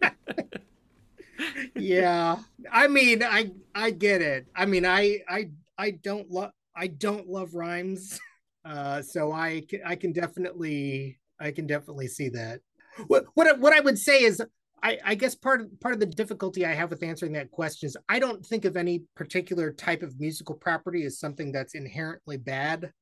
yeah. 1.82 2.38
I 2.70 2.88
mean, 2.88 3.22
I 3.22 3.50
I 3.74 3.90
get 3.90 4.22
it. 4.22 4.46
I 4.54 4.66
mean, 4.66 4.84
I 4.84 5.20
I 5.28 5.50
I 5.78 5.92
don't 5.92 6.30
love 6.30 6.52
I 6.74 6.86
don't 6.88 7.28
love 7.28 7.54
rhymes. 7.54 8.18
Uh, 8.62 9.00
so 9.00 9.32
I 9.32 9.62
I 9.86 9.96
can 9.96 10.12
definitely 10.12 11.18
I 11.40 11.50
can 11.50 11.66
definitely 11.66 12.08
see 12.08 12.28
that. 12.28 12.60
What 13.06 13.24
what 13.32 13.58
what 13.58 13.72
I 13.72 13.80
would 13.80 13.98
say 13.98 14.22
is 14.22 14.42
I, 14.82 14.98
I 15.04 15.14
guess 15.14 15.34
part 15.34 15.60
of 15.60 15.80
part 15.80 15.94
of 15.94 16.00
the 16.00 16.06
difficulty 16.06 16.64
I 16.64 16.72
have 16.74 16.90
with 16.90 17.02
answering 17.02 17.32
that 17.32 17.50
question 17.50 17.86
is 17.86 17.96
I 18.08 18.18
don't 18.18 18.44
think 18.44 18.64
of 18.64 18.76
any 18.76 19.04
particular 19.14 19.72
type 19.72 20.02
of 20.02 20.18
musical 20.20 20.54
property 20.54 21.04
as 21.04 21.18
something 21.18 21.52
that's 21.52 21.74
inherently 21.74 22.36
bad 22.36 22.92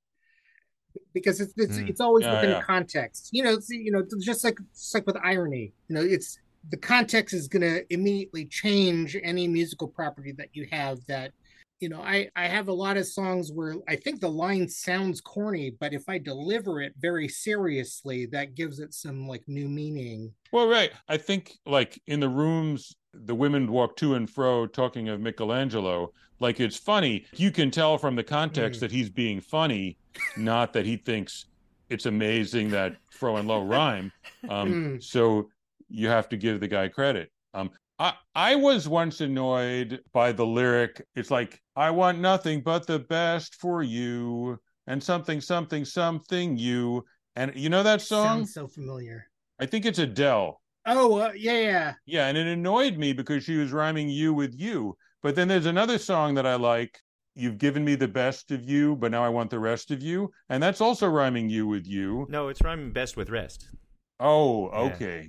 because 1.15 1.41
it's 1.41 1.53
it's, 1.57 1.79
mm. 1.79 1.89
it's 1.89 2.01
always 2.01 2.25
yeah, 2.25 2.35
within 2.35 2.51
yeah. 2.51 2.63
context. 2.63 3.31
You 3.33 3.45
know, 3.45 3.55
it's, 3.55 3.69
you 3.71 3.93
know, 3.93 4.05
just 4.21 4.45
like 4.45 4.59
just 4.75 4.95
like 4.95 5.07
with 5.07 5.17
irony. 5.23 5.73
You 5.89 5.95
know, 5.97 6.03
it's 6.03 6.39
the 6.71 6.77
context 6.77 7.35
is 7.35 7.49
going 7.49 7.63
to 7.63 7.93
immediately 7.93 8.45
change 8.47 9.17
any 9.23 9.49
musical 9.49 9.89
property 9.89 10.33
that 10.33 10.49
you 10.53 10.67
have 10.71 10.99
that 11.07 11.33
you 11.81 11.89
know 11.89 12.01
i 12.01 12.29
i 12.37 12.47
have 12.47 12.69
a 12.69 12.73
lot 12.73 12.97
of 12.97 13.07
songs 13.07 13.53
where 13.53 13.77
i 13.89 13.95
think 13.95 14.21
the 14.21 14.29
line 14.29 14.69
sounds 14.69 15.21
corny 15.21 15.71
but 15.79 15.93
if 15.93 16.09
i 16.09 16.19
deliver 16.19 16.81
it 16.81 16.93
very 16.99 17.29
seriously 17.29 18.27
that 18.27 18.55
gives 18.55 18.81
it 18.81 18.93
some 18.93 19.29
like 19.29 19.43
new 19.47 19.69
meaning 19.69 20.33
well 20.53 20.67
right 20.67 20.91
i 21.09 21.17
think 21.17 21.53
like 21.67 22.01
in 22.07 22.21
the 22.21 22.29
rooms 22.29 22.97
the 23.15 23.35
women 23.35 23.71
walk 23.71 23.97
to 23.97 24.15
and 24.15 24.29
fro 24.29 24.67
talking 24.67 25.09
of 25.09 25.21
michelangelo 25.21 26.13
like 26.41 26.61
it's 26.61 26.77
funny 26.77 27.25
you 27.35 27.51
can 27.51 27.71
tell 27.71 27.97
from 27.97 28.17
the 28.17 28.25
context 28.25 28.79
mm. 28.79 28.81
that 28.81 28.91
he's 28.91 29.11
being 29.11 29.41
funny 29.41 29.97
not 30.37 30.73
that 30.73 30.85
he 30.85 30.97
thinks 30.97 31.47
it's 31.91 32.07
amazing 32.07 32.69
that 32.69 32.97
fro 33.11 33.37
and 33.37 33.49
low 33.49 33.63
rhyme 33.63 34.13
um, 34.49 34.73
mm. 34.99 35.03
so 35.03 35.49
you 35.89 36.09
have 36.09 36.29
to 36.29 36.37
give 36.37 36.61
the 36.61 36.69
guy 36.69 36.89
credit 36.89 37.31
um, 37.55 37.71
I, 37.99 38.15
I 38.35 38.55
was 38.55 38.89
once 38.89 39.21
annoyed 39.21 40.01
by 40.13 40.31
the 40.33 40.47
lyric. 40.47 41.05
It's 41.17 41.31
like, 41.31 41.61
I 41.75 41.91
want 41.91 42.21
nothing 42.21 42.63
but 42.63 42.87
the 42.87 43.01
best 43.01 43.57
for 43.57 43.83
you 43.83 44.59
and 44.87 45.03
something, 45.03 45.41
something, 45.41 45.85
something 45.85 46.57
you. 46.57 47.05
And 47.35 47.53
you 47.57 47.69
know 47.69 47.83
that 47.83 48.01
song? 48.01 48.39
Sounds 48.39 48.55
so 48.55 48.69
familiar. 48.69 49.27
I 49.59 49.67
think 49.67 49.85
it's 49.85 49.99
Adele. 49.99 50.61
Oh, 50.87 51.19
uh, 51.19 51.33
yeah, 51.35 51.59
yeah. 51.59 51.95
Yeah. 52.07 52.29
And 52.29 52.39
it 52.39 52.47
annoyed 52.47 52.97
me 52.97 53.13
because 53.13 53.43
she 53.43 53.57
was 53.57 53.73
rhyming 53.73 54.09
you 54.09 54.33
with 54.33 54.55
you. 54.59 54.97
But 55.23 55.35
then 55.35 55.49
there's 55.49 55.67
another 55.67 55.99
song 55.99 56.35
that 56.35 56.47
I 56.47 56.55
like. 56.55 57.01
You've 57.35 57.59
given 57.59 57.85
me 57.85 57.97
the 57.97 58.09
best 58.09 58.51
of 58.53 58.69
you, 58.69 58.97
but 58.97 59.11
now 59.11 59.25
I 59.25 59.29
want 59.29 59.51
the 59.51 59.59
rest 59.59 59.91
of 59.91 60.03
you. 60.03 60.31
And 60.49 60.63
that's 60.63 60.81
also 60.81 61.09
rhyming 61.09 61.49
you 61.49 61.67
with 61.67 61.87
you. 61.87 62.27
No, 62.29 62.49
it's 62.49 62.63
rhyming 62.63 62.93
best 62.93 63.17
with 63.17 63.31
rest. 63.31 63.69
Oh, 64.21 64.69
okay. 64.69 65.23
Yeah. 65.23 65.29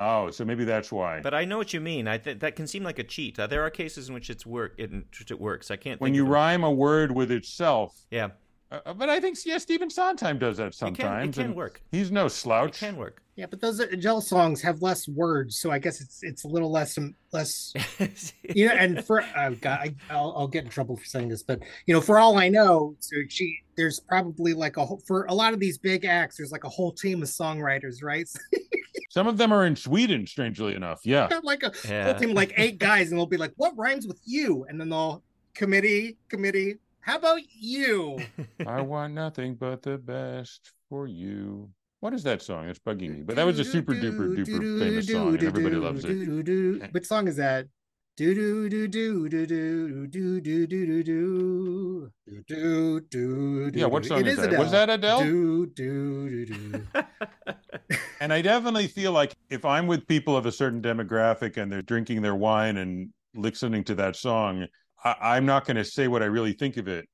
Oh, 0.00 0.30
so 0.30 0.44
maybe 0.44 0.64
that's 0.64 0.92
why. 0.92 1.20
But 1.20 1.34
I 1.34 1.44
know 1.44 1.58
what 1.58 1.72
you 1.72 1.80
mean. 1.80 2.06
I 2.06 2.18
th- 2.18 2.38
that 2.40 2.56
can 2.56 2.66
seem 2.66 2.82
like 2.84 2.98
a 2.98 3.04
cheat. 3.04 3.38
Uh, 3.38 3.46
there 3.46 3.62
are 3.62 3.70
cases 3.70 4.08
in 4.08 4.14
which 4.14 4.30
it's 4.30 4.46
work 4.46 4.74
in 4.78 5.04
which 5.18 5.30
it 5.30 5.40
works. 5.40 5.70
I 5.70 5.76
can't. 5.76 6.00
When 6.00 6.14
you 6.14 6.24
rhyme 6.24 6.64
a 6.64 6.70
word 6.70 7.12
with 7.12 7.30
itself. 7.30 7.98
Yeah. 8.10 8.28
Uh, 8.70 8.80
uh, 8.86 8.94
but 8.94 9.08
I 9.08 9.18
think 9.20 9.38
yeah, 9.44 9.58
Stephen 9.58 9.90
Sondheim 9.90 10.38
does 10.38 10.58
that 10.58 10.74
sometimes. 10.74 11.28
It 11.28 11.40
can, 11.40 11.44
it 11.44 11.48
can 11.48 11.54
work. 11.56 11.82
He's 11.90 12.10
no 12.10 12.28
slouch. 12.28 12.82
It 12.82 12.86
can 12.86 12.96
work. 12.96 13.22
Yeah, 13.38 13.46
but 13.46 13.60
those 13.60 13.78
Adele 13.78 14.20
songs 14.20 14.60
have 14.62 14.82
less 14.82 15.06
words, 15.06 15.60
so 15.60 15.70
I 15.70 15.78
guess 15.78 16.00
it's 16.00 16.24
it's 16.24 16.44
a 16.44 16.48
little 16.48 16.72
less 16.72 16.98
less. 17.32 17.72
you 18.42 18.66
know, 18.66 18.74
and 18.74 19.04
for 19.04 19.22
oh 19.36 19.54
God, 19.60 19.78
I, 19.80 19.94
I'll, 20.10 20.34
I'll 20.36 20.48
get 20.48 20.64
in 20.64 20.70
trouble 20.70 20.96
for 20.96 21.04
saying 21.04 21.28
this, 21.28 21.44
but 21.44 21.60
you 21.86 21.94
know, 21.94 22.00
for 22.00 22.18
all 22.18 22.36
I 22.36 22.48
know, 22.48 22.96
so 22.98 23.16
she 23.28 23.60
there's 23.76 24.00
probably 24.00 24.54
like 24.54 24.76
a 24.76 24.84
whole 24.84 25.00
for 25.06 25.24
a 25.26 25.34
lot 25.34 25.54
of 25.54 25.60
these 25.60 25.78
big 25.78 26.04
acts, 26.04 26.36
there's 26.36 26.50
like 26.50 26.64
a 26.64 26.68
whole 26.68 26.90
team 26.90 27.22
of 27.22 27.28
songwriters, 27.28 28.02
right? 28.02 28.28
Some 29.08 29.26
of 29.26 29.38
them 29.38 29.52
are 29.52 29.64
in 29.64 29.74
Sweden, 29.74 30.26
strangely 30.26 30.74
enough. 30.74 31.00
Yeah. 31.04 31.28
like 31.42 31.62
a 31.62 31.72
yeah. 31.88 32.04
whole 32.04 32.14
team, 32.14 32.34
like 32.34 32.52
eight 32.56 32.78
guys, 32.88 33.10
and 33.10 33.18
they'll 33.18 33.26
be 33.26 33.36
like, 33.36 33.52
What 33.56 33.76
rhymes 33.76 34.06
with 34.06 34.20
you? 34.24 34.66
And 34.68 34.80
then 34.80 34.90
they'll 34.90 35.22
committee, 35.54 36.16
committee. 36.28 36.76
How 37.00 37.16
about 37.16 37.40
you? 37.58 38.18
I 38.66 38.82
want 38.82 39.14
nothing 39.14 39.54
but 39.54 39.82
the 39.82 39.96
best 39.96 40.72
for 40.90 41.06
you. 41.06 41.70
What 42.00 42.12
is 42.12 42.22
that 42.24 42.42
song? 42.42 42.68
It's 42.68 42.78
bugging 42.78 43.10
me. 43.10 43.22
But 43.22 43.36
that 43.36 43.46
was 43.46 43.58
a 43.58 43.64
super 43.64 43.92
duper 43.92 44.36
duper 44.36 44.78
famous 44.78 45.08
song, 45.08 45.34
and 45.34 45.42
everybody 45.42 45.76
loves 45.76 46.04
it. 46.04 46.92
Which 46.92 47.06
song 47.06 47.26
is 47.26 47.36
that? 47.36 47.66
Do 48.18 48.34
do 48.34 48.68
do 48.68 48.88
do 48.88 49.28
do 49.28 49.46
do 49.46 50.08
do 50.08 50.40
do 50.40 50.40
do 50.40 50.66
do 50.66 51.02
do 51.04 52.10
do 52.48 53.00
do 53.08 53.70
do. 53.70 53.78
Yeah, 53.78 53.86
what 53.86 54.04
song 54.04 54.26
is 54.26 54.38
that? 54.38 54.58
Was 54.58 54.72
that 54.72 54.90
Adele? 54.90 55.20
Do 55.20 55.66
do 55.66 56.28
do 56.28 56.46
do. 56.46 56.84
and 58.20 58.32
I 58.32 58.42
definitely 58.42 58.88
feel 58.88 59.12
like 59.12 59.36
if 59.50 59.64
I'm 59.64 59.86
with 59.86 60.04
people 60.08 60.36
of 60.36 60.46
a 60.46 60.50
certain 60.50 60.82
demographic 60.82 61.58
and 61.58 61.70
they're 61.70 61.80
drinking 61.80 62.22
their 62.22 62.34
wine 62.34 62.78
and 62.78 63.10
listening 63.36 63.84
to 63.84 63.94
that 63.94 64.16
song, 64.16 64.66
I, 65.04 65.36
am 65.36 65.46
not 65.46 65.64
going 65.64 65.76
to 65.76 65.84
say 65.84 66.08
what 66.08 66.20
I 66.20 66.26
really 66.26 66.54
think 66.54 66.76
of 66.76 66.88
it. 66.88 67.08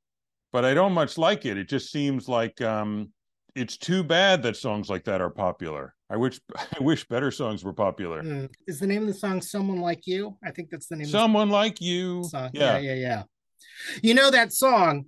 But 0.52 0.64
I 0.64 0.72
don't 0.72 0.92
much 0.94 1.18
like 1.18 1.44
it. 1.44 1.58
It 1.58 1.68
just 1.68 1.92
seems 1.92 2.28
like 2.28 2.62
um, 2.62 3.12
it's 3.54 3.76
too 3.76 4.02
bad 4.02 4.42
that 4.42 4.56
songs 4.56 4.88
like 4.88 5.04
that 5.04 5.20
are 5.20 5.30
popular. 5.30 5.94
I 6.10 6.16
wish 6.16 6.40
I 6.56 6.82
wish 6.82 7.06
better 7.06 7.30
songs 7.30 7.64
were 7.64 7.72
popular. 7.72 8.22
Mm. 8.22 8.50
Is 8.66 8.80
the 8.80 8.86
name 8.86 9.02
of 9.02 9.08
the 9.08 9.14
song 9.14 9.40
"Someone 9.40 9.80
Like 9.80 10.06
You"? 10.06 10.36
I 10.44 10.50
think 10.50 10.70
that's 10.70 10.86
the 10.86 10.96
name. 10.96 11.06
Someone 11.06 11.50
like 11.50 11.80
you. 11.80 12.24
Song. 12.24 12.50
Yeah. 12.52 12.78
yeah, 12.78 12.92
yeah, 12.92 12.94
yeah. 12.94 13.22
You 14.02 14.14
know 14.14 14.30
that 14.30 14.52
song. 14.52 15.06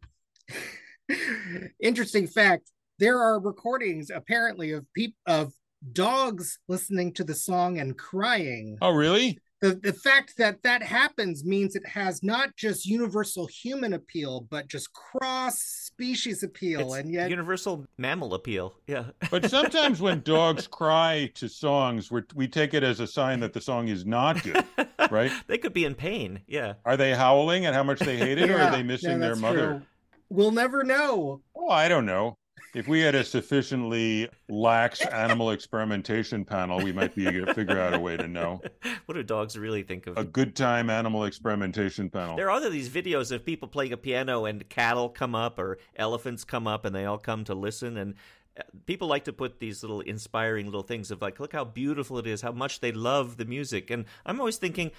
Interesting 1.80 2.26
fact: 2.26 2.70
there 2.98 3.20
are 3.20 3.40
recordings 3.40 4.10
apparently 4.10 4.72
of 4.72 4.86
people 4.94 5.18
of 5.26 5.52
dogs 5.92 6.58
listening 6.68 7.12
to 7.14 7.24
the 7.24 7.34
song 7.34 7.78
and 7.78 7.96
crying. 7.96 8.78
Oh, 8.80 8.90
really? 8.90 9.38
The, 9.60 9.74
the 9.74 9.92
fact 9.92 10.34
that 10.36 10.62
that 10.64 10.82
happens 10.82 11.44
means 11.44 11.76
it 11.76 11.86
has 11.86 12.22
not 12.22 12.54
just 12.56 12.84
universal 12.84 13.46
human 13.46 13.94
appeal, 13.94 14.46
but 14.50 14.68
just 14.68 14.92
cross 14.92 15.58
species 15.58 16.42
appeal, 16.42 16.92
it's 16.92 17.02
and 17.02 17.10
yet 17.10 17.30
universal 17.30 17.86
mammal 17.96 18.34
appeal. 18.34 18.74
Yeah. 18.86 19.06
but 19.30 19.48
sometimes 19.48 20.02
when 20.02 20.20
dogs 20.20 20.66
cry 20.66 21.30
to 21.34 21.48
songs, 21.48 22.10
we 22.10 22.22
we 22.34 22.48
take 22.48 22.74
it 22.74 22.82
as 22.82 23.00
a 23.00 23.06
sign 23.06 23.40
that 23.40 23.54
the 23.54 23.60
song 23.60 23.88
is 23.88 24.04
not 24.04 24.42
good, 24.42 24.62
right? 25.10 25.32
they 25.46 25.56
could 25.56 25.72
be 25.72 25.86
in 25.86 25.94
pain. 25.94 26.40
Yeah. 26.46 26.74
Are 26.84 26.98
they 26.98 27.14
howling 27.14 27.64
at 27.64 27.72
how 27.72 27.82
much 27.82 28.00
they 28.00 28.18
hate 28.18 28.36
it, 28.36 28.50
yeah, 28.50 28.56
or 28.56 28.60
are 28.60 28.70
they 28.72 28.82
missing 28.82 29.12
yeah, 29.12 29.18
their 29.18 29.36
mother? 29.36 29.66
True. 29.66 29.82
We'll 30.28 30.52
never 30.52 30.84
know. 30.84 31.40
Oh, 31.54 31.70
I 31.70 31.88
don't 31.88 32.04
know 32.04 32.36
if 32.76 32.86
we 32.86 33.00
had 33.00 33.14
a 33.14 33.24
sufficiently 33.24 34.28
lax 34.50 35.00
animal 35.06 35.50
experimentation 35.50 36.44
panel, 36.44 36.78
we 36.84 36.92
might 36.92 37.14
be 37.14 37.26
able 37.26 37.46
to 37.46 37.54
figure 37.54 37.80
out 37.80 37.94
a 37.94 37.98
way 37.98 38.18
to 38.18 38.28
know. 38.28 38.60
What 39.06 39.14
do 39.14 39.22
dogs 39.22 39.56
really 39.56 39.82
think 39.82 40.08
of 40.08 40.18
a 40.18 40.24
good 40.24 40.56
time 40.56 40.90
animal 40.90 41.24
experimentation 41.24 42.10
panel? 42.10 42.36
There 42.36 42.48
are 42.48 42.56
other 42.56 42.68
these 42.68 42.88
videos 42.88 43.30
of 43.30 43.44
people 43.44 43.68
playing 43.68 43.92
a 43.92 43.96
piano 43.96 44.44
and 44.44 44.68
cattle 44.68 45.08
come 45.08 45.34
up 45.34 45.58
or 45.58 45.78
elephants 45.94 46.44
come 46.44 46.66
up 46.66 46.84
and 46.84 46.94
they 46.94 47.04
all 47.04 47.18
come 47.18 47.44
to 47.44 47.54
listen 47.54 47.96
and 47.96 48.14
uh, 48.58 48.62
people 48.84 49.06
like 49.06 49.24
to 49.24 49.32
put 49.32 49.60
these 49.60 49.82
little 49.82 50.00
inspiring 50.00 50.66
little 50.66 50.82
things 50.82 51.10
of 51.10 51.22
like 51.22 51.38
look 51.38 51.52
how 51.52 51.64
beautiful 51.64 52.18
it 52.18 52.26
is 52.26 52.40
how 52.42 52.52
much 52.52 52.80
they 52.80 52.90
love 52.90 53.36
the 53.36 53.44
music 53.44 53.90
and 53.90 54.06
i'm 54.24 54.40
always 54.40 54.56
thinking 54.56 54.90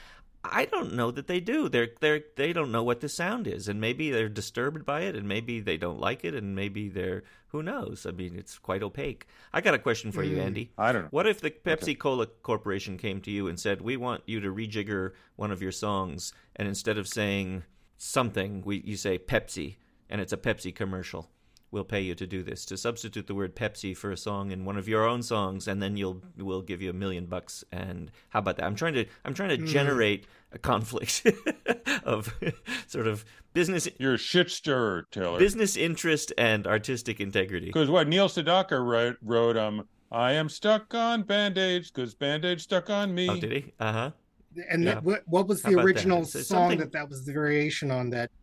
I 0.52 0.66
don't 0.66 0.94
know 0.94 1.12
that 1.12 1.28
they 1.28 1.40
do. 1.40 1.70
They're 1.70 1.90
they're 2.00 2.22
they 2.36 2.54
don't 2.54 2.72
know 2.72 2.84
what 2.84 3.02
the 3.02 3.10
sound 3.10 3.48
is, 3.48 3.68
and 3.68 3.80
maybe 3.80 4.12
they're 4.12 4.30
disturbed 4.30 4.86
by 4.86 5.02
it, 5.02 5.16
and 5.16 5.28
maybe 5.28 5.60
they 5.60 5.78
don't 5.78 6.00
like 6.00 6.24
it, 6.26 6.34
and 6.34 6.56
maybe 6.56 6.90
they're 6.90 7.24
who 7.50 7.64
knows. 7.64 8.06
I 8.08 8.12
mean, 8.12 8.36
it's 8.36 8.58
quite 8.58 8.84
opaque. 8.84 9.28
I 9.54 9.62
got 9.62 9.74
a 9.74 9.80
question 9.80 10.12
for 10.12 10.24
mm, 10.24 10.30
you, 10.30 10.40
Andy. 10.40 10.72
I 10.78 10.92
don't 10.92 11.04
know. 11.04 11.08
What 11.12 11.28
if 11.28 11.42
the 11.42 11.52
Pepsi 11.52 11.98
Cola. 11.98 12.28
Corporation 12.28 12.98
came 12.98 13.22
to 13.22 13.32
you 13.32 13.48
and 13.48 13.60
said, 13.60 13.82
"We 13.82 13.98
want 13.98 14.24
you 14.26 14.40
to 14.42 14.50
rejigger 14.50 15.14
one 15.36 15.52
of 15.52 15.62
your 15.62 15.72
songs, 15.72 16.34
and 16.56 16.68
instead 16.68 16.98
of 16.98 17.08
saying 17.08 17.64
something, 17.98 18.64
we 18.66 18.82
you 18.86 18.98
say 18.98 19.18
Pepsi, 19.18 19.78
and 20.10 20.22
it's 20.22 20.34
a 20.34 20.38
Pepsi 20.38 20.74
commercial." 20.74 21.30
We'll 21.72 21.84
pay 21.84 22.02
you 22.02 22.16
to 22.16 22.28
do 22.28 22.44
this 22.44 22.66
to 22.66 22.78
substitute 22.78 23.28
the 23.28 23.36
word 23.36 23.56
Pepsi 23.56 23.96
for 23.96 24.12
a 24.12 24.18
song 24.18 24.52
in 24.52 24.66
one 24.66 24.78
of 24.78 24.88
your 24.88 25.06
own 25.06 25.22
songs, 25.22 25.68
and 25.68 25.82
then 25.82 25.98
you'll 25.98 26.22
we'll 26.38 26.62
give 26.62 26.82
you 26.82 26.90
a 26.90 26.94
million 26.94 27.26
bucks. 27.26 27.64
And 27.72 28.12
how 28.30 28.40
about 28.40 28.58
that? 28.58 28.66
I'm 28.66 28.76
trying 28.76 28.94
to 28.94 29.06
I'm 29.26 29.34
trying 29.34 29.50
to 29.50 29.58
mm. 29.58 29.68
generate 29.68 30.26
a 30.52 30.58
conflict 30.58 31.26
of 32.04 32.34
sort 32.88 33.08
of 33.08 33.26
business. 33.54 33.88
You're 34.00 34.16
a 34.16 34.20
shit 34.20 34.50
stirrer, 34.50 35.08
Taylor. 35.12 35.40
Business 35.40 35.76
interest 35.76 36.34
and 36.38 36.66
artistic 36.66 37.20
integrity. 37.20 37.68
Because 37.68 37.90
what 37.90 38.08
Neil 38.08 38.30
Sedaka 38.30 38.84
wrote, 38.84 39.18
wrote 39.22 39.58
um, 39.58 39.88
I 40.12 40.34
am 40.34 40.50
stuck 40.50 40.94
on 40.94 41.24
band 41.24 41.58
aids 41.58 41.92
because 41.92 42.16
band 42.16 42.46
aids 42.46 42.64
stuck 42.64 42.90
on 42.90 43.14
me. 43.14 43.30
Oh, 43.30 43.36
did 43.36 43.52
he? 43.52 43.74
Uh 43.80 43.92
huh. 43.92 44.12
and 44.70 44.84
yeah. 44.84 44.96
that, 44.96 45.04
what, 45.04 45.24
what 45.28 45.48
was 45.48 45.62
the 45.62 45.76
original 45.80 46.22
that? 46.22 46.28
song 46.28 46.44
something... 46.44 46.80
that 46.80 46.92
that 46.94 47.10
was 47.10 47.26
the 47.26 47.34
variation 47.34 47.92
on 47.92 48.10
that? 48.12 48.32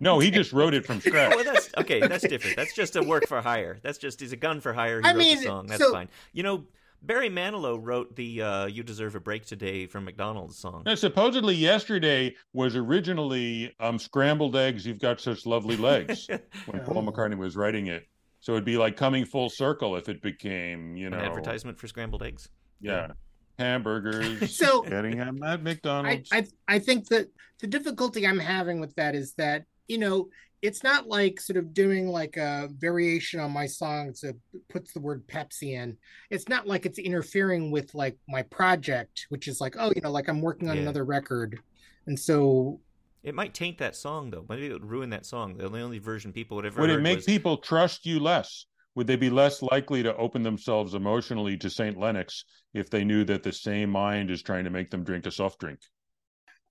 No, 0.00 0.18
he 0.18 0.30
just 0.30 0.52
wrote 0.52 0.74
it 0.74 0.86
from 0.86 1.00
scratch. 1.00 1.34
well, 1.34 1.44
that's 1.44 1.70
okay. 1.76 2.00
That's 2.00 2.26
different. 2.26 2.56
That's 2.56 2.74
just 2.74 2.96
a 2.96 3.02
work 3.02 3.26
for 3.28 3.40
hire. 3.40 3.78
That's 3.82 3.98
just 3.98 4.20
he's 4.20 4.32
a 4.32 4.36
gun 4.36 4.60
for 4.60 4.72
hire. 4.72 5.00
He 5.00 5.06
I 5.06 5.12
wrote 5.12 5.18
mean, 5.18 5.36
the 5.38 5.44
song. 5.44 5.66
That's 5.66 5.82
so, 5.82 5.92
fine. 5.92 6.08
You 6.32 6.42
know, 6.42 6.64
Barry 7.02 7.30
Manilow 7.30 7.78
wrote 7.80 8.16
the 8.16 8.42
uh, 8.42 8.66
"You 8.66 8.82
Deserve 8.82 9.14
a 9.14 9.20
Break 9.20 9.46
Today" 9.46 9.86
from 9.86 10.04
McDonald's 10.04 10.56
song. 10.56 10.82
Now, 10.84 10.94
supposedly, 10.94 11.54
yesterday 11.54 12.34
was 12.52 12.76
originally 12.76 13.74
um, 13.80 13.98
"Scrambled 13.98 14.56
Eggs." 14.56 14.86
You've 14.86 14.98
got 14.98 15.20
such 15.20 15.46
lovely 15.46 15.76
legs 15.76 16.28
when 16.66 16.80
Paul 16.84 17.04
McCartney 17.04 17.38
was 17.38 17.56
writing 17.56 17.86
it. 17.86 18.06
So 18.40 18.52
it'd 18.52 18.64
be 18.64 18.78
like 18.78 18.96
coming 18.96 19.26
full 19.26 19.50
circle 19.50 19.96
if 19.96 20.08
it 20.08 20.22
became, 20.22 20.96
you 20.96 21.10
know, 21.10 21.18
an 21.18 21.24
advertisement 21.24 21.78
for 21.78 21.88
scrambled 21.88 22.22
eggs. 22.22 22.48
Yeah, 22.80 23.12
hamburgers. 23.58 24.56
so 24.56 24.82
getting 24.82 25.18
them 25.18 25.42
at 25.42 25.62
McDonald's. 25.62 26.30
I, 26.32 26.38
I 26.38 26.46
I 26.68 26.78
think 26.78 27.08
that 27.08 27.28
the 27.60 27.66
difficulty 27.66 28.26
I'm 28.26 28.38
having 28.38 28.80
with 28.80 28.94
that 28.96 29.14
is 29.14 29.34
that 29.34 29.66
you 29.90 29.98
know, 29.98 30.28
it's 30.62 30.84
not 30.84 31.08
like 31.08 31.40
sort 31.40 31.56
of 31.56 31.74
doing 31.74 32.06
like 32.06 32.36
a 32.36 32.68
variation 32.78 33.40
on 33.40 33.50
my 33.50 33.66
song 33.66 34.14
that 34.22 34.36
puts 34.68 34.92
the 34.92 35.00
word 35.00 35.26
Pepsi 35.26 35.72
in. 35.72 35.96
It's 36.30 36.48
not 36.48 36.66
like 36.66 36.86
it's 36.86 36.98
interfering 36.98 37.70
with 37.72 37.92
like 37.94 38.16
my 38.28 38.42
project, 38.42 39.26
which 39.30 39.48
is 39.48 39.60
like, 39.60 39.74
oh, 39.78 39.92
you 39.96 40.02
know, 40.02 40.10
like 40.10 40.28
I'm 40.28 40.40
working 40.40 40.68
on 40.68 40.76
yeah. 40.76 40.82
another 40.82 41.04
record. 41.04 41.58
And 42.06 42.18
so 42.18 42.80
it 43.24 43.34
might 43.34 43.52
taint 43.52 43.78
that 43.78 43.96
song 43.96 44.30
though. 44.30 44.46
Maybe 44.48 44.66
it 44.66 44.72
would 44.72 44.84
ruin 44.84 45.10
that 45.10 45.26
song. 45.26 45.56
The 45.56 45.66
only 45.66 45.98
version 45.98 46.32
people 46.32 46.56
would 46.56 46.66
ever 46.66 46.80
Would 46.80 46.90
it 46.90 47.00
make 47.00 47.16
was... 47.16 47.24
people 47.24 47.56
trust 47.56 48.06
you 48.06 48.20
less? 48.20 48.66
Would 48.94 49.06
they 49.06 49.16
be 49.16 49.30
less 49.30 49.62
likely 49.62 50.02
to 50.02 50.16
open 50.16 50.42
themselves 50.42 50.94
emotionally 50.94 51.56
to 51.58 51.70
St. 51.70 51.96
Lenox 51.96 52.44
if 52.74 52.90
they 52.90 53.02
knew 53.02 53.24
that 53.24 53.42
the 53.42 53.52
same 53.52 53.90
mind 53.90 54.30
is 54.30 54.42
trying 54.42 54.64
to 54.64 54.70
make 54.70 54.90
them 54.90 55.04
drink 55.04 55.26
a 55.26 55.30
soft 55.30 55.58
drink? 55.58 55.80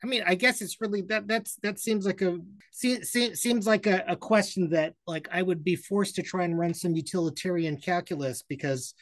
I 0.03 0.07
mean, 0.07 0.23
I 0.25 0.35
guess 0.35 0.61
it's 0.61 0.79
really 0.79 1.01
that 1.03 1.27
that's 1.27 1.55
that 1.61 1.77
seems 1.77 2.05
like 2.05 2.21
a 2.21 2.39
seems 2.71 3.67
like 3.67 3.85
a, 3.85 4.03
a 4.07 4.15
question 4.15 4.69
that 4.69 4.93
like 5.05 5.27
I 5.31 5.41
would 5.41 5.63
be 5.63 5.75
forced 5.75 6.15
to 6.15 6.23
try 6.23 6.45
and 6.45 6.57
run 6.57 6.73
some 6.73 6.95
utilitarian 6.95 7.77
calculus 7.77 8.41
because 8.41 8.93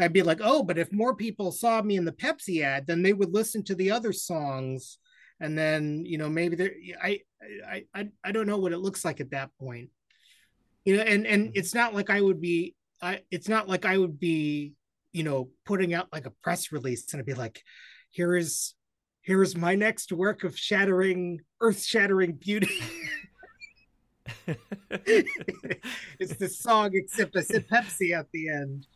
I'd 0.00 0.12
be 0.12 0.22
like, 0.22 0.40
oh, 0.42 0.62
but 0.62 0.78
if 0.78 0.92
more 0.92 1.14
people 1.14 1.52
saw 1.52 1.82
me 1.82 1.96
in 1.96 2.04
the 2.04 2.12
Pepsi 2.12 2.62
ad, 2.62 2.86
then 2.86 3.02
they 3.02 3.12
would 3.12 3.34
listen 3.34 3.62
to 3.64 3.74
the 3.74 3.90
other 3.90 4.12
songs, 4.12 4.98
and 5.40 5.58
then 5.58 6.04
you 6.06 6.16
know 6.16 6.30
maybe 6.30 6.56
there. 6.56 6.72
I 7.02 7.20
I 7.68 7.84
I 7.94 8.08
I 8.24 8.32
don't 8.32 8.46
know 8.46 8.58
what 8.58 8.72
it 8.72 8.78
looks 8.78 9.04
like 9.04 9.20
at 9.20 9.32
that 9.32 9.50
point, 9.60 9.90
you 10.86 10.96
know, 10.96 11.02
and 11.02 11.26
and 11.26 11.50
it's 11.54 11.74
not 11.74 11.94
like 11.94 12.08
I 12.08 12.20
would 12.20 12.40
be. 12.40 12.74
I 13.02 13.20
it's 13.30 13.48
not 13.48 13.68
like 13.68 13.84
I 13.84 13.98
would 13.98 14.18
be, 14.18 14.72
you 15.12 15.24
know, 15.24 15.50
putting 15.66 15.92
out 15.92 16.08
like 16.10 16.26
a 16.26 16.32
press 16.42 16.72
release 16.72 17.12
and 17.12 17.20
I'd 17.20 17.26
be 17.26 17.34
like, 17.34 17.62
here 18.10 18.34
is 18.34 18.74
here 19.28 19.42
is 19.42 19.54
my 19.54 19.74
next 19.74 20.10
work 20.10 20.42
of 20.42 20.58
shattering, 20.58 21.42
earth 21.60 21.84
shattering 21.84 22.32
beauty. 22.32 22.80
it's 24.96 26.36
the 26.38 26.48
song, 26.48 26.92
except 26.94 27.36
I 27.36 27.42
said 27.42 27.68
Pepsi 27.68 28.18
at 28.18 28.24
the 28.32 28.48
end. 28.48 28.86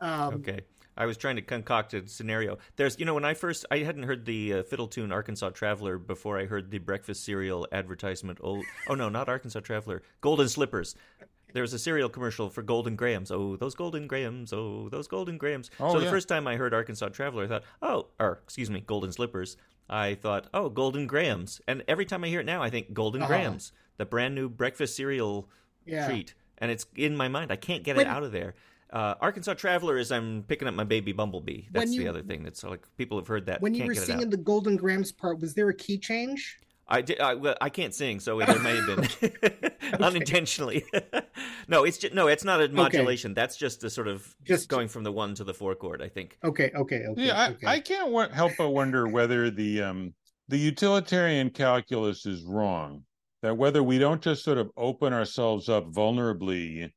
Um, 0.00 0.34
okay. 0.34 0.62
I 0.96 1.06
was 1.06 1.16
trying 1.16 1.36
to 1.36 1.42
concoct 1.42 1.94
a 1.94 2.08
scenario. 2.08 2.58
There's, 2.74 2.98
you 2.98 3.04
know, 3.04 3.14
when 3.14 3.24
I 3.24 3.34
first, 3.34 3.64
I 3.70 3.78
hadn't 3.78 4.02
heard 4.02 4.24
the 4.24 4.54
uh, 4.54 4.62
fiddle 4.64 4.88
tune 4.88 5.12
Arkansas 5.12 5.50
Traveler 5.50 5.96
before 5.96 6.36
I 6.36 6.46
heard 6.46 6.72
the 6.72 6.78
breakfast 6.78 7.24
cereal 7.24 7.68
advertisement. 7.70 8.40
Oh, 8.42 8.64
oh 8.88 8.96
no, 8.96 9.08
not 9.08 9.28
Arkansas 9.28 9.60
Traveler, 9.60 10.02
Golden 10.20 10.48
Slippers. 10.48 10.96
There 11.52 11.62
was 11.62 11.72
a 11.72 11.78
cereal 11.78 12.08
commercial 12.08 12.50
for 12.50 12.62
Golden 12.62 12.96
Grahams. 12.96 13.30
Oh, 13.30 13.56
those 13.56 13.74
Golden 13.74 14.06
Grahams. 14.06 14.52
Oh, 14.52 14.88
those 14.88 15.08
Golden 15.08 15.38
Grahams. 15.38 15.70
Oh, 15.78 15.92
so 15.92 15.98
the 15.98 16.04
yeah. 16.04 16.10
first 16.10 16.28
time 16.28 16.46
I 16.46 16.56
heard 16.56 16.74
Arkansas 16.74 17.08
Traveler, 17.08 17.44
I 17.44 17.48
thought, 17.48 17.64
oh, 17.82 18.06
or 18.18 18.40
excuse 18.44 18.70
me, 18.70 18.80
Golden 18.80 19.12
Slippers. 19.12 19.56
I 19.88 20.14
thought, 20.14 20.46
oh, 20.54 20.68
Golden 20.68 21.06
Grahams. 21.06 21.60
And 21.66 21.82
every 21.88 22.06
time 22.06 22.22
I 22.22 22.28
hear 22.28 22.40
it 22.40 22.46
now, 22.46 22.62
I 22.62 22.70
think 22.70 22.92
Golden 22.92 23.22
uh-huh. 23.22 23.28
Grahams, 23.28 23.72
the 23.96 24.06
brand 24.06 24.34
new 24.34 24.48
breakfast 24.48 24.94
cereal 24.96 25.48
yeah. 25.84 26.06
treat. 26.06 26.34
And 26.58 26.70
it's 26.70 26.86
in 26.94 27.16
my 27.16 27.28
mind. 27.28 27.50
I 27.50 27.56
can't 27.56 27.82
get 27.82 27.96
when, 27.96 28.06
it 28.06 28.10
out 28.10 28.22
of 28.22 28.32
there. 28.32 28.54
Uh, 28.92 29.14
Arkansas 29.20 29.54
Traveler 29.54 29.98
is 29.98 30.10
I'm 30.10 30.42
picking 30.44 30.66
up 30.66 30.74
my 30.74 30.84
baby 30.84 31.12
bumblebee. 31.12 31.62
That's 31.70 31.92
you, 31.92 32.02
the 32.02 32.08
other 32.08 32.22
thing. 32.22 32.42
That's 32.42 32.62
like 32.64 32.86
people 32.96 33.18
have 33.18 33.28
heard 33.28 33.46
that. 33.46 33.60
When 33.60 33.74
you 33.74 33.84
were 33.84 33.94
singing 33.94 34.30
the 34.30 34.36
Golden 34.36 34.76
Grahams 34.76 35.12
part, 35.12 35.40
was 35.40 35.54
there 35.54 35.68
a 35.68 35.74
key 35.74 35.96
change? 35.96 36.58
I 36.90 37.02
did. 37.02 37.20
I, 37.20 37.34
well, 37.34 37.56
I 37.60 37.68
can't 37.68 37.94
sing, 37.94 38.18
so 38.18 38.40
it 38.40 38.48
may 38.62 38.76
have 38.76 38.86
been 38.86 39.72
unintentionally. 40.00 40.84
no, 41.68 41.84
it's 41.84 41.98
just 41.98 42.14
no. 42.14 42.26
It's 42.26 42.44
not 42.44 42.60
a 42.60 42.68
modulation. 42.68 43.30
Okay. 43.30 43.40
That's 43.40 43.56
just 43.56 43.84
a 43.84 43.90
sort 43.90 44.08
of 44.08 44.34
just 44.44 44.68
going 44.68 44.88
from 44.88 45.04
the 45.04 45.12
one 45.12 45.34
to 45.36 45.44
the 45.44 45.54
four 45.54 45.74
chord. 45.76 46.02
I 46.02 46.08
think. 46.08 46.36
Okay. 46.42 46.70
Okay. 46.74 47.04
Okay. 47.06 47.26
Yeah, 47.26 47.40
I, 47.40 47.50
okay. 47.50 47.66
I 47.66 47.80
can't 47.80 48.32
help 48.32 48.52
but 48.58 48.70
wonder 48.70 49.06
whether 49.06 49.50
the 49.50 49.82
um 49.82 50.14
the 50.48 50.58
utilitarian 50.58 51.50
calculus 51.50 52.26
is 52.26 52.42
wrong. 52.42 53.04
That 53.42 53.56
whether 53.56 53.82
we 53.82 53.98
don't 53.98 54.20
just 54.20 54.44
sort 54.44 54.58
of 54.58 54.70
open 54.76 55.12
ourselves 55.12 55.68
up 55.68 55.92
vulnerably 55.92 56.90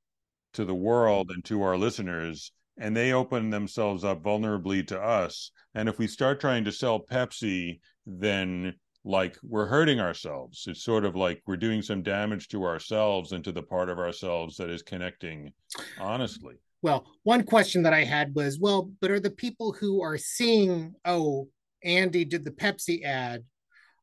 to 0.53 0.65
the 0.65 0.75
world 0.75 1.29
and 1.29 1.45
to 1.45 1.61
our 1.61 1.77
listeners, 1.77 2.51
and 2.77 2.97
they 2.97 3.13
open 3.13 3.51
themselves 3.51 4.03
up 4.03 4.23
vulnerably 4.23 4.85
to 4.87 4.99
us. 4.99 5.51
And 5.75 5.87
if 5.87 5.99
we 5.99 6.07
start 6.07 6.39
trying 6.39 6.65
to 6.65 6.71
sell 6.71 6.99
Pepsi, 6.99 7.79
then 8.05 8.73
like 9.05 9.37
we're 9.43 9.65
hurting 9.65 9.99
ourselves. 9.99 10.65
It's 10.67 10.83
sort 10.83 11.05
of 11.05 11.15
like 11.15 11.41
we're 11.45 11.57
doing 11.57 11.81
some 11.81 12.03
damage 12.03 12.47
to 12.49 12.63
ourselves 12.63 13.31
and 13.31 13.43
to 13.43 13.51
the 13.51 13.63
part 13.63 13.89
of 13.89 13.99
ourselves 13.99 14.57
that 14.57 14.69
is 14.69 14.81
connecting 14.81 15.51
honestly. 15.99 16.55
Well, 16.81 17.05
one 17.23 17.43
question 17.43 17.83
that 17.83 17.93
I 17.93 18.03
had 18.03 18.35
was, 18.35 18.59
well, 18.59 18.91
but 18.99 19.11
are 19.11 19.19
the 19.19 19.31
people 19.31 19.71
who 19.71 20.01
are 20.01 20.17
seeing, 20.17 20.93
oh, 21.05 21.47
Andy 21.83 22.25
did 22.25 22.43
the 22.43 22.51
Pepsi 22.51 23.03
ad, 23.03 23.43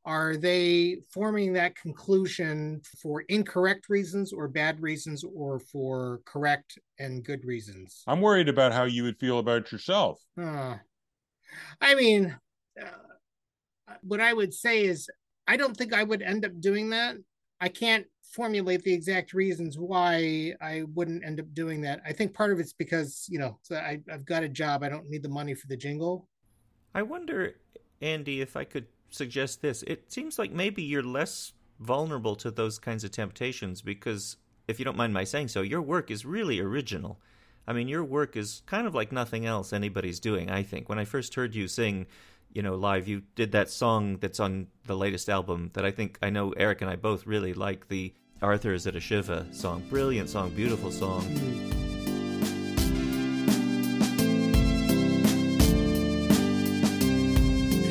are 0.07 0.37
they 0.37 0.97
forming 1.13 1.53
that 1.53 1.77
conclusion 1.77 2.81
for 3.03 3.21
incorrect 3.23 3.91
reasons 3.91 4.33
or 4.33 4.49
bad 4.49 4.81
reasons 4.81 5.23
or 5.25 5.61
for 5.61 6.21
correct 6.25 6.79
and 6.99 7.23
good 7.23 7.45
reasons? 7.45 8.03
I'm 8.07 8.23
worried 8.23 8.49
about 8.49 8.73
how 8.73 8.85
you 8.85 9.03
would 9.03 9.19
feel 9.19 9.39
about 9.39 9.71
yourself. 9.71 10.19
Uh, 10.41 10.77
I 11.83 11.95
mean, 11.95 12.35
uh, 12.81 13.10
what 14.03 14.20
I 14.20 14.32
would 14.32 14.55
say 14.55 14.84
is 14.84 15.09
I 15.47 15.57
don't 15.57 15.76
think 15.76 15.93
I 15.93 16.03
would 16.03 16.22
end 16.22 16.45
up 16.45 16.61
doing 16.61 16.91
that. 16.91 17.16
I 17.61 17.68
can't 17.68 18.07
formulate 18.22 18.84
the 18.84 18.93
exact 18.93 19.32
reasons 19.32 19.78
why 19.78 20.55
I 20.61 20.84
wouldn't 20.95 21.24
end 21.24 21.41
up 21.41 21.53
doing 21.53 21.80
that. 21.82 22.01
I 22.07 22.12
think 22.12 22.32
part 22.32 22.53
of 22.53 22.61
it's 22.61 22.72
because, 22.72 23.26
you 23.28 23.38
know, 23.38 23.59
so 23.62 23.76
I, 23.76 24.01
I've 24.11 24.24
got 24.24 24.45
a 24.45 24.49
job. 24.49 24.82
I 24.82 24.88
don't 24.88 25.11
need 25.11 25.22
the 25.22 25.28
money 25.28 25.55
for 25.55 25.66
the 25.66 25.76
jingle. 25.76 26.28
I 26.95 27.03
wonder, 27.03 27.57
Andy, 28.01 28.41
if 28.41 28.57
I 28.57 28.64
could 28.64 28.86
suggest 29.11 29.62
this. 29.62 29.82
It 29.82 30.12
seems 30.12 30.38
like 30.38 30.53
maybe 30.53 30.82
you're 30.82 31.03
less 31.03 31.53
vulnerable 31.80 32.36
to 32.36 32.51
those 32.51 32.78
kinds 32.78 33.05
of 33.05 33.11
temptations 33.11 33.82
because, 33.82 34.36
if 34.68 34.78
you 34.78 34.84
don't 34.84 34.97
mind 34.97 35.12
my 35.12 35.24
saying 35.24 35.49
so, 35.49 35.62
your 35.62 35.82
work 35.82 36.11
is 36.11 36.24
really 36.24 36.61
original. 36.61 37.18
I 37.66 37.72
mean, 37.72 37.88
your 37.88 38.05
work 38.05 38.36
is 38.36 38.62
kind 38.66 38.86
of 38.86 38.95
like 38.95 39.12
nothing 39.12 39.47
else 39.47 39.72
anybody's 39.72 40.20
doing, 40.20 40.51
I 40.51 40.62
think. 40.62 40.88
When 40.88 40.99
I 40.99 41.05
first 41.05 41.34
heard 41.34 41.55
you 41.55 41.68
sing 41.68 42.07
you 42.53 42.63
know, 42.63 42.75
live. 42.75 43.09
You 43.09 43.23
did 43.35 43.53
that 43.53 43.71
song 43.71 44.19
that's 44.19 44.41
on 44.41 44.69
the 44.87 44.97
latest 44.97 45.29
album 45.29 45.71
that 45.75 45.85
I 45.85 45.91
think 45.91 46.19
I 46.23 46.31
know 46.31 46.53
Eric 46.53 46.81
and 46.81 46.91
I 46.91 46.97
both 46.97 47.27
really 47.27 47.55
like 47.55 47.89
the 47.89 48.13
Arthur's 48.43 48.87
at 48.87 48.97
a 48.97 49.01
Shiva 49.01 49.47
song. 49.53 49.83
Brilliant 49.91 50.29
song, 50.29 50.51
beautiful 50.51 50.91
song. 50.91 51.25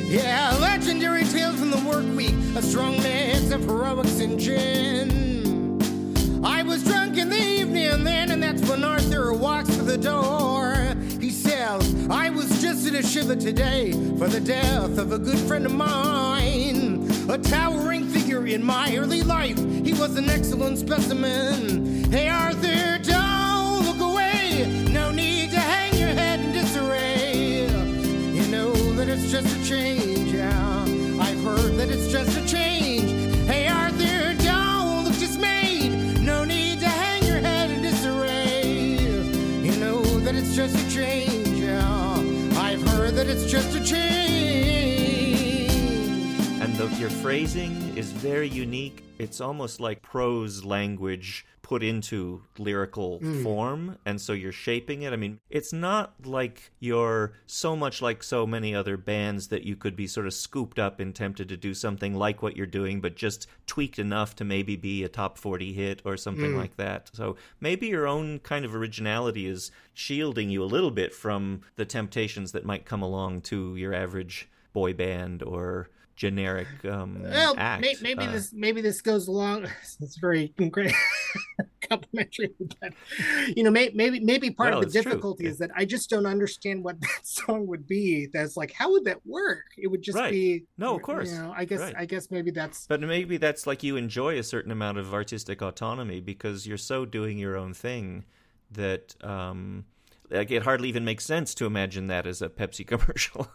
Yeah, 0.09 0.57
legendary 0.59 1.23
tales 1.25 1.59
from 1.59 1.69
the 1.69 1.83
work 1.87 2.03
week, 2.15 2.33
a 2.55 2.63
strong 2.63 2.97
mix 3.03 3.51
of 3.51 3.63
heroics 3.65 4.19
and 4.19 4.39
gin. 4.39 5.79
I 6.43 6.63
was 6.63 6.83
drunk 6.83 7.17
in 7.17 7.29
the 7.29 7.37
evening 7.37 8.03
then, 8.03 8.31
and 8.31 8.41
that's 8.41 8.67
when 8.67 8.83
Arthur 8.83 9.33
walks 9.33 9.69
through 9.69 9.85
the 9.85 9.99
door. 9.99 10.78
I 12.11 12.31
was 12.31 12.59
just 12.59 12.87
at 12.87 12.95
a 12.95 13.03
shiva 13.03 13.35
today 13.35 13.91
for 14.17 14.27
the 14.27 14.39
death 14.39 14.97
of 14.97 15.11
a 15.11 15.19
good 15.19 15.37
friend 15.37 15.67
of 15.67 15.73
mine. 15.73 17.07
A 17.29 17.37
towering 17.37 18.05
figure 18.05 18.47
in 18.47 18.63
my 18.63 18.95
early 18.97 19.21
life, 19.21 19.57
he 19.57 19.93
was 19.93 20.17
an 20.17 20.27
excellent 20.27 20.79
specimen. 20.79 22.11
Hey, 22.11 22.27
Arthur, 22.27 22.97
don't 23.03 23.85
look 23.85 23.99
away. 23.99 24.87
No 24.91 25.11
need 25.11 25.51
to 25.51 25.59
hang 25.59 25.99
your 25.99 26.09
head 26.09 26.39
in 26.39 26.51
disarray. 26.51 27.67
You 28.33 28.47
know 28.47 28.73
that 28.95 29.07
it's 29.07 29.31
just 29.31 29.55
a 29.55 29.63
change, 29.63 30.33
yeah. 30.33 30.85
I've 31.21 31.43
heard 31.43 31.77
that 31.77 31.89
it's 31.89 32.07
just 32.11 32.35
a 32.35 32.47
change. 32.47 33.18
It's 43.29 43.45
just 43.45 43.75
a 43.75 43.79
change. 43.83 44.98
The 46.79 46.87
your 46.95 47.09
phrasing 47.09 47.97
is 47.97 48.13
very 48.13 48.47
unique. 48.47 49.03
It's 49.17 49.41
almost 49.41 49.81
like 49.81 50.01
prose 50.01 50.63
language 50.63 51.45
put 51.61 51.83
into 51.83 52.41
lyrical 52.57 53.19
mm. 53.19 53.43
form 53.43 53.97
and 54.05 54.19
so 54.19 54.33
you're 54.33 54.51
shaping 54.51 55.03
it 55.03 55.13
i 55.13 55.15
mean 55.15 55.39
it's 55.51 55.71
not 55.71 56.15
like 56.25 56.71
you're 56.79 57.33
so 57.45 57.75
much 57.75 58.01
like 58.01 58.23
so 58.23 58.47
many 58.47 58.73
other 58.73 58.97
bands 58.97 59.49
that 59.49 59.63
you 59.63 59.75
could 59.75 59.95
be 59.95 60.07
sort 60.07 60.25
of 60.25 60.33
scooped 60.33 60.79
up 60.79 60.99
and 60.99 61.13
tempted 61.13 61.47
to 61.47 61.55
do 61.55 61.75
something 61.75 62.15
like 62.15 62.41
what 62.41 62.57
you're 62.57 62.65
doing 62.65 62.99
but 62.99 63.15
just 63.15 63.45
tweaked 63.67 63.99
enough 63.99 64.35
to 64.35 64.43
maybe 64.43 64.75
be 64.75 65.03
a 65.03 65.07
top 65.07 65.37
40 65.37 65.73
hit 65.73 66.01
or 66.05 66.17
something 66.17 66.53
mm. 66.53 66.57
like 66.57 66.75
that 66.77 67.11
so 67.13 67.35
maybe 67.59 67.85
your 67.85 68.07
own 68.07 68.39
kind 68.39 68.65
of 68.65 68.73
originality 68.73 69.45
is 69.45 69.69
shielding 69.93 70.49
you 70.49 70.63
a 70.63 70.65
little 70.65 70.89
bit 70.89 71.13
from 71.13 71.61
the 71.75 71.85
temptations 71.85 72.51
that 72.53 72.65
might 72.65 72.85
come 72.85 73.03
along 73.03 73.41
to 73.41 73.75
your 73.75 73.93
average 73.93 74.49
boy 74.73 74.91
band 74.91 75.43
or 75.43 75.87
generic 76.19 76.67
um 76.83 77.23
well, 77.23 77.55
act. 77.57 77.81
May, 77.81 77.95
maybe 78.01 78.25
uh, 78.25 78.31
this 78.31 78.51
maybe 78.51 78.81
this 78.81 79.01
goes 79.01 79.27
along. 79.27 79.67
It's 80.01 80.17
very 80.17 80.53
great 80.69 80.93
complimentary, 81.89 82.53
but 82.81 82.93
you 83.55 83.63
know, 83.63 83.71
may, 83.71 83.89
maybe 83.93 84.19
maybe 84.19 84.51
part 84.51 84.71
no, 84.71 84.79
of 84.79 84.85
the 84.85 84.91
difficulty 84.91 85.43
true. 85.43 85.51
is 85.51 85.57
that 85.59 85.71
I 85.75 85.85
just 85.85 86.09
don't 86.09 86.25
understand 86.25 86.83
what 86.83 86.99
that 87.01 87.21
song 87.23 87.67
would 87.67 87.87
be. 87.87 88.27
That's 88.33 88.57
like, 88.57 88.73
how 88.73 88.91
would 88.91 89.05
that 89.05 89.25
work? 89.25 89.65
It 89.77 89.87
would 89.87 90.01
just 90.01 90.17
right. 90.17 90.31
be 90.31 90.65
no, 90.77 90.95
of 90.95 91.01
course. 91.01 91.31
You 91.31 91.39
know, 91.39 91.53
I 91.55 91.63
guess 91.63 91.79
right. 91.79 91.95
I 91.97 92.05
guess 92.05 92.29
maybe 92.29 92.51
that's. 92.51 92.85
But 92.85 92.99
maybe 92.99 93.37
that's 93.37 93.65
like 93.65 93.81
you 93.81 93.95
enjoy 93.95 94.37
a 94.37 94.43
certain 94.43 94.71
amount 94.71 94.97
of 94.97 95.13
artistic 95.13 95.61
autonomy 95.61 96.19
because 96.19 96.67
you're 96.67 96.77
so 96.77 97.05
doing 97.05 97.37
your 97.37 97.55
own 97.55 97.73
thing 97.73 98.25
that. 98.71 99.15
um 99.23 99.85
like 100.29 100.51
it 100.51 100.63
hardly 100.63 100.89
even 100.89 101.05
makes 101.05 101.25
sense 101.25 101.53
to 101.55 101.65
imagine 101.65 102.07
that 102.07 102.27
as 102.27 102.41
a 102.41 102.49
Pepsi 102.49 102.85
commercial. 102.87 103.47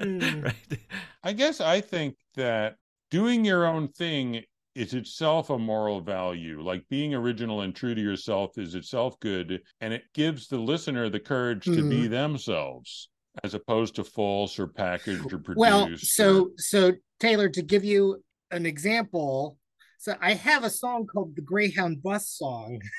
mm. 0.00 0.44
Right. 0.44 0.80
I 1.22 1.32
guess 1.32 1.60
I 1.60 1.80
think 1.80 2.16
that 2.36 2.76
doing 3.10 3.44
your 3.44 3.66
own 3.66 3.88
thing 3.88 4.42
is 4.74 4.94
itself 4.94 5.50
a 5.50 5.58
moral 5.58 6.00
value. 6.00 6.62
Like 6.62 6.84
being 6.88 7.14
original 7.14 7.62
and 7.62 7.74
true 7.74 7.94
to 7.94 8.00
yourself 8.00 8.58
is 8.58 8.74
itself 8.74 9.18
good. 9.20 9.60
And 9.80 9.92
it 9.92 10.04
gives 10.14 10.46
the 10.46 10.58
listener 10.58 11.08
the 11.08 11.20
courage 11.20 11.64
mm. 11.64 11.74
to 11.76 11.88
be 11.88 12.02
mm-hmm. 12.02 12.12
themselves 12.12 13.08
as 13.44 13.54
opposed 13.54 13.96
to 13.96 14.04
false 14.04 14.58
or 14.58 14.66
packaged 14.66 15.32
or 15.32 15.38
produced. 15.38 15.58
Well, 15.58 15.88
so 15.96 16.42
or... 16.42 16.50
so 16.56 16.92
Taylor, 17.20 17.48
to 17.48 17.62
give 17.62 17.84
you 17.84 18.22
an 18.50 18.66
example, 18.66 19.58
so 19.98 20.14
I 20.20 20.34
have 20.34 20.64
a 20.64 20.70
song 20.70 21.06
called 21.06 21.34
the 21.34 21.42
Greyhound 21.42 22.02
Bus 22.02 22.28
Song. 22.28 22.80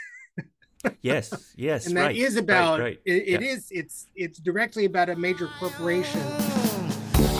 yes, 1.01 1.53
yes, 1.55 1.87
and 1.87 1.97
that 1.97 2.07
right, 2.07 2.15
is 2.15 2.37
about 2.37 2.79
right, 2.79 2.85
right. 2.85 2.99
it, 3.05 3.27
it 3.27 3.41
yeah. 3.41 3.47
is, 3.47 3.67
it's 3.71 4.07
it's 4.15 4.39
directly 4.39 4.85
about 4.85 5.09
a 5.09 5.15
major 5.15 5.49
corporation. 5.59 6.21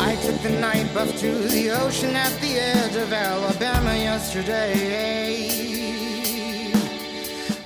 I 0.01 0.15
took 0.23 0.41
the 0.41 0.49
night 0.59 0.93
bus 0.93 1.19
to 1.21 1.31
the 1.31 1.71
ocean 1.71 2.15
at 2.15 2.31
the 2.41 2.59
edge 2.59 2.95
of 2.95 3.11
Alabama 3.13 3.95
yesterday. 3.95 5.49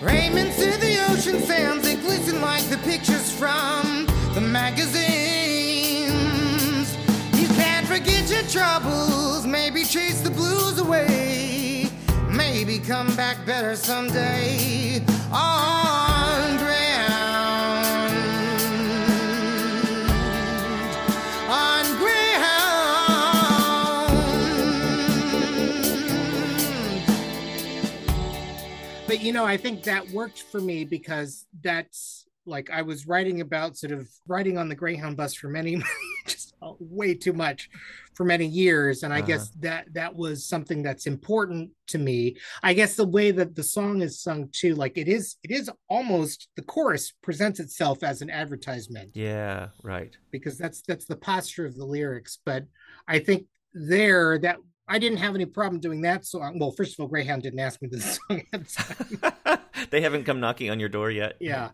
Raymond 0.01 0.51
to 0.53 0.78
the 0.80 0.97
ocean 1.09 1.39
sands, 1.39 1.84
they 1.86 1.95
glisten 1.95 2.41
like 2.41 2.63
the 2.69 2.78
pictures 2.80 3.32
from 3.32 4.05
the 4.34 4.41
magazines. 4.41 4.97
You 7.39 7.47
can't 7.55 7.88
forget 7.88 8.30
your 8.30 8.43
troubles, 8.43 9.47
maybe 9.47 9.86
chase 9.86 10.21
the 10.21 10.32
blues 10.32 10.80
away, 10.80 11.88
maybe 12.30 12.80
come 12.80 13.15
back 13.15 13.45
better 13.45 13.76
someday 13.76 15.03
But 29.13 29.21
you 29.21 29.31
know, 29.31 29.45
I 29.45 29.57
think 29.57 29.84
that 29.84 30.09
worked 30.09 30.41
for 30.41 30.59
me 30.59 30.86
because 30.86 31.45
that's 31.61 32.25
like 32.47 32.71
I 32.71 32.81
was 32.81 33.05
writing 33.05 33.41
about 33.41 33.77
sort 33.77 33.91
of 33.91 34.09
riding 34.27 34.57
on 34.57 34.69
the 34.69 34.75
Greyhound 34.75 35.17
bus 35.17 35.36
for 35.36 35.49
many, 35.49 35.84
just 36.25 36.53
way 36.80 37.14
too 37.14 37.34
much 37.34 37.70
for 38.14 38.26
many 38.26 38.45
years 38.45 39.03
and 39.03 39.14
i 39.14 39.18
uh-huh. 39.18 39.28
guess 39.28 39.49
that 39.59 39.88
that 39.93 40.16
was 40.16 40.45
something 40.45 40.84
that's 40.84 41.07
important 41.07 41.70
to 41.88 41.97
me 41.97 42.36
i 42.61 42.74
guess 42.74 42.95
the 42.95 43.07
way 43.07 43.32
that 43.32 43.55
the 43.55 43.64
song 43.64 44.01
is 44.01 44.22
sung 44.22 44.49
too 44.51 44.76
like 44.76 44.97
it 44.97 45.07
is 45.07 45.38
it 45.43 45.51
is 45.51 45.70
almost 45.89 46.49
the 46.55 46.61
chorus 46.64 47.14
presents 47.22 47.59
itself 47.59 48.03
as 48.03 48.22
an 48.22 48.30
advertisement 48.30 49.11
yeah 49.14 49.68
right 49.84 50.18
because 50.32 50.57
that's 50.57 50.82
that's 50.82 51.05
the 51.05 51.16
posture 51.16 51.66
of 51.66 51.76
the 51.76 51.86
lyrics 51.86 52.39
but 52.45 52.66
i 53.07 53.20
think 53.20 53.45
there 53.74 54.38
that 54.38 54.57
I 54.88 54.99
didn't 54.99 55.20
have 55.20 55.34
any 55.34 55.45
problem 55.45 55.80
doing 55.80 56.01
that 56.01 56.26
song. 56.26 56.59
Well, 56.59 56.72
first 56.72 56.93
of 56.93 56.99
all, 56.99 57.07
Greyhound 57.07 57.43
didn't 57.43 57.59
ask 57.59 57.82
me 57.82 57.88
this 57.89 58.20
song 58.28 58.43
at 58.51 58.68
the 58.68 59.34
time. 59.45 59.59
they 59.91 60.01
haven't 60.01 60.26
come 60.26 60.39
knocking 60.39 60.70
on 60.70 60.80
your 60.80 60.89
door 60.89 61.09
yet. 61.09 61.38
Yeah. 61.39 61.70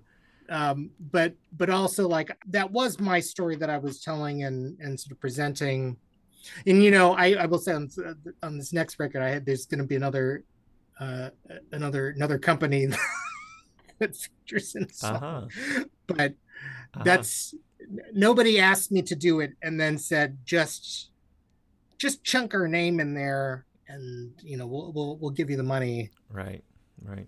Um, 0.50 0.90
but 1.12 1.34
but 1.56 1.70
also 1.70 2.08
like 2.08 2.36
that 2.48 2.72
was 2.72 3.00
my 3.00 3.20
story 3.20 3.56
that 3.58 3.70
I 3.70 3.78
was 3.78 4.02
telling 4.02 4.44
and 4.44 4.80
and 4.80 5.00
sort 5.00 5.12
of 5.12 5.20
presenting 5.20 5.98
and 6.66 6.84
you 6.84 6.92
know, 6.92 7.14
I, 7.14 7.34
I 7.34 7.46
will 7.46 7.60
say 7.60 7.74
on, 7.74 7.90
on 8.44 8.58
this 8.58 8.74
next 8.74 9.00
record, 9.00 9.22
I 9.22 9.30
had 9.30 9.46
there's 9.46 9.66
going 9.66 9.80
to 9.80 9.86
be 9.86 9.96
another 9.96 10.44
uh, 11.00 11.30
another 11.72 12.10
another 12.10 12.38
company 12.38 12.88
that 14.00 14.16
features 14.16 14.76
in 14.76 14.90
song, 14.92 15.16
uh-huh. 15.16 15.84
but 16.08 16.32
uh-huh. 16.32 17.04
that's 17.04 17.54
nobody 18.14 18.60
asked 18.60 18.92
me 18.92 19.02
to 19.04 19.16
do 19.16 19.40
it, 19.40 19.54
and 19.62 19.80
then 19.80 19.98
said 19.98 20.38
just 20.46 21.12
just 21.98 22.24
chunk 22.24 22.54
our 22.54 22.68
name 22.68 23.00
in 23.00 23.14
there, 23.14 23.66
and 23.88 24.32
you 24.42 24.58
know 24.58 24.68
we'll 24.68 24.92
we'll, 24.94 25.18
we'll 25.18 25.32
give 25.32 25.50
you 25.50 25.58
the 25.58 25.64
money. 25.64 26.10
Right, 26.30 26.64
right. 27.02 27.28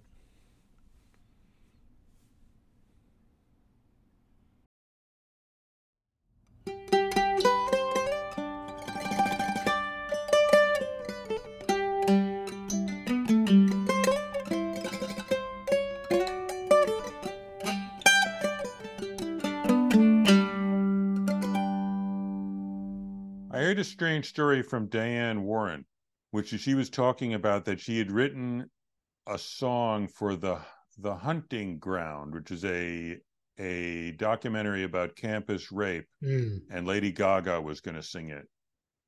Heard 23.72 23.80
a 23.80 23.84
strange 23.86 24.28
story 24.28 24.62
from 24.62 24.88
Diane 24.88 25.44
Warren, 25.44 25.86
which 26.32 26.50
she 26.50 26.76
was 26.76 26.90
talking 26.90 27.36
about 27.36 27.64
that 27.64 27.80
she 27.80 27.98
had 27.98 28.12
written 28.12 28.70
a 29.28 29.38
song 29.38 30.10
for 30.10 30.36
the 30.36 30.60
the 30.98 31.16
hunting 31.16 31.80
ground, 31.80 32.34
which 32.34 32.52
is 32.52 32.66
a 32.66 33.18
a 33.58 34.12
documentary 34.18 34.84
about 34.84 35.16
campus 35.16 35.72
rape, 35.72 36.06
mm. 36.22 36.60
and 36.70 36.86
Lady 36.86 37.14
Gaga 37.14 37.62
was 37.62 37.80
going 37.80 37.96
to 37.96 38.04
sing 38.04 38.30
it. 38.30 38.46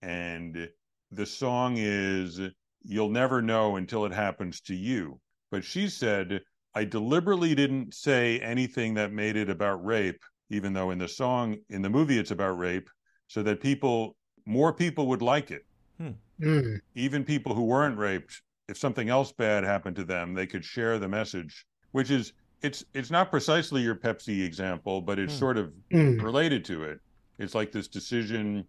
And 0.02 0.70
the 1.12 1.26
song 1.26 1.76
is 1.76 2.40
You'll 2.84 3.10
Never 3.10 3.42
Know 3.42 3.76
Until 3.76 4.06
It 4.06 4.14
Happens 4.14 4.62
to 4.62 4.76
You. 4.76 5.20
But 5.52 5.66
she 5.66 5.90
said, 5.90 6.40
I 6.74 6.86
deliberately 6.86 7.54
didn't 7.54 7.94
say 7.94 8.40
anything 8.40 8.94
that 8.94 9.12
made 9.12 9.36
it 9.36 9.50
about 9.50 9.84
rape, 9.84 10.22
even 10.50 10.72
though 10.72 10.92
in 10.92 11.00
the 11.00 11.10
song, 11.10 11.58
in 11.70 11.82
the 11.82 11.90
movie, 11.90 12.18
it's 12.18 12.32
about 12.32 12.58
rape, 12.58 12.90
so 13.28 13.44
that 13.44 13.60
people 13.60 14.16
more 14.46 14.74
people 14.74 15.08
would 15.08 15.22
like 15.22 15.52
it. 15.52 15.66
Hmm. 15.98 16.12
Mm. 16.42 16.80
Even 16.96 17.24
people 17.24 17.54
who 17.54 17.64
weren't 17.64 17.98
raped, 17.98 18.42
if 18.68 18.78
something 18.78 19.10
else 19.10 19.32
bad 19.32 19.64
happened 19.64 19.96
to 19.98 20.04
them, 20.04 20.34
they 20.34 20.48
could 20.48 20.66
share 20.66 21.00
the 21.00 21.08
message, 21.08 21.66
which 21.92 22.12
is 22.12 22.34
it's 22.62 22.84
it's 22.94 23.12
not 23.12 23.30
precisely 23.30 23.82
your 23.82 23.96
Pepsi 23.96 24.44
example, 24.44 25.02
but 25.02 25.20
it's 25.20 25.36
mm. 25.36 25.40
sort 25.40 25.58
of 25.58 25.72
mm. 25.92 26.22
related 26.22 26.66
to 26.66 26.84
it. 26.84 27.00
It's 27.40 27.56
like 27.56 27.72
this 27.72 27.88
decision, 27.88 28.66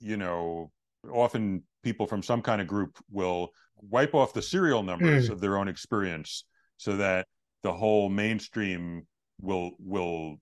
you 0.00 0.16
know, 0.16 0.70
often 1.10 1.62
people 1.82 2.06
from 2.06 2.22
some 2.22 2.42
kind 2.42 2.60
of 2.60 2.66
group 2.66 2.98
will 3.10 3.50
wipe 3.90 4.14
off 4.14 4.32
the 4.32 4.42
serial 4.42 4.82
numbers 4.82 5.26
hmm. 5.26 5.32
of 5.32 5.40
their 5.40 5.58
own 5.58 5.68
experience 5.68 6.44
so 6.76 6.96
that 6.96 7.26
the 7.62 7.72
whole 7.72 8.08
mainstream 8.08 9.06
will 9.40 9.72
will 9.78 10.36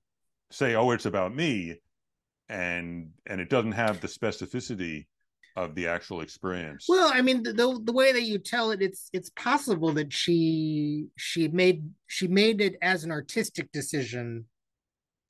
say, 0.50 0.74
"Oh, 0.74 0.90
it's 0.90 1.06
about 1.06 1.34
me," 1.34 1.76
and 2.52 3.10
and 3.26 3.40
it 3.40 3.48
doesn't 3.48 3.72
have 3.72 4.00
the 4.00 4.06
specificity 4.06 5.06
of 5.56 5.74
the 5.74 5.86
actual 5.86 6.20
experience. 6.20 6.86
Well 6.88 7.10
i 7.12 7.22
mean 7.22 7.42
the, 7.42 7.80
the 7.82 7.92
way 7.92 8.12
that 8.12 8.22
you 8.22 8.38
tell 8.38 8.70
it 8.70 8.82
it's 8.82 9.08
it's 9.12 9.30
possible 9.30 9.92
that 9.92 10.12
she 10.12 11.06
she 11.16 11.48
made 11.48 11.90
she 12.06 12.28
made 12.28 12.60
it 12.60 12.76
as 12.82 13.04
an 13.04 13.10
artistic 13.10 13.72
decision 13.72 14.46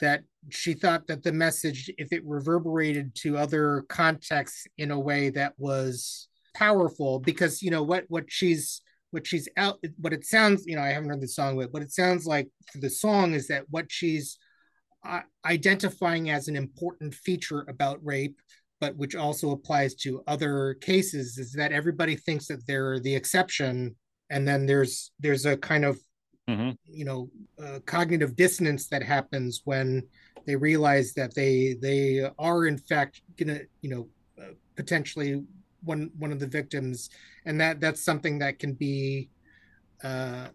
that 0.01 0.25
she 0.51 0.75
thought 0.75 1.07
that 1.07 1.23
the 1.23 1.33
message 1.33 1.91
if 1.97 2.13
it 2.13 2.25
reverberated 2.27 3.15
to 3.15 3.39
other 3.39 3.85
contexts 3.89 4.67
in 4.77 4.91
a 4.91 4.99
way 4.99 5.31
that 5.31 5.55
was 5.59 6.29
powerful 6.55 7.21
because 7.21 7.63
you 7.63 7.71
know 7.71 7.83
what 7.83 8.05
what 8.09 8.25
she's 8.29 8.83
what 9.13 9.27
she's 9.27 9.49
out 9.57 9.79
what 9.99 10.13
it 10.13 10.25
sounds 10.25 10.65
you 10.67 10.75
know 10.75 10.83
i 10.83 10.89
haven't 10.89 11.09
heard 11.09 11.21
the 11.21 11.29
song 11.29 11.57
but 11.57 11.73
what 11.73 11.83
it 11.83 11.93
sounds 11.93 12.27
like 12.27 12.49
for 12.71 12.79
the 12.79 12.91
song 12.91 13.33
is 13.35 13.47
that 13.47 13.65
what 13.71 13.91
she's 13.91 14.39
identifying 15.45 16.31
as 16.31 16.49
an 16.49 16.57
important 16.57 17.15
feature 17.15 17.65
about 17.69 18.05
rape 18.05 18.41
but 18.83 18.97
which 18.97 19.15
also 19.15 19.53
applies 19.53 19.95
to 19.95 20.25
other 20.27 20.75
cases, 20.81 21.39
is 21.39 21.53
that 21.53 21.71
everybody 21.71 22.17
thinks 22.17 22.49
that 22.49 22.67
they're 22.67 22.99
the 22.99 23.15
exception, 23.15 23.95
and 24.29 24.47
then 24.47 24.67
there's 24.67 25.13
there's 25.21 25.47
a 25.47 25.57
kind 25.57 25.85
of 25.85 26.01
mm-hmm. 26.51 26.71
you 26.85 27.05
know 27.05 27.31
uh, 27.65 27.79
cognitive 27.87 28.35
dissonance 28.35 28.89
that 28.89 29.05
happens 29.05 29.63
when 29.65 30.03
they 30.47 30.57
realize 30.57 31.13
that 31.15 31.33
they 31.33 31.77
they 31.81 32.29
are 32.41 32.67
in 32.67 32.77
fact 32.77 33.23
gonna 33.37 33.61
you 33.83 33.91
know 33.91 34.09
uh, 34.43 34.51
potentially 34.75 35.45
one 35.85 36.11
one 36.19 36.33
of 36.33 36.41
the 36.41 36.49
victims, 36.49 37.09
and 37.47 37.61
that 37.61 37.79
that's 37.79 38.05
something 38.05 38.41
that 38.41 38.59
can 38.59 38.73
be 38.73 39.31
uh, 40.03 40.49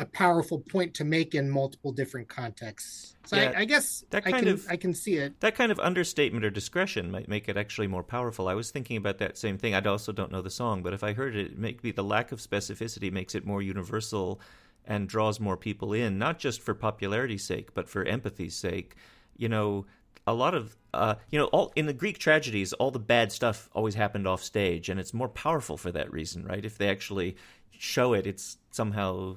a 0.00 0.06
powerful 0.06 0.60
point 0.60 0.94
to 0.94 1.04
make 1.04 1.34
in 1.34 1.50
multiple 1.50 1.92
different 1.92 2.28
contexts. 2.28 3.14
So 3.26 3.36
yeah, 3.36 3.52
I, 3.54 3.60
I, 3.60 3.64
guess 3.66 4.02
that 4.10 4.24
kind 4.24 4.36
I 4.36 4.38
can, 4.40 4.48
of 4.48 4.66
I 4.70 4.76
can 4.76 4.94
see 4.94 5.16
it. 5.16 5.38
That 5.40 5.54
kind 5.54 5.70
of 5.70 5.78
understatement 5.78 6.44
or 6.44 6.50
discretion 6.50 7.10
might 7.10 7.28
make 7.28 7.48
it 7.48 7.56
actually 7.58 7.86
more 7.86 8.02
powerful. 8.02 8.48
I 8.48 8.54
was 8.54 8.70
thinking 8.70 8.96
about 8.96 9.18
that 9.18 9.36
same 9.36 9.58
thing. 9.58 9.74
I 9.74 9.80
also 9.82 10.10
don't 10.10 10.32
know 10.32 10.40
the 10.40 10.50
song, 10.50 10.82
but 10.82 10.94
if 10.94 11.04
I 11.04 11.12
heard 11.12 11.36
it, 11.36 11.58
maybe 11.58 11.92
the 11.92 12.02
lack 12.02 12.32
of 12.32 12.40
specificity 12.40 13.12
makes 13.12 13.34
it 13.34 13.44
more 13.44 13.60
universal 13.60 14.40
and 14.86 15.06
draws 15.06 15.38
more 15.38 15.58
people 15.58 15.92
in, 15.92 16.18
not 16.18 16.38
just 16.38 16.62
for 16.62 16.74
popularity's 16.74 17.44
sake, 17.44 17.74
but 17.74 17.88
for 17.88 18.02
empathy's 18.04 18.56
sake. 18.56 18.96
You 19.36 19.50
know, 19.50 19.84
a 20.26 20.32
lot 20.32 20.54
of 20.54 20.76
uh, 20.94 21.16
you 21.30 21.38
know, 21.38 21.46
all 21.46 21.72
in 21.76 21.86
the 21.86 21.92
Greek 21.92 22.18
tragedies, 22.18 22.72
all 22.72 22.90
the 22.90 22.98
bad 22.98 23.32
stuff 23.32 23.68
always 23.74 23.94
happened 23.94 24.26
off 24.26 24.42
stage, 24.42 24.88
and 24.88 24.98
it's 24.98 25.12
more 25.12 25.28
powerful 25.28 25.76
for 25.76 25.92
that 25.92 26.10
reason, 26.10 26.44
right? 26.44 26.64
If 26.64 26.78
they 26.78 26.88
actually 26.88 27.36
show 27.70 28.14
it, 28.14 28.26
it's 28.26 28.56
somehow 28.70 29.36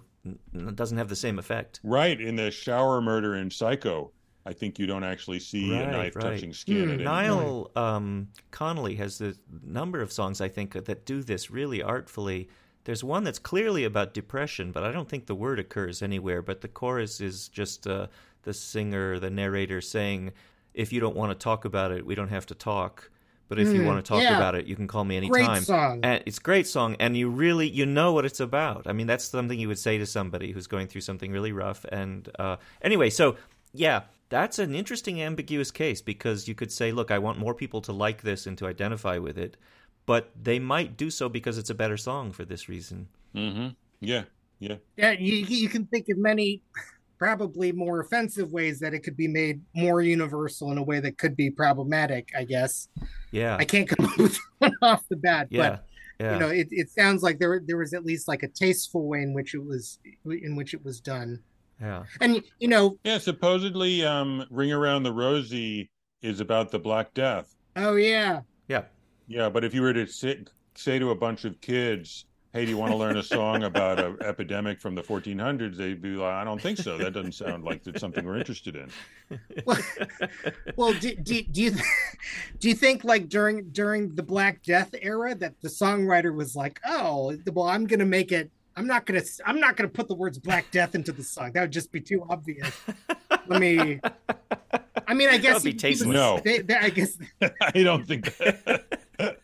doesn't 0.75 0.97
have 0.97 1.09
the 1.09 1.15
same 1.15 1.39
effect. 1.39 1.79
Right. 1.83 2.19
In 2.19 2.35
the 2.35 2.51
shower 2.51 3.01
murder 3.01 3.35
in 3.35 3.51
Psycho, 3.51 4.11
I 4.45 4.53
think 4.53 4.77
you 4.77 4.85
don't 4.85 5.03
actually 5.03 5.39
see 5.39 5.71
right, 5.71 5.87
a 5.87 5.91
knife 5.91 6.15
right. 6.15 6.23
touching 6.23 6.53
skin. 6.53 6.99
Mm, 6.99 7.03
Niall 7.03 7.71
um, 7.75 8.27
Connolly 8.51 8.95
has 8.95 9.21
a 9.21 9.33
number 9.63 10.01
of 10.01 10.11
songs 10.11 10.41
I 10.41 10.49
think 10.49 10.73
that 10.73 11.05
do 11.05 11.23
this 11.23 11.49
really 11.49 11.81
artfully. 11.81 12.49
There's 12.83 13.03
one 13.03 13.23
that's 13.23 13.39
clearly 13.39 13.85
about 13.85 14.13
depression, 14.13 14.73
but 14.73 14.83
I 14.83 14.91
don't 14.91 15.07
think 15.07 15.25
the 15.25 15.35
word 15.35 15.59
occurs 15.59 16.01
anywhere. 16.01 16.41
But 16.41 16.59
the 16.59 16.67
chorus 16.67 17.21
is 17.21 17.47
just 17.47 17.87
uh, 17.87 18.07
the 18.43 18.53
singer, 18.53 19.19
the 19.19 19.29
narrator 19.29 19.79
saying, 19.79 20.33
"If 20.73 20.91
you 20.91 20.99
don't 20.99 21.15
want 21.15 21.31
to 21.31 21.41
talk 21.41 21.63
about 21.63 21.93
it, 21.93 22.05
we 22.05 22.15
don't 22.15 22.27
have 22.27 22.45
to 22.47 22.55
talk." 22.55 23.09
But 23.49 23.59
if 23.59 23.67
mm, 23.67 23.75
you 23.75 23.85
want 23.85 24.03
to 24.03 24.07
talk 24.07 24.21
yeah. 24.21 24.37
about 24.37 24.55
it, 24.55 24.65
you 24.65 24.75
can 24.75 24.87
call 24.87 25.03
me 25.03 25.17
anytime. 25.17 25.45
Great 25.45 25.63
song. 25.63 25.99
And 26.03 26.23
it's 26.25 26.37
a 26.37 26.41
great 26.41 26.65
song, 26.65 26.95
and 26.99 27.15
you 27.15 27.29
really 27.29 27.67
you 27.67 27.85
know 27.85 28.13
what 28.13 28.25
it's 28.25 28.39
about. 28.39 28.87
I 28.87 28.93
mean, 28.93 29.07
that's 29.07 29.25
something 29.25 29.59
you 29.59 29.67
would 29.67 29.79
say 29.79 29.97
to 29.97 30.05
somebody 30.05 30.51
who's 30.51 30.67
going 30.67 30.87
through 30.87 31.01
something 31.01 31.31
really 31.31 31.51
rough. 31.51 31.85
And 31.91 32.29
uh, 32.39 32.57
anyway, 32.81 33.09
so 33.09 33.35
yeah, 33.73 34.03
that's 34.29 34.59
an 34.59 34.73
interesting 34.73 35.21
ambiguous 35.21 35.71
case 35.71 36.01
because 36.01 36.47
you 36.47 36.55
could 36.55 36.71
say, 36.71 36.91
look, 36.91 37.11
I 37.11 37.19
want 37.19 37.37
more 37.37 37.53
people 37.53 37.81
to 37.81 37.91
like 37.91 38.21
this 38.21 38.47
and 38.47 38.57
to 38.59 38.67
identify 38.67 39.17
with 39.17 39.37
it, 39.37 39.57
but 40.05 40.31
they 40.41 40.59
might 40.59 40.97
do 40.97 41.09
so 41.09 41.29
because 41.29 41.57
it's 41.57 41.69
a 41.69 41.75
better 41.75 41.97
song 41.97 42.31
for 42.31 42.45
this 42.45 42.69
reason. 42.69 43.07
Mm-hmm. 43.35 43.69
Yeah, 43.99 44.23
yeah, 44.59 44.77
yeah. 44.97 45.11
You 45.11 45.35
you 45.35 45.69
can 45.69 45.85
think 45.85 46.09
of 46.09 46.17
many 46.17 46.61
probably 47.23 47.71
more 47.71 48.01
offensive 48.01 48.51
ways 48.51 48.81
that 48.81 48.93
it 48.93 48.99
could 48.99 49.15
be 49.15 49.29
made 49.29 49.61
more 49.73 50.01
universal 50.01 50.73
in 50.73 50.77
a 50.77 50.83
way 50.83 50.99
that 50.99 51.17
could 51.17 51.37
be 51.37 51.49
problematic, 51.49 52.29
I 52.37 52.43
guess. 52.43 52.89
Yeah. 53.31 53.55
I 53.55 53.63
can't 53.63 53.87
come 53.87 54.05
up 54.11 54.17
with 54.17 54.37
one 54.57 54.75
off 54.81 55.07
the 55.07 55.15
bat, 55.15 55.47
yeah. 55.49 55.69
but 55.69 55.85
yeah. 56.19 56.33
you 56.33 56.39
know, 56.41 56.49
it, 56.49 56.67
it 56.69 56.89
sounds 56.89 57.23
like 57.23 57.39
there 57.39 57.61
there 57.65 57.77
was 57.77 57.93
at 57.93 58.03
least 58.03 58.27
like 58.27 58.43
a 58.43 58.49
tasteful 58.49 59.07
way 59.07 59.21
in 59.21 59.33
which 59.33 59.53
it 59.53 59.63
was 59.63 59.99
in 60.25 60.57
which 60.57 60.73
it 60.73 60.83
was 60.83 60.99
done. 60.99 61.39
Yeah. 61.79 62.03
And 62.19 62.43
you 62.59 62.67
know, 62.67 62.97
yeah, 63.05 63.19
supposedly 63.19 64.03
um 64.03 64.45
Ring 64.49 64.73
Around 64.73 65.03
the 65.03 65.13
Rosie 65.13 65.89
is 66.21 66.41
about 66.41 66.71
the 66.71 66.79
Black 66.79 67.13
Death. 67.13 67.55
Oh 67.77 67.95
yeah. 67.95 68.41
Yeah. 68.67 68.83
Yeah, 69.29 69.47
but 69.47 69.63
if 69.63 69.73
you 69.73 69.81
were 69.81 69.93
to 69.93 70.05
sit, 70.07 70.49
say 70.75 70.99
to 70.99 71.11
a 71.11 71.15
bunch 71.15 71.45
of 71.45 71.61
kids, 71.61 72.25
hey, 72.53 72.65
do 72.65 72.71
you 72.71 72.77
want 72.77 72.91
to 72.91 72.97
learn 72.97 73.17
a 73.17 73.23
song 73.23 73.63
about 73.63 73.99
an 73.99 74.17
epidemic 74.21 74.79
from 74.79 74.93
the 74.93 75.01
1400s? 75.01 75.75
They'd 75.75 76.01
be 76.01 76.09
like, 76.09 76.33
I 76.33 76.43
don't 76.43 76.61
think 76.61 76.77
so. 76.77 76.97
That 76.99 77.11
doesn't 77.11 77.33
sound 77.33 77.63
like 77.63 77.85
it's 77.87 77.99
something 77.99 78.23
we're 78.23 78.37
interested 78.37 78.75
in. 78.75 78.89
Well, 79.65 79.77
well 80.75 80.93
do, 80.93 81.15
do, 81.15 81.41
do 81.41 81.61
you 81.63 81.71
do 82.59 82.69
you 82.69 82.75
think 82.75 83.03
like 83.03 83.27
during 83.27 83.69
during 83.69 84.13
the 84.13 84.23
Black 84.23 84.61
Death 84.61 84.93
era 85.01 85.33
that 85.35 85.59
the 85.61 85.67
songwriter 85.67 86.33
was 86.33 86.55
like, 86.55 86.79
oh, 86.85 87.35
well, 87.51 87.67
I'm 87.67 87.87
gonna 87.87 88.05
make 88.05 88.31
it. 88.31 88.51
I'm 88.75 88.87
not 88.87 89.05
gonna. 89.05 89.21
I'm 89.45 89.59
not 89.59 89.75
gonna 89.75 89.89
put 89.89 90.07
the 90.07 90.15
words 90.15 90.37
Black 90.37 90.69
Death 90.71 90.95
into 90.95 91.11
the 91.11 91.23
song. 91.23 91.51
That 91.53 91.61
would 91.61 91.71
just 91.71 91.91
be 91.91 92.01
too 92.01 92.25
obvious. 92.29 92.71
Let 93.47 93.59
me. 93.59 93.99
I 95.07 95.13
mean, 95.13 95.29
I 95.29 95.37
guess. 95.37 95.63
Be 95.63 95.73
tasteless. 95.73 96.13
No, 96.13 96.39
they, 96.43 96.59
they, 96.59 96.75
I 96.75 96.89
guess. 96.89 97.17
I 97.61 97.71
don't 97.71 98.07
think 98.07 98.35
that 98.37 98.97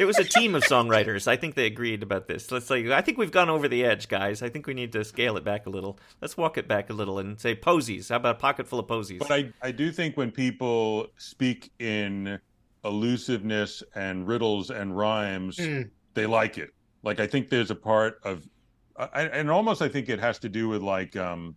it 0.00 0.06
was 0.06 0.18
a 0.18 0.24
team 0.24 0.54
of 0.54 0.62
songwriters. 0.62 1.28
I 1.28 1.36
think 1.36 1.54
they 1.54 1.66
agreed 1.66 2.02
about 2.02 2.26
this. 2.26 2.50
Let's 2.50 2.66
say 2.66 2.90
I 2.90 3.02
think 3.02 3.18
we've 3.18 3.30
gone 3.30 3.50
over 3.50 3.68
the 3.68 3.84
edge, 3.84 4.08
guys. 4.08 4.42
I 4.42 4.48
think 4.48 4.66
we 4.66 4.72
need 4.72 4.92
to 4.92 5.04
scale 5.04 5.36
it 5.36 5.44
back 5.44 5.66
a 5.66 5.70
little. 5.70 5.98
Let's 6.22 6.38
walk 6.38 6.56
it 6.56 6.66
back 6.66 6.88
a 6.88 6.94
little 6.94 7.18
and 7.18 7.38
say 7.38 7.54
posies. 7.54 8.08
How 8.08 8.16
about 8.16 8.36
a 8.36 8.38
pocket 8.38 8.66
full 8.66 8.78
of 8.78 8.88
posies? 8.88 9.18
But 9.18 9.30
I, 9.30 9.52
I 9.60 9.70
do 9.72 9.92
think 9.92 10.16
when 10.16 10.30
people 10.30 11.08
speak 11.18 11.70
in 11.78 12.40
elusiveness 12.82 13.82
and 13.94 14.26
riddles 14.26 14.70
and 14.70 14.96
rhymes, 14.96 15.58
mm. 15.58 15.90
they 16.14 16.24
like 16.24 16.56
it. 16.56 16.70
Like 17.02 17.20
I 17.20 17.26
think 17.26 17.50
there's 17.50 17.70
a 17.70 17.74
part 17.74 18.20
of, 18.24 18.48
I, 18.96 19.24
and 19.24 19.50
almost 19.50 19.82
I 19.82 19.88
think 19.88 20.08
it 20.08 20.18
has 20.18 20.38
to 20.38 20.48
do 20.48 20.66
with 20.68 20.80
like, 20.80 21.14
um, 21.16 21.56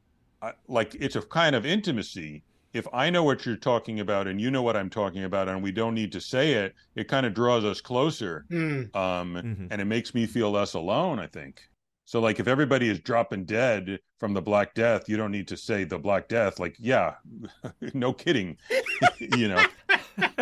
like 0.68 0.96
it's 0.96 1.16
a 1.16 1.22
kind 1.22 1.56
of 1.56 1.66
intimacy 1.66 2.44
if 2.74 2.88
I 2.92 3.10
know 3.10 3.24
what 3.24 3.46
you're 3.46 3.56
talking 3.56 4.00
about 4.00 4.28
and 4.28 4.42
you 4.42 4.50
know 4.50 4.64
what 4.64 4.76
I'm 4.76 4.90
talking 4.90 5.24
about, 5.24 5.48
and 5.48 5.62
we 5.62 5.72
don't 5.72 5.94
need 5.94 6.12
to 6.14 6.22
say 6.22 6.54
it, 6.54 6.74
it 6.96 7.08
kind 7.08 7.26
of 7.26 7.34
draws 7.34 7.64
us 7.64 7.82
closer. 7.82 8.46
Mm. 8.52 8.96
Um, 8.96 9.36
mm-hmm. 9.36 9.68
And 9.70 9.82
it 9.82 9.86
makes 9.86 10.14
me 10.16 10.26
feel 10.26 10.52
less 10.52 10.74
alone, 10.74 11.20
I 11.20 11.28
think. 11.28 11.62
So, 12.06 12.20
like, 12.20 12.40
if 12.40 12.48
everybody 12.48 12.90
is 12.90 13.00
dropping 13.00 13.46
dead 13.46 14.00
from 14.20 14.34
the 14.34 14.42
Black 14.42 14.74
Death, 14.74 15.08
you 15.08 15.16
don't 15.16 15.32
need 15.32 15.48
to 15.48 15.58
say 15.58 15.84
the 15.84 15.98
Black 15.98 16.28
Death. 16.28 16.60
Like, 16.60 16.76
yeah, 16.80 17.14
no 17.94 18.12
kidding, 18.12 18.58
you 19.20 19.50
know. 19.50 19.64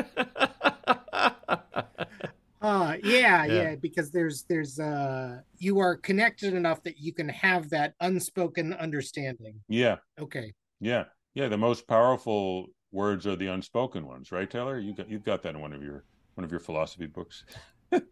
Uh, 2.62 2.96
yeah, 3.04 3.44
yeah, 3.44 3.54
yeah, 3.54 3.76
because 3.76 4.12
there's 4.12 4.44
there's 4.44 4.80
uh 4.80 5.40
you 5.58 5.80
are 5.80 5.96
connected 5.96 6.54
enough 6.54 6.84
that 6.84 7.00
you 7.00 7.12
can 7.12 7.28
have 7.28 7.68
that 7.72 7.96
unspoken 8.02 8.72
understanding. 8.74 9.60
Yeah. 9.68 9.98
Okay. 10.20 10.54
Yeah. 10.80 11.06
Yeah, 11.34 11.48
the 11.48 11.58
most 11.58 11.88
powerful 11.88 12.68
words 12.92 13.26
are 13.26 13.36
the 13.36 13.48
unspoken 13.48 14.06
ones, 14.06 14.32
right, 14.32 14.50
Taylor? 14.50 14.80
You 14.80 14.94
got 14.94 15.10
you've 15.10 15.24
got 15.24 15.42
that 15.44 15.56
in 15.56 15.62
one 15.62 15.74
of 15.74 15.82
your 15.82 16.04
one 16.36 16.44
of 16.44 16.52
your 16.52 16.60
philosophy 16.60 17.08
books. 17.08 17.46
it's 17.92 18.06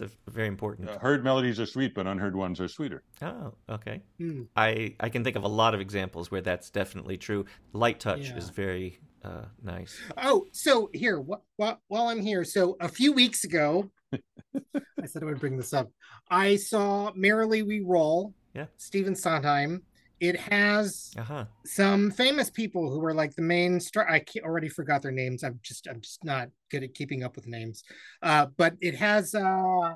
a 0.00 0.08
very 0.28 0.48
important. 0.48 0.88
Uh, 0.88 0.98
heard 0.98 1.22
melodies 1.22 1.60
are 1.60 1.66
sweet, 1.66 1.94
but 1.94 2.06
unheard 2.06 2.34
ones 2.34 2.60
are 2.60 2.68
sweeter. 2.68 3.02
Oh, 3.20 3.54
okay. 3.68 4.02
Hmm. 4.18 4.42
I 4.56 4.94
I 5.00 5.10
can 5.10 5.22
think 5.22 5.36
of 5.36 5.44
a 5.44 5.48
lot 5.48 5.74
of 5.74 5.80
examples 5.80 6.30
where 6.30 6.40
that's 6.40 6.70
definitely 6.70 7.18
true. 7.18 7.44
Light 7.72 8.00
touch 8.00 8.30
yeah. 8.30 8.36
is 8.36 8.48
very 8.48 9.00
uh, 9.24 9.44
nice. 9.62 10.00
Oh, 10.16 10.46
so 10.52 10.90
here, 10.94 11.22
wh- 11.22 11.62
wh- 11.62 11.76
while 11.88 12.08
I'm 12.08 12.20
here, 12.20 12.44
so 12.44 12.76
a 12.80 12.88
few 12.88 13.12
weeks 13.12 13.44
ago, 13.44 13.90
I 14.14 15.06
said 15.06 15.22
I 15.22 15.26
would 15.26 15.40
bring 15.40 15.56
this 15.56 15.72
up. 15.72 15.88
I 16.30 16.56
saw 16.56 17.12
Merrily 17.14 17.62
We 17.62 17.80
Roll. 17.80 18.34
Yeah. 18.54 18.66
Stephen 18.76 19.14
Sondheim 19.14 19.82
it 20.22 20.38
has 20.38 21.10
uh-huh. 21.18 21.46
some 21.66 22.12
famous 22.12 22.48
people 22.48 22.92
who 22.92 23.04
are 23.04 23.12
like 23.12 23.34
the 23.34 23.42
main 23.42 23.80
star. 23.80 24.08
I 24.08 24.24
already 24.44 24.68
forgot 24.68 25.02
their 25.02 25.10
names. 25.10 25.42
I'm 25.42 25.58
just 25.64 25.88
I'm 25.88 26.00
just 26.00 26.24
not 26.24 26.48
good 26.70 26.84
at 26.84 26.94
keeping 26.94 27.24
up 27.24 27.34
with 27.34 27.48
names. 27.48 27.82
Uh, 28.22 28.46
but 28.56 28.74
it 28.80 28.94
has 28.94 29.34
uh, 29.34 29.94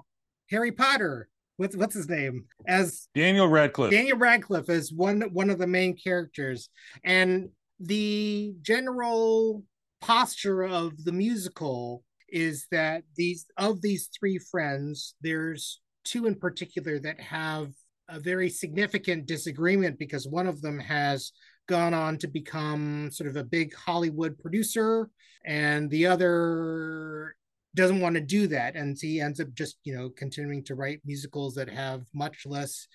Harry 0.50 0.72
Potter. 0.72 1.28
What's 1.58 1.76
what's 1.76 1.94
his 1.94 2.08
name 2.08 2.46
as 2.66 3.06
Daniel 3.14 3.46
Radcliffe. 3.46 3.92
Daniel 3.92 4.18
Radcliffe 4.18 4.68
is 4.68 4.92
one 4.92 5.22
one 5.32 5.48
of 5.48 5.58
the 5.58 5.66
main 5.68 5.96
characters, 5.96 6.70
and 7.04 7.48
the 7.78 8.52
general 8.62 9.62
posture 10.00 10.64
of 10.64 11.04
the 11.04 11.12
musical 11.12 12.02
is 12.28 12.66
that 12.72 13.04
these 13.14 13.46
of 13.56 13.80
these 13.80 14.10
three 14.18 14.38
friends, 14.38 15.14
there's 15.20 15.80
two 16.04 16.26
in 16.26 16.34
particular 16.34 16.98
that 16.98 17.20
have 17.20 17.68
a 18.08 18.20
very 18.20 18.48
significant 18.48 19.26
disagreement 19.26 19.98
because 19.98 20.28
one 20.28 20.46
of 20.46 20.62
them 20.62 20.78
has 20.78 21.32
gone 21.68 21.94
on 21.94 22.16
to 22.18 22.28
become 22.28 23.10
sort 23.10 23.28
of 23.28 23.36
a 23.36 23.44
big 23.44 23.74
Hollywood 23.74 24.38
producer, 24.38 25.10
and 25.44 25.90
the 25.90 26.06
other 26.06 27.34
doesn't 27.74 28.00
want 28.00 28.14
to 28.14 28.20
do 28.20 28.46
that. 28.48 28.74
And 28.74 28.98
so 28.98 29.06
he 29.06 29.20
ends 29.20 29.38
up 29.38 29.52
just, 29.54 29.76
you 29.84 29.94
know, 29.94 30.08
continuing 30.08 30.64
to 30.64 30.74
write 30.74 31.02
musicals 31.04 31.54
that 31.54 31.68
have 31.68 32.02
much 32.14 32.46
less 32.46 32.88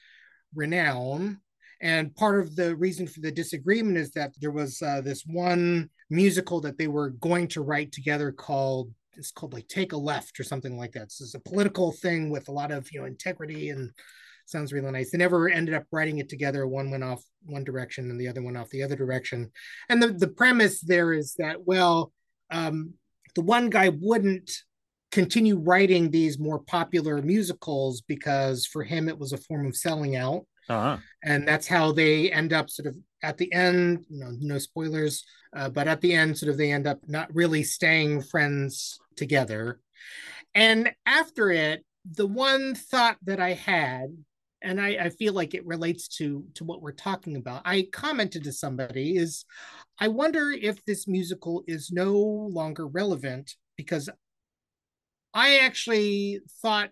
renown. 0.56 1.40
And 1.82 2.16
part 2.16 2.40
of 2.40 2.56
the 2.56 2.76
reason 2.76 3.08
for 3.08 3.22
the 3.22 3.32
disagreement 3.32 3.98
is 3.98 4.12
that 4.12 4.34
there 4.40 4.52
was 4.52 4.82
uh, 4.82 5.02
this 5.02 5.24
one 5.26 5.90
musical 6.10 6.62
that 6.62 6.78
they 6.78 6.88
were 6.88 7.12
going 7.12 7.48
to 7.50 7.62
write 7.62 7.92
together 7.92 8.32
called 8.32 8.92
it's 9.18 9.32
called 9.32 9.54
like 9.54 9.68
Take 9.68 9.92
a 9.92 9.98
Left 9.98 10.40
or 10.40 10.44
something 10.44 10.78
like 10.78 10.94
that. 10.94 11.12
So 11.12 11.24
it's 11.24 11.36
a 11.36 11.40
political 11.40 11.92
thing 11.92 12.30
with 12.30 12.48
a 12.48 12.52
lot 12.52 12.72
of 12.72 12.92
you 12.92 13.00
know 13.00 13.06
integrity 13.06 13.70
and 13.70 13.92
sounds 14.52 14.74
really 14.74 14.92
nice. 14.92 15.12
They 15.12 15.18
never 15.18 15.50
ended 15.50 15.76
up 15.76 15.86
writing 15.92 16.20
it 16.20 16.30
together. 16.30 16.68
One 16.68 16.92
went 16.92 17.04
off 17.04 17.24
one 17.44 17.64
direction 17.64 18.10
and 18.10 18.20
the 18.20 18.28
other 18.28 18.42
went 18.42 18.58
off 18.58 18.70
the 18.70 18.84
other 18.84 18.96
direction. 18.96 19.52
And 19.90 20.02
the, 20.02 20.08
the 20.10 20.28
premise 20.28 20.82
there 20.82 21.14
is 21.14 21.34
that, 21.38 21.66
well, 21.66 22.12
um, 22.52 22.94
the 23.36 23.42
one 23.42 23.70
guy 23.70 23.90
wouldn't 23.90 24.52
continue 25.12 25.58
writing 25.58 26.10
these 26.10 26.40
more 26.40 26.60
popular 26.60 27.22
musicals 27.22 28.02
because 28.02 28.66
for 28.66 28.84
him 28.84 29.10
it 29.10 29.18
was 29.18 29.34
a 29.34 29.38
form 29.38 29.68
of 29.68 29.76
selling 29.76 30.16
out. 30.16 30.46
Uh-huh. 30.70 30.98
And 31.24 31.48
that's 31.48 31.68
how 31.68 31.92
they 31.92 32.32
end 32.32 32.54
up 32.54 32.70
sort 32.70 32.88
of 32.88 32.96
at 33.24 33.38
the 33.38 33.52
end, 33.52 34.06
you 34.10 34.20
know, 34.20 34.32
no 34.40 34.58
spoilers, 34.58 35.24
uh, 35.56 35.70
but 35.70 35.88
at 35.88 36.02
the 36.02 36.14
end, 36.14 36.38
sort 36.38 36.50
of 36.50 36.58
they 36.58 36.72
end 36.72 36.88
up 36.88 37.00
not 37.08 37.34
really 37.34 37.64
staying 37.64 38.22
friends 38.22 39.00
together. 39.16 39.80
And 40.56 40.92
after 41.06 41.52
it, 41.52 41.86
the 42.10 42.28
one 42.28 42.74
thought 42.74 43.18
that 43.24 43.40
I 43.40 43.54
had, 43.54 44.08
and 44.62 44.80
I, 44.80 44.90
I 44.90 45.10
feel 45.10 45.34
like 45.34 45.54
it 45.54 45.66
relates 45.66 46.08
to 46.18 46.46
to 46.56 46.64
what 46.64 46.82
we're 46.82 46.92
talking 46.92 47.36
about. 47.36 47.62
I 47.66 47.88
commented 47.92 48.44
to 48.44 48.52
somebody 48.52 49.18
is, 49.18 49.46
I 50.00 50.08
wonder 50.08 50.52
if 50.52 50.84
this 50.86 51.08
musical 51.08 51.64
is 51.68 51.92
no 51.92 52.14
longer 52.14 52.88
relevant 52.88 53.56
because 53.78 54.10
I 55.34 55.60
actually 55.60 56.42
thought, 56.62 56.90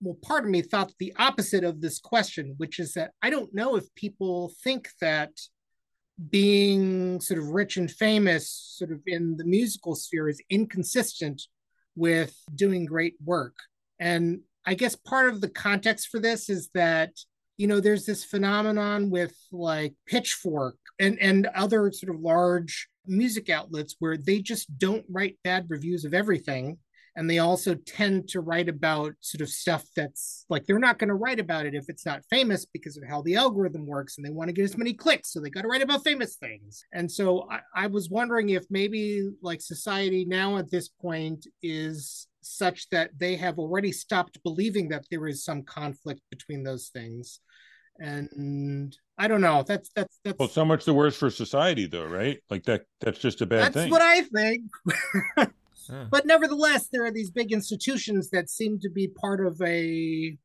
well, 0.00 0.16
part 0.22 0.44
of 0.44 0.50
me 0.50 0.62
thought 0.62 0.92
the 0.98 1.14
opposite 1.18 1.64
of 1.64 1.80
this 1.80 1.98
question, 1.98 2.54
which 2.58 2.78
is 2.78 2.94
that 2.94 3.12
I 3.22 3.30
don't 3.30 3.54
know 3.54 3.76
if 3.76 3.94
people 3.94 4.52
think 4.62 4.88
that 5.00 5.30
being 6.30 7.20
sort 7.20 7.40
of 7.40 7.48
rich 7.48 7.76
and 7.76 7.90
famous, 7.90 8.48
sort 8.48 8.92
of 8.92 9.00
in 9.06 9.36
the 9.36 9.44
musical 9.44 9.94
sphere, 9.96 10.28
is 10.28 10.40
inconsistent 10.48 11.42
with 11.96 12.36
doing 12.54 12.84
great 12.84 13.14
work. 13.24 13.56
And 13.98 14.40
I 14.66 14.74
guess 14.74 14.96
part 14.96 15.28
of 15.28 15.40
the 15.40 15.48
context 15.48 16.08
for 16.08 16.20
this 16.20 16.48
is 16.48 16.70
that 16.74 17.10
you 17.56 17.66
know 17.66 17.80
there's 17.80 18.06
this 18.06 18.24
phenomenon 18.24 19.10
with 19.10 19.36
like 19.52 19.94
pitchfork 20.06 20.76
and 20.98 21.18
and 21.20 21.46
other 21.54 21.92
sort 21.92 22.14
of 22.14 22.20
large 22.20 22.88
music 23.06 23.50
outlets 23.50 23.96
where 23.98 24.16
they 24.16 24.40
just 24.40 24.78
don't 24.78 25.04
write 25.10 25.38
bad 25.44 25.66
reviews 25.68 26.04
of 26.04 26.14
everything 26.14 26.78
and 27.16 27.30
they 27.30 27.38
also 27.38 27.74
tend 27.74 28.28
to 28.28 28.40
write 28.40 28.68
about 28.68 29.14
sort 29.20 29.40
of 29.40 29.48
stuff 29.48 29.84
that's 29.94 30.44
like 30.48 30.66
they're 30.66 30.78
not 30.78 30.98
going 30.98 31.08
to 31.08 31.14
write 31.14 31.38
about 31.38 31.66
it 31.66 31.74
if 31.74 31.88
it's 31.88 32.04
not 32.04 32.24
famous 32.28 32.64
because 32.64 32.96
of 32.96 33.04
how 33.08 33.22
the 33.22 33.36
algorithm 33.36 33.86
works 33.86 34.16
and 34.16 34.26
they 34.26 34.30
want 34.30 34.48
to 34.48 34.52
get 34.52 34.64
as 34.64 34.76
many 34.76 34.92
clicks 34.92 35.32
so 35.32 35.40
they 35.40 35.50
got 35.50 35.62
to 35.62 35.68
write 35.68 35.82
about 35.82 36.04
famous 36.04 36.36
things 36.36 36.84
and 36.92 37.10
so 37.10 37.48
I, 37.50 37.84
I, 37.84 37.86
was 37.86 38.10
wondering 38.10 38.50
if 38.50 38.64
maybe 38.70 39.30
like 39.42 39.60
society 39.60 40.24
now 40.24 40.56
at 40.56 40.70
this 40.70 40.88
point 40.88 41.46
is 41.62 42.26
such 42.42 42.88
that 42.90 43.10
they 43.16 43.36
have 43.36 43.58
already 43.58 43.92
stopped 43.92 44.42
believing 44.42 44.88
that 44.88 45.04
there 45.10 45.26
is 45.26 45.44
some 45.44 45.62
conflict 45.62 46.20
between 46.30 46.62
those 46.62 46.88
things 46.88 47.40
and 48.00 48.96
I 49.16 49.28
don't 49.28 49.40
know. 49.40 49.62
That's 49.62 49.88
that's 49.94 50.18
that's 50.24 50.36
well, 50.36 50.48
so 50.48 50.64
much 50.64 50.84
the 50.84 50.92
worse 50.92 51.16
for 51.16 51.30
society, 51.30 51.86
though, 51.86 52.06
right? 52.06 52.40
Like 52.50 52.64
that. 52.64 52.86
That's 53.00 53.20
just 53.20 53.40
a 53.40 53.46
bad 53.46 53.72
that's 53.72 53.74
thing. 53.74 53.92
That's 53.92 53.92
what 53.92 54.02
I 54.02 55.44
think. 55.44 55.54
But 56.10 56.26
nevertheless, 56.26 56.88
there 56.88 57.04
are 57.04 57.10
these 57.10 57.30
big 57.30 57.52
institutions 57.52 58.30
that 58.30 58.50
seem 58.50 58.78
to 58.80 58.90
be 58.90 59.08
part 59.08 59.44
of 59.44 59.60
a 59.62 60.36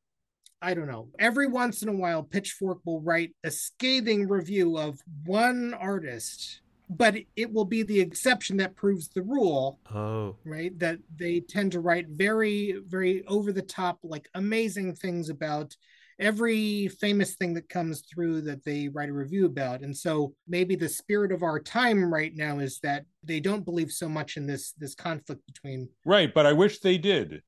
I 0.61 0.73
don't 0.73 0.87
know. 0.87 1.07
Every 1.17 1.47
once 1.47 1.83
in 1.83 1.89
a 1.89 1.95
while, 1.95 2.21
Pitchfork 2.23 2.79
will 2.85 3.01
write 3.01 3.33
a 3.43 3.51
scathing 3.51 4.27
review 4.27 4.77
of 4.77 4.99
one 5.25 5.73
artist, 5.73 6.61
but 6.89 7.15
it 7.35 7.53
will 7.53 7.65
be 7.65 7.83
the 7.83 8.01
exception 8.01 8.57
that 8.57 8.75
proves 8.75 9.07
the 9.07 9.21
rule. 9.21 9.79
Oh. 9.93 10.35
Right? 10.43 10.77
That 10.79 10.99
they 11.15 11.39
tend 11.39 11.71
to 11.73 11.79
write 11.79 12.09
very, 12.09 12.81
very 12.85 13.23
over 13.25 13.53
the 13.53 13.61
top, 13.61 13.99
like 14.03 14.27
amazing 14.35 14.95
things 14.95 15.29
about 15.29 15.77
every 16.19 16.87
famous 16.87 17.35
thing 17.35 17.53
that 17.53 17.69
comes 17.69 18.01
through 18.01 18.41
that 18.41 18.63
they 18.63 18.89
write 18.89 19.09
a 19.09 19.13
review 19.13 19.45
about 19.45 19.81
and 19.81 19.95
so 19.95 20.33
maybe 20.47 20.75
the 20.75 20.89
spirit 20.89 21.31
of 21.31 21.43
our 21.43 21.59
time 21.59 22.11
right 22.11 22.35
now 22.35 22.59
is 22.59 22.79
that 22.79 23.05
they 23.23 23.39
don't 23.39 23.65
believe 23.65 23.91
so 23.91 24.09
much 24.09 24.37
in 24.37 24.45
this 24.45 24.73
this 24.73 24.95
conflict 24.95 25.41
between 25.45 25.87
right 26.05 26.33
but 26.33 26.45
i 26.45 26.53
wish 26.53 26.79
they 26.79 26.97
did 26.97 27.41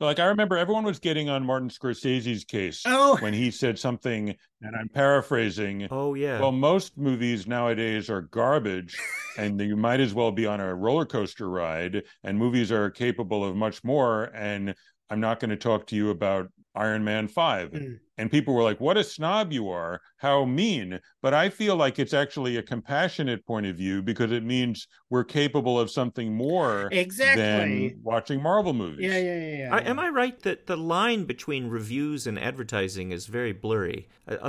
like 0.00 0.20
I 0.20 0.26
remember 0.26 0.56
everyone 0.56 0.84
was 0.84 1.00
getting 1.00 1.28
on 1.28 1.44
Martin 1.44 1.68
Scorsese's 1.68 2.44
case 2.44 2.84
oh. 2.86 3.16
when 3.16 3.32
he 3.32 3.50
said 3.50 3.78
something, 3.80 4.32
and 4.62 4.76
I'm 4.76 4.88
paraphrasing. 4.88 5.88
Oh 5.90 6.14
yeah. 6.14 6.38
Well, 6.38 6.52
most 6.52 6.96
movies 6.96 7.48
nowadays 7.48 8.08
are 8.08 8.22
garbage, 8.22 8.96
and 9.38 9.60
you 9.60 9.76
might 9.76 9.98
as 9.98 10.14
well 10.14 10.30
be 10.30 10.46
on 10.46 10.60
a 10.60 10.72
roller 10.72 11.04
coaster 11.04 11.50
ride. 11.50 12.04
And 12.22 12.38
movies 12.38 12.70
are 12.70 12.90
capable 12.90 13.44
of 13.44 13.56
much 13.56 13.82
more. 13.82 14.30
And 14.34 14.72
I'm 15.10 15.18
not 15.18 15.40
going 15.40 15.50
to 15.50 15.56
talk 15.56 15.88
to 15.88 15.96
you 15.96 16.10
about 16.10 16.48
Iron 16.76 17.02
Man 17.02 17.26
5. 17.26 17.70
Mm 17.72 17.98
and 18.18 18.30
people 18.30 18.52
were 18.52 18.62
like 18.62 18.80
what 18.80 18.96
a 18.96 19.04
snob 19.04 19.52
you 19.52 19.68
are. 19.70 20.00
How 20.18 20.44
mean. 20.44 20.98
But 21.22 21.34
i 21.34 21.48
feel 21.48 21.76
like 21.76 21.98
it's 21.98 22.14
actually 22.14 22.56
a 22.56 22.62
compassionate 22.62 23.44
point 23.46 23.66
of 23.66 23.76
view 23.76 24.02
because 24.02 24.32
it 24.32 24.44
means 24.44 24.86
we're 25.10 25.24
capable 25.24 25.78
of 25.78 25.90
something 25.90 26.34
more 26.34 26.88
exactly. 26.92 27.88
than 27.88 28.00
watching 28.02 28.42
marvel 28.42 28.72
movies. 28.72 29.10
Yeah 29.10 29.18
yeah 29.18 29.38
yeah, 29.38 29.56
yeah. 29.70 29.90
am 29.90 29.98
i 29.98 30.08
right 30.08 30.40
that 30.42 30.66
the 30.66 30.76
line 30.76 31.24
between 31.24 31.68
reviews 31.68 32.26
and 32.26 32.38
advertising 32.38 33.12
is 33.12 33.26
very 33.26 33.52
blurry? 33.52 34.08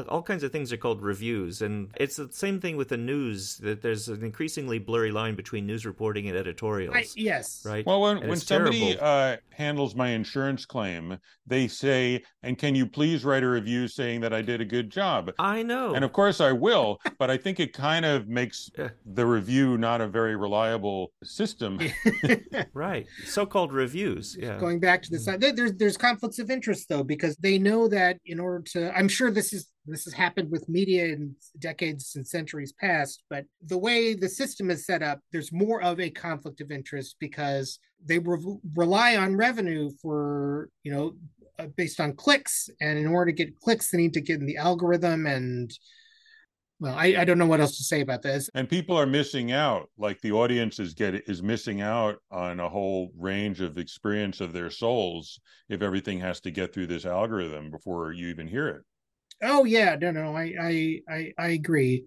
All 0.10 0.22
kinds 0.22 0.44
of 0.44 0.52
things 0.52 0.74
are 0.74 0.78
called 0.78 1.02
reviews 1.02 1.62
and 1.62 1.92
it's 1.96 2.18
the 2.18 2.30
same 2.32 2.60
thing 2.60 2.76
with 2.78 2.90
the 2.90 2.98
news 2.98 3.58
that 3.58 3.82
there's 3.82 4.10
an 4.10 4.24
increasingly 4.24 4.80
blurry 4.80 5.12
line 5.12 5.36
between 5.36 5.66
news 5.66 5.86
reporting 5.86 6.28
and 6.28 6.38
editorials. 6.38 6.96
I, 6.96 7.06
yes. 7.16 7.64
Right? 7.66 7.86
Well 7.86 8.02
when, 8.02 8.28
when 8.28 8.38
somebody 8.38 8.98
uh, 9.00 9.38
handles 9.52 9.96
my 9.96 10.10
insurance 10.10 10.66
claim 10.66 11.18
they 11.48 11.68
say 11.68 12.24
and 12.44 12.58
can 12.58 12.76
you 12.76 12.86
please 12.86 13.24
write 13.24 13.44
a 13.44 13.48
review 13.60 13.88
saying 13.88 14.22
that 14.22 14.34
I 14.34 14.42
did 14.42 14.62
a 14.62 14.66
good 14.66 14.90
job. 14.90 15.32
I 15.38 15.64
know. 15.64 15.94
And 15.94 16.06
of 16.06 16.14
course 16.14 16.40
I 16.42 16.52
will, 16.52 17.00
but 17.18 17.30
I 17.30 17.38
think 17.38 17.60
it 17.60 17.74
kind 17.74 18.06
of 18.06 18.28
makes 18.28 18.70
the 19.06 19.26
review 19.26 19.78
not 19.78 20.02
a 20.02 20.08
very 20.08 20.36
reliable 20.36 21.12
system. 21.24 21.80
right. 22.74 23.06
So-called 23.26 23.74
reviews. 23.74 24.38
Yeah. 24.40 24.58
Going 24.60 24.80
back 24.80 25.02
to 25.04 25.10
this, 25.12 25.26
there's 25.26 25.74
there's 25.74 25.98
conflicts 25.98 26.40
of 26.40 26.50
interest 26.50 26.88
though 26.90 27.04
because 27.04 27.36
they 27.38 27.58
know 27.58 27.88
that 27.90 28.18
in 28.26 28.40
order 28.40 28.64
to 28.74 28.98
I'm 28.98 29.08
sure 29.08 29.32
this 29.32 29.54
is 29.54 29.68
this 29.86 30.04
has 30.06 30.14
happened 30.14 30.52
with 30.52 30.70
media 30.70 31.06
in 31.06 31.36
decades 31.58 32.16
and 32.16 32.28
centuries 32.28 32.74
past, 32.74 33.24
but 33.30 33.46
the 33.66 33.78
way 33.78 34.14
the 34.14 34.30
system 34.30 34.70
is 34.70 34.86
set 34.86 35.02
up, 35.02 35.20
there's 35.32 35.52
more 35.52 35.82
of 35.82 36.00
a 36.00 36.10
conflict 36.10 36.62
of 36.62 36.72
interest 36.72 37.16
because 37.20 37.80
they 38.06 38.20
re- 38.20 38.58
rely 38.76 39.16
on 39.18 39.36
revenue 39.36 39.90
for 40.02 40.70
you 40.84 40.92
know 40.92 41.14
Uh, 41.60 41.68
based 41.76 42.00
on 42.00 42.16
clicks, 42.16 42.70
and 42.80 42.98
in 42.98 43.08
order 43.08 43.32
to 43.32 43.36
get 43.36 43.60
clicks, 43.60 43.92
they 43.92 43.98
need 43.98 44.14
to 44.14 44.22
get 44.22 44.40
in 44.40 44.46
the 44.46 44.58
algorithm 44.58 45.26
and. 45.26 45.72
Well, 46.82 46.96
I, 46.96 47.08
I 47.18 47.26
don't 47.26 47.38
know 47.38 47.46
what 47.46 47.60
else 47.60 47.76
to 47.76 47.84
say 47.84 48.00
about 48.00 48.22
this. 48.22 48.50
And 48.54 48.70
people 48.70 48.98
are 48.98 49.06
missing 49.06 49.52
out. 49.52 49.90
Like 49.98 50.22
the 50.22 50.32
audience 50.32 50.80
is 50.80 50.94
get 50.94 51.28
is 51.28 51.44
missing 51.44 51.82
out 51.82 52.20
on 52.32 52.62
a 52.62 52.70
whole 52.70 53.12
range 53.18 53.60
of 53.60 53.78
experience 53.78 54.40
of 54.40 54.54
their 54.54 54.70
souls 54.70 55.42
if 55.68 55.82
everything 55.82 56.22
has 56.22 56.40
to 56.40 56.52
get 56.52 56.74
through 56.74 56.88
this 56.88 57.06
algorithm 57.06 57.70
before 57.70 58.14
you 58.14 58.30
even 58.30 58.48
hear 58.48 58.70
it. 58.70 58.82
Oh 59.44 59.66
yeah, 59.66 59.98
no, 60.00 60.12
no, 60.12 60.38
I, 60.38 60.54
I, 60.62 61.00
I, 61.10 61.34
I 61.38 61.48
agree. 61.50 62.06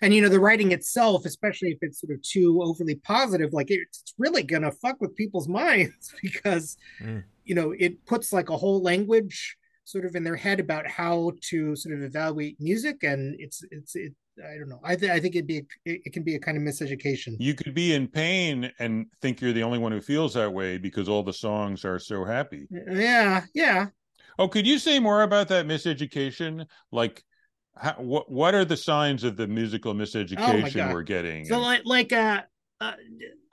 And 0.00 0.14
you 0.14 0.22
know, 0.22 0.28
the 0.28 0.40
writing 0.40 0.72
itself, 0.72 1.24
especially 1.24 1.70
if 1.70 1.78
it's 1.82 2.00
sort 2.00 2.12
of 2.12 2.22
too 2.22 2.60
overly 2.62 2.96
positive, 2.96 3.52
like 3.52 3.70
it's 3.70 4.14
really 4.18 4.42
gonna 4.42 4.72
fuck 4.72 5.00
with 5.00 5.14
people's 5.16 5.48
minds 5.62 6.14
because 6.22 6.76
mm 7.00 7.22
you 7.46 7.54
know 7.54 7.74
it 7.78 8.04
puts 8.06 8.32
like 8.32 8.48
a 8.48 8.56
whole 8.56 8.82
language 8.82 9.56
sort 9.84 10.06
of 10.06 10.16
in 10.16 10.24
their 10.24 10.34
head 10.36 10.60
about 10.60 10.86
how 10.86 11.30
to 11.42 11.76
sort 11.76 11.94
of 11.94 12.02
evaluate 12.02 12.56
music 12.58 13.02
and 13.02 13.36
it's 13.38 13.62
it's 13.70 13.94
it 13.94 14.14
I 14.42 14.58
don't 14.58 14.68
know. 14.68 14.80
I, 14.82 14.96
th- 14.96 15.12
I 15.12 15.20
think 15.20 15.36
it'd 15.36 15.46
be 15.46 15.58
it, 15.84 16.00
it 16.04 16.12
can 16.12 16.24
be 16.24 16.34
a 16.34 16.40
kind 16.40 16.56
of 16.56 16.62
miseducation. 16.64 17.36
You 17.38 17.54
could 17.54 17.74
be 17.74 17.94
in 17.94 18.08
pain 18.08 18.72
and 18.80 19.06
think 19.22 19.40
you're 19.40 19.52
the 19.52 19.62
only 19.62 19.78
one 19.78 19.92
who 19.92 20.00
feels 20.00 20.34
that 20.34 20.52
way 20.52 20.76
because 20.76 21.08
all 21.08 21.22
the 21.22 21.32
songs 21.32 21.84
are 21.84 22.00
so 22.00 22.24
happy. 22.24 22.66
Yeah, 22.70 23.44
yeah. 23.54 23.86
Oh, 24.38 24.48
could 24.48 24.66
you 24.66 24.80
say 24.80 24.98
more 24.98 25.22
about 25.22 25.46
that 25.48 25.66
miseducation? 25.66 26.66
Like, 26.90 27.22
how, 27.76 27.92
what 27.94 28.30
what 28.30 28.54
are 28.54 28.64
the 28.64 28.76
signs 28.76 29.24
of 29.24 29.36
the 29.36 29.46
musical 29.46 29.92
oh 29.92 29.94
miseducation 29.94 30.90
oh 30.90 30.92
we're 30.92 31.02
getting? 31.02 31.44
So, 31.44 31.58
like, 31.58 31.82
like 31.84 32.12
uh, 32.12 32.42
uh, 32.80 32.92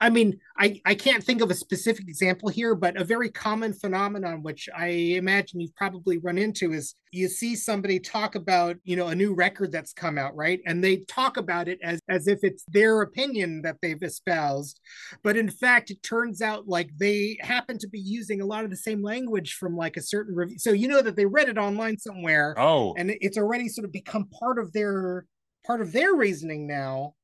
I 0.00 0.10
mean, 0.10 0.40
I, 0.58 0.80
I 0.84 0.94
can't 0.96 1.22
think 1.22 1.42
of 1.42 1.50
a 1.50 1.54
specific 1.54 2.08
example 2.08 2.48
here, 2.48 2.74
but 2.74 3.00
a 3.00 3.04
very 3.04 3.30
common 3.30 3.72
phenomenon, 3.72 4.42
which 4.42 4.68
I 4.76 4.86
imagine 4.86 5.60
you've 5.60 5.76
probably 5.76 6.18
run 6.18 6.38
into, 6.38 6.72
is 6.72 6.96
you 7.12 7.28
see 7.28 7.54
somebody 7.54 8.00
talk 8.00 8.34
about, 8.34 8.76
you 8.82 8.96
know, 8.96 9.08
a 9.08 9.14
new 9.14 9.32
record 9.32 9.70
that's 9.70 9.92
come 9.92 10.18
out, 10.18 10.34
right? 10.34 10.60
And 10.66 10.82
they 10.82 10.98
talk 11.08 11.36
about 11.36 11.68
it 11.68 11.78
as, 11.84 12.00
as 12.08 12.26
if 12.26 12.40
it's 12.42 12.64
their 12.68 13.02
opinion 13.02 13.62
that 13.62 13.76
they've 13.80 14.02
espoused. 14.02 14.80
But 15.22 15.36
in 15.36 15.50
fact, 15.50 15.90
it 15.90 16.02
turns 16.02 16.42
out 16.42 16.66
like 16.66 16.90
they 16.98 17.38
happen 17.40 17.78
to 17.78 17.88
be 17.88 18.00
using 18.00 18.40
a 18.40 18.46
lot 18.46 18.64
of 18.64 18.70
the 18.70 18.76
same 18.76 19.02
language 19.02 19.54
from 19.54 19.76
like 19.76 19.96
a 19.96 20.02
certain 20.02 20.34
review. 20.34 20.58
So 20.58 20.72
you 20.72 20.88
know 20.88 21.00
that 21.00 21.14
they 21.14 21.26
read 21.26 21.48
it 21.48 21.58
online 21.58 21.96
somewhere. 21.96 22.54
Oh. 22.58 22.94
And 22.98 23.14
it's 23.20 23.38
already 23.38 23.68
sort 23.68 23.84
of 23.84 23.92
become 23.92 24.28
part 24.40 24.58
of 24.58 24.72
their 24.72 25.26
part 25.64 25.80
of 25.80 25.92
their 25.92 26.14
reasoning 26.14 26.66
now. 26.66 27.14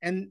And 0.00 0.30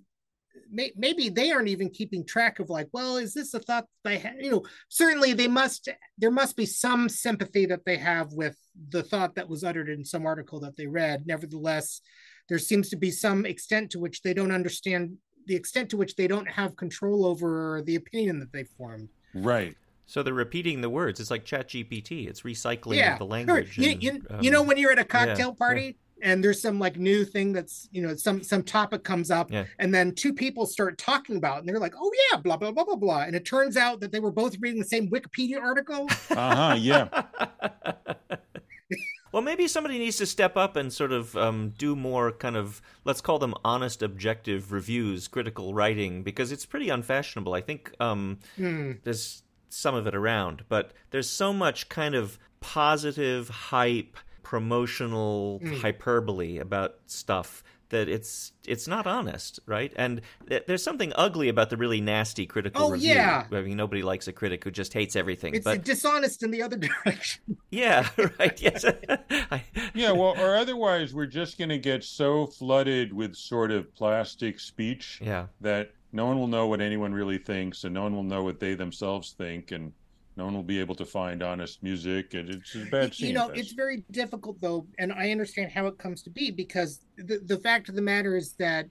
may, 0.72 0.92
maybe 0.96 1.30
they 1.30 1.52
aren't 1.52 1.68
even 1.68 1.90
keeping 1.90 2.26
track 2.26 2.60
of 2.60 2.70
like, 2.70 2.88
well, 2.92 3.18
is 3.18 3.34
this 3.34 3.54
a 3.54 3.60
thought 3.60 3.86
they 4.04 4.18
have? 4.20 4.36
You 4.40 4.52
know, 4.52 4.64
certainly 4.90 5.34
they 5.34 5.48
must. 5.48 5.90
There 6.18 6.32
must 6.32 6.56
be 6.56 6.66
some 6.66 7.10
sympathy 7.10 7.66
that 7.68 7.86
they 7.86 7.98
have 7.98 8.34
with 8.34 8.58
the 8.90 9.04
thought 9.04 9.36
that 9.36 9.50
was 9.50 9.64
uttered 9.64 9.90
in 9.90 10.04
some 10.06 10.26
article 10.26 10.60
that 10.62 10.78
they 10.78 10.88
read. 10.88 11.26
Nevertheless, 11.26 12.02
there 12.50 12.60
seems 12.60 12.90
to 12.90 12.96
be 12.96 13.12
some 13.12 13.46
extent 13.46 13.92
to 13.92 14.00
which 14.00 14.22
they 14.22 14.34
don't 14.34 14.52
understand 14.52 15.18
the 15.48 15.56
extent 15.56 15.90
to 15.90 15.98
which 15.98 16.16
they 16.16 16.28
don't 16.28 16.50
have 16.50 16.76
control 16.76 17.26
over 17.26 17.82
the 17.86 17.96
opinion 17.96 18.40
that 18.40 18.52
they 18.52 18.64
formed. 18.64 19.10
Right. 19.34 19.76
So 20.06 20.24
they're 20.24 20.34
repeating 20.34 20.82
the 20.82 20.90
words. 20.90 21.20
It's 21.20 21.32
like 21.32 21.46
Chat 21.46 21.70
GPT. 21.70 22.28
It's 22.30 22.42
recycling 22.42 22.96
yeah. 22.96 23.18
the 23.18 23.26
language. 23.26 23.78
You, 23.78 23.92
and, 23.92 24.04
you, 24.04 24.22
um, 24.30 24.42
you, 24.42 24.52
know 24.52 24.64
when 24.64 24.78
you're 24.78 24.92
at 24.92 25.00
a 25.00 25.04
cocktail 25.06 25.50
yeah, 25.50 25.66
party 25.66 25.86
yeah. 25.86 25.92
And 26.22 26.44
there's 26.44 26.62
some 26.62 26.80
like 26.80 26.98
new 26.98 27.24
thing 27.24 27.54
that's 27.54 27.88
you 27.92 28.02
know 28.02 28.16
some 28.16 28.42
some 28.44 28.64
topic 28.64 29.04
comes 29.04 29.30
up 29.32 29.52
and 29.80 29.94
then 29.94 30.14
two 30.14 30.34
people 30.34 30.66
start 30.66 30.98
talking 30.98 31.38
about 31.38 31.58
it 31.58 31.60
and 31.60 31.70
they're 31.70 31.80
like 31.80 31.94
oh 31.98 32.12
yeah 32.32 32.38
blah 32.38 32.58
blah 32.58 32.72
blah 32.72 32.84
blah 32.84 32.96
blah 32.96 33.22
and 33.22 33.36
it 33.36 33.46
turns 33.46 33.78
out 33.78 34.00
that 34.00 34.12
they 34.12 34.20
were 34.20 34.32
both 34.32 34.58
reading 34.60 34.80
the 34.80 34.86
same 34.86 35.10
Wikipedia 35.10 35.62
article. 35.62 36.08
Uh 36.30 36.56
huh. 36.56 36.76
Yeah. 36.76 37.08
Well, 39.32 39.42
maybe 39.42 39.68
somebody 39.68 40.00
needs 40.00 40.18
to 40.18 40.26
step 40.26 40.56
up 40.56 40.76
and 40.76 40.92
sort 40.92 41.12
of 41.12 41.36
um, 41.36 41.74
do 41.78 41.96
more 41.96 42.32
kind 42.32 42.56
of, 42.56 42.82
let's 43.04 43.22
call 43.22 43.40
them 43.40 43.54
honest, 43.64 44.02
objective 44.02 44.72
reviews, 44.72 45.28
critical 45.28 45.74
writing, 45.74 46.24
because 46.24 46.52
it's 46.52 46.66
pretty 46.66 46.90
unfashionable. 46.90 47.54
I 47.54 47.62
think 47.62 47.94
um, 48.00 48.40
mm. 48.58 48.98
there's 49.04 49.44
some 49.70 49.96
of 49.96 50.08
it 50.08 50.16
around, 50.16 50.64
but 50.70 50.92
there's 51.12 51.30
so 51.30 51.52
much 51.54 51.90
kind 51.90 52.16
of 52.16 52.40
positive 52.62 53.50
hype, 53.50 54.18
promotional 54.48 55.60
mm. 55.62 55.82
hyperbole 55.82 56.58
about 56.58 56.96
stuff 57.06 57.66
that 57.90 58.08
it's 58.08 58.54
it's 58.66 58.88
not 58.88 59.06
honest, 59.06 59.60
right? 59.66 59.92
And 59.98 60.22
th- 60.48 60.64
there's 60.68 60.82
something 60.82 61.12
ugly 61.18 61.50
about 61.50 61.70
the 61.70 61.76
really 61.76 62.00
nasty 62.00 62.46
critical 62.46 62.86
oh, 62.86 62.92
review. 62.92 63.10
Yeah. 63.10 63.46
I 63.52 63.62
mean, 63.62 63.76
nobody 63.76 64.04
likes 64.04 64.26
a 64.30 64.32
critic 64.32 64.64
who 64.64 64.72
just 64.72 64.94
hates 64.94 65.18
everything. 65.18 65.54
It's 65.54 65.66
but 65.66 65.84
dishonest 65.84 66.44
in 66.44 66.52
the 66.52 66.62
other 66.62 66.78
direction. 67.06 67.58
Yeah, 67.72 68.08
right. 68.40 68.62
Yes. 68.62 68.86
I... 69.30 69.66
yeah. 69.94 70.12
Well, 70.12 70.36
or 70.40 70.56
otherwise, 70.56 71.14
we're 71.14 71.26
just 71.26 71.58
going 71.58 71.70
to 71.70 71.78
get 71.78 72.06
so 72.06 72.48
flooded 72.48 73.12
with 73.12 73.36
sort 73.36 73.72
of 73.72 73.94
plastic 73.96 74.62
speech. 74.62 75.20
Yeah. 75.22 75.48
That 75.60 75.92
no 76.14 76.26
one 76.26 76.40
will 76.40 76.48
know 76.48 76.68
what 76.68 76.80
anyone 76.80 77.14
really 77.14 77.38
thinks, 77.38 77.84
and 77.84 77.94
no 77.94 78.04
one 78.04 78.16
will 78.16 78.24
know 78.24 78.44
what 78.44 78.62
they 78.62 78.76
themselves 78.76 79.34
think, 79.34 79.74
and 79.74 79.92
no 80.38 80.46
one 80.46 80.54
will 80.54 80.64
be 80.64 80.80
able 80.80 80.96
to 80.96 81.06
find 81.06 81.44
honest 81.44 81.84
music 81.84 82.34
and 82.34 82.50
it's 82.50 82.76
a 82.76 82.86
bad 82.86 83.14
scene 83.14 83.30
you 83.30 83.34
know 83.34 83.50
it's 83.50 83.74
very 83.74 84.04
difficult 84.12 84.60
though 84.62 84.86
and 85.00 85.12
i 85.14 85.32
understand 85.32 85.72
how 85.72 85.88
it 85.88 85.98
comes 85.98 86.22
to 86.22 86.30
be 86.30 86.52
because 86.52 87.02
the, 87.18 87.40
the 87.46 87.58
fact 87.58 87.90
of 87.90 87.96
the 87.96 88.02
matter 88.02 88.38
is 88.38 88.54
that 88.54 88.88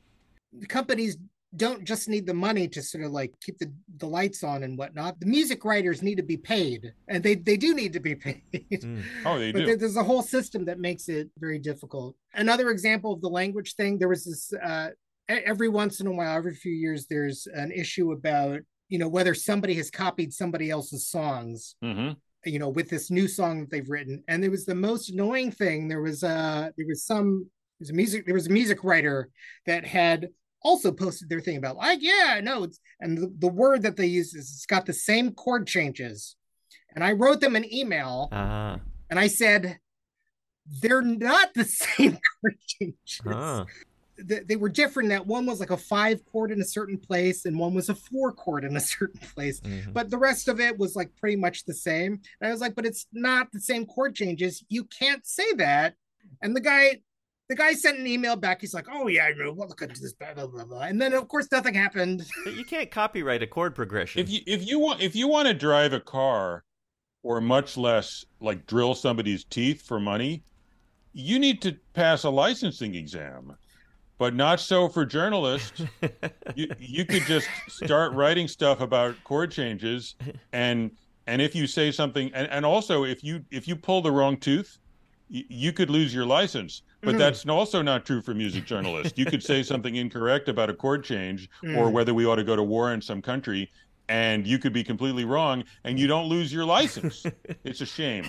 the 0.53 0.67
companies 0.67 1.17
don't 1.55 1.85
just 1.85 2.09
need 2.09 2.27
the 2.27 2.35
money 2.35 2.69
to 2.69 2.83
sort 2.83 3.05
of 3.05 3.13
like 3.13 3.33
keep 3.41 3.59
the, 3.59 3.73
the 3.99 4.07
lights 4.07 4.43
on 4.43 4.63
and 4.63 4.77
whatnot. 4.77 5.19
The 5.21 5.27
music 5.27 5.65
writers 5.65 6.03
need 6.03 6.17
to 6.17 6.23
be 6.23 6.37
paid, 6.37 6.93
and 7.09 7.23
they, 7.23 7.35
they 7.35 7.57
do 7.57 7.75
need 7.75 7.93
to 7.95 8.01
be 8.01 8.15
paid. 8.27 8.43
Mm. 8.53 9.03
Oh, 9.25 9.39
they 9.39 9.53
but 9.53 9.65
do. 9.65 9.77
there's 9.77 9.97
a 9.97 10.03
whole 10.03 10.23
system 10.23 10.65
that 10.67 10.79
makes 10.79 11.09
it 11.09 11.31
very 11.39 11.59
difficult. 11.59 12.15
Another 12.35 12.71
example 12.71 13.13
of 13.13 13.21
the 13.21 13.29
language 13.29 13.75
thing, 13.75 13.99
there 13.99 14.09
was 14.09 14.25
this 14.25 14.53
uh, 14.63 14.91
every 15.29 15.69
once 15.69 16.01
in 16.01 16.07
a 16.07 16.13
while, 16.13 16.37
every 16.37 16.55
few 16.55 16.73
years, 16.73 17.07
there's 17.07 17.47
an 17.55 17.73
issue 17.73 18.13
about 18.13 18.61
you 18.89 18.99
know 18.99 19.09
whether 19.09 19.35
somebody 19.35 19.75
has 19.75 19.91
copied 19.91 20.33
somebody 20.33 20.71
else's 20.71 21.09
songs 21.09 21.77
mm-hmm. 21.83 22.13
you 22.45 22.59
know 22.59 22.69
with 22.69 22.89
this 22.89 23.11
new 23.11 23.29
song 23.29 23.61
that 23.61 23.71
they've 23.71 23.89
written. 23.89 24.23
And 24.29 24.45
it 24.45 24.51
was 24.51 24.65
the 24.65 24.75
most 24.75 25.11
annoying 25.11 25.51
thing. 25.51 25.89
There 25.89 26.03
was 26.03 26.23
uh 26.23 26.71
there 26.77 26.87
was 26.87 27.05
some 27.05 27.47
there 27.79 27.85
was 27.85 27.91
a 27.91 27.95
music 27.95 28.27
there 28.27 28.35
was 28.35 28.47
a 28.47 28.53
music 28.53 28.85
writer 28.85 29.31
that 29.67 29.87
had 29.87 30.29
also 30.63 30.91
posted 30.91 31.29
their 31.29 31.41
thing 31.41 31.59
about 31.59 31.77
like 31.77 32.01
yeah 32.03 32.41
no 32.43 32.65
it's 32.65 32.81
and 33.01 33.19
the, 33.19 33.33
the 33.39 33.49
word 33.49 33.83
that 33.83 33.97
they 33.97 34.07
use 34.07 34.35
is 34.35 34.51
it's 34.51 34.67
got 34.67 34.87
the 34.87 34.93
same 34.93 35.33
chord 35.33 35.67
changes. 35.67 36.37
And 36.95 37.05
i 37.05 37.13
wrote 37.13 37.41
them 37.41 37.57
an 37.57 37.73
email 37.73 38.29
uh-huh. 38.33 38.79
and 39.11 39.19
i 39.19 39.27
said 39.27 39.79
they're 40.81 41.03
not 41.03 41.53
the 41.55 41.65
same 41.65 42.19
chord 42.41 42.57
changes. 42.67 43.21
Uh-huh 43.27 43.65
they 44.19 44.57
were 44.57 44.69
different 44.69 45.11
that 45.11 45.27
one 45.27 45.47
was 45.47 45.61
like 45.61 45.71
a 45.71 45.77
five 45.77 46.25
chord 46.27 46.51
in 46.51 46.61
a 46.61 46.65
certain 46.65 46.99
place 46.99 47.45
and 47.45 47.59
one 47.59 47.75
was 47.75 47.89
a 47.89 47.95
four 47.95 48.33
chord 48.33 48.65
in 48.65 48.77
a 48.77 48.81
certain 48.95 49.21
place. 49.35 49.61
Mm-hmm. 49.61 49.93
but 49.93 50.11
the 50.11 50.19
rest 50.19 50.49
of 50.49 50.61
it 50.61 50.79
was 50.79 50.97
like 50.97 51.11
pretty 51.17 51.37
much 51.37 51.65
the 51.65 51.75
same. 51.75 52.21
And 52.41 52.49
i 52.49 52.51
was 52.51 52.61
like 52.61 52.75
but 52.75 52.87
it's 52.87 53.07
not 53.13 53.53
the 53.53 53.61
same 53.61 53.87
chord 53.87 54.15
changes. 54.15 54.65
You 54.69 54.85
can't 54.85 55.27
say 55.27 55.53
that. 55.55 55.95
And 56.43 56.55
the 56.57 56.61
guy 56.61 57.01
the 57.49 57.55
guy 57.55 57.75
sent 57.75 57.99
an 57.99 58.07
email 58.07 58.37
back. 58.37 58.61
He's 58.61 58.75
like 58.75 58.87
oh 58.93 59.07
yeah 59.09 59.29
no 59.37 59.53
we'll 59.53 59.69
look 59.69 59.83
into 59.83 60.01
this 60.01 60.13
blah, 60.13 60.35
blah, 60.35 60.47
blah, 60.47 60.65
blah. 60.65 60.83
and 60.83 61.01
then 61.01 61.13
of 61.13 61.29
course 61.29 61.49
nothing 61.53 61.75
happened. 61.75 62.25
But 62.45 62.55
you 62.55 62.65
can't 62.65 62.91
copyright 62.91 63.43
a 63.43 63.47
chord 63.47 63.75
progression. 63.75 64.21
If 64.21 64.31
you 64.31 64.41
if 64.47 64.67
you 64.67 64.79
want 64.79 65.01
if 65.01 65.15
you 65.15 65.29
want 65.29 65.49
to 65.49 65.55
drive 65.55 65.93
a 65.93 66.01
car 66.01 66.65
or 67.23 67.41
much 67.41 67.77
less 67.77 68.25
like 68.41 68.67
drill 68.67 68.95
somebody's 68.95 69.45
teeth 69.45 69.83
for 69.83 69.99
money 70.01 70.45
you 71.19 71.39
need 71.39 71.63
to 71.63 71.75
pass 71.95 72.25
a 72.25 72.31
licensing 72.31 72.95
exam 72.95 73.57
but 74.19 74.35
not 74.35 74.61
so 74.61 74.89
for 74.89 75.05
journalists. 75.05 75.83
you 76.55 76.69
you 76.79 77.05
could 77.05 77.23
just 77.23 77.49
start 77.69 78.13
writing 78.13 78.49
stuff 78.49 78.81
about 78.81 79.15
chord 79.25 79.51
changes 79.51 80.15
and 80.53 80.91
and 81.27 81.43
if 81.43 81.55
you 81.55 81.67
say 81.67 81.91
something 81.91 82.31
and, 82.35 82.49
and 82.51 82.65
also 82.65 83.05
if 83.05 83.23
you 83.25 83.45
if 83.51 83.67
you 83.67 83.77
pull 83.77 84.03
the 84.03 84.13
wrong 84.13 84.37
tooth, 84.37 84.79
you, 85.29 85.45
you 85.49 85.73
could 85.73 85.91
lose 85.91 86.15
your 86.15 86.27
license. 86.27 86.83
But 87.03 87.17
mm. 87.17 87.19
that's 87.19 87.47
also 87.47 87.83
not 87.83 88.05
true 88.05 88.23
for 88.23 88.35
music 88.35 88.65
journalists. 88.65 89.19
You 89.19 89.27
could 89.27 89.43
say 89.43 89.63
something 89.63 89.97
incorrect 89.97 90.49
about 90.49 90.71
a 90.71 90.75
chord 90.75 91.05
change 91.05 91.49
mm. 91.63 91.77
or 91.77 91.91
whether 91.91 92.15
we 92.15 92.27
ought 92.27 92.37
to 92.37 92.45
go 92.45 92.57
to 92.57 92.63
war 92.63 92.93
in 92.93 93.03
some 93.03 93.23
country, 93.23 93.71
and 94.09 94.47
you 94.47 94.59
could 94.59 94.73
be 94.73 94.85
completely 94.85 95.25
wrong 95.25 95.65
and 95.85 95.99
you 95.99 96.07
don't 96.07 96.29
lose 96.29 96.53
your 96.53 96.65
license. 96.65 97.25
it's 97.65 97.81
a 97.81 97.87
shame. 97.87 98.29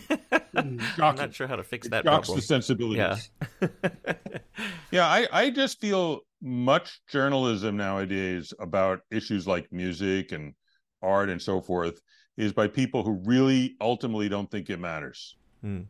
I'm 0.97 1.15
not 1.15 1.33
sure 1.33 1.47
how 1.47 1.55
to 1.55 1.63
fix 1.63 1.87
that. 1.89 2.03
Shocks 2.03 2.27
problem. 2.27 2.37
the 2.37 2.41
sensibilities. 2.41 3.29
Yeah. 3.61 3.67
yeah, 4.91 5.07
I, 5.07 5.27
I 5.31 5.49
just 5.49 5.79
feel 5.79 6.21
much 6.41 7.01
journalism 7.07 7.77
nowadays 7.77 8.53
about 8.59 9.01
issues 9.11 9.47
like 9.47 9.71
music 9.71 10.31
and 10.31 10.53
art 11.01 11.29
and 11.29 11.41
so 11.41 11.61
forth 11.61 12.01
is 12.37 12.53
by 12.53 12.67
people 12.67 13.03
who 13.03 13.21
really 13.25 13.75
ultimately 13.81 14.29
don't 14.29 14.49
think 14.49 14.69
it 14.69 14.79
matters. 14.79 15.35
Hmm. 15.61 15.81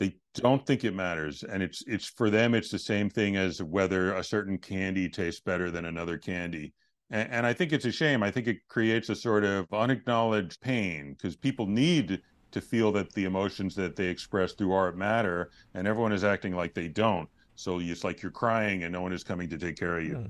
They 0.00 0.16
don't 0.34 0.66
think 0.66 0.84
it 0.84 0.94
matters, 0.94 1.44
and 1.44 1.62
it's 1.62 1.84
it's 1.86 2.06
for 2.06 2.28
them. 2.28 2.54
It's 2.54 2.70
the 2.70 2.78
same 2.78 3.08
thing 3.08 3.36
as 3.36 3.62
whether 3.62 4.14
a 4.14 4.24
certain 4.24 4.58
candy 4.58 5.08
tastes 5.08 5.40
better 5.40 5.70
than 5.70 5.84
another 5.84 6.18
candy 6.18 6.72
and, 7.12 7.30
and 7.30 7.46
I 7.46 7.52
think 7.52 7.72
it's 7.72 7.84
a 7.84 7.92
shame. 7.92 8.22
I 8.22 8.30
think 8.30 8.48
it 8.48 8.66
creates 8.68 9.08
a 9.10 9.14
sort 9.14 9.44
of 9.44 9.72
unacknowledged 9.72 10.60
pain 10.60 11.12
because 11.12 11.36
people 11.36 11.66
need 11.66 12.20
to 12.52 12.60
feel 12.60 12.92
that 12.92 13.12
the 13.12 13.24
emotions 13.24 13.74
that 13.74 13.96
they 13.96 14.06
express 14.06 14.52
through 14.52 14.72
art 14.72 14.96
matter, 14.96 15.50
and 15.74 15.86
everyone 15.86 16.12
is 16.12 16.24
acting 16.24 16.54
like 16.54 16.74
they 16.74 16.88
don't. 16.88 17.28
So 17.54 17.80
it's 17.80 18.04
like 18.04 18.22
you're 18.22 18.32
crying 18.32 18.84
and 18.84 18.92
no 18.92 19.02
one 19.02 19.12
is 19.12 19.22
coming 19.22 19.48
to 19.50 19.58
take 19.58 19.76
care 19.76 19.98
of 19.98 20.04
you. 20.04 20.14
Hmm. 20.14 20.26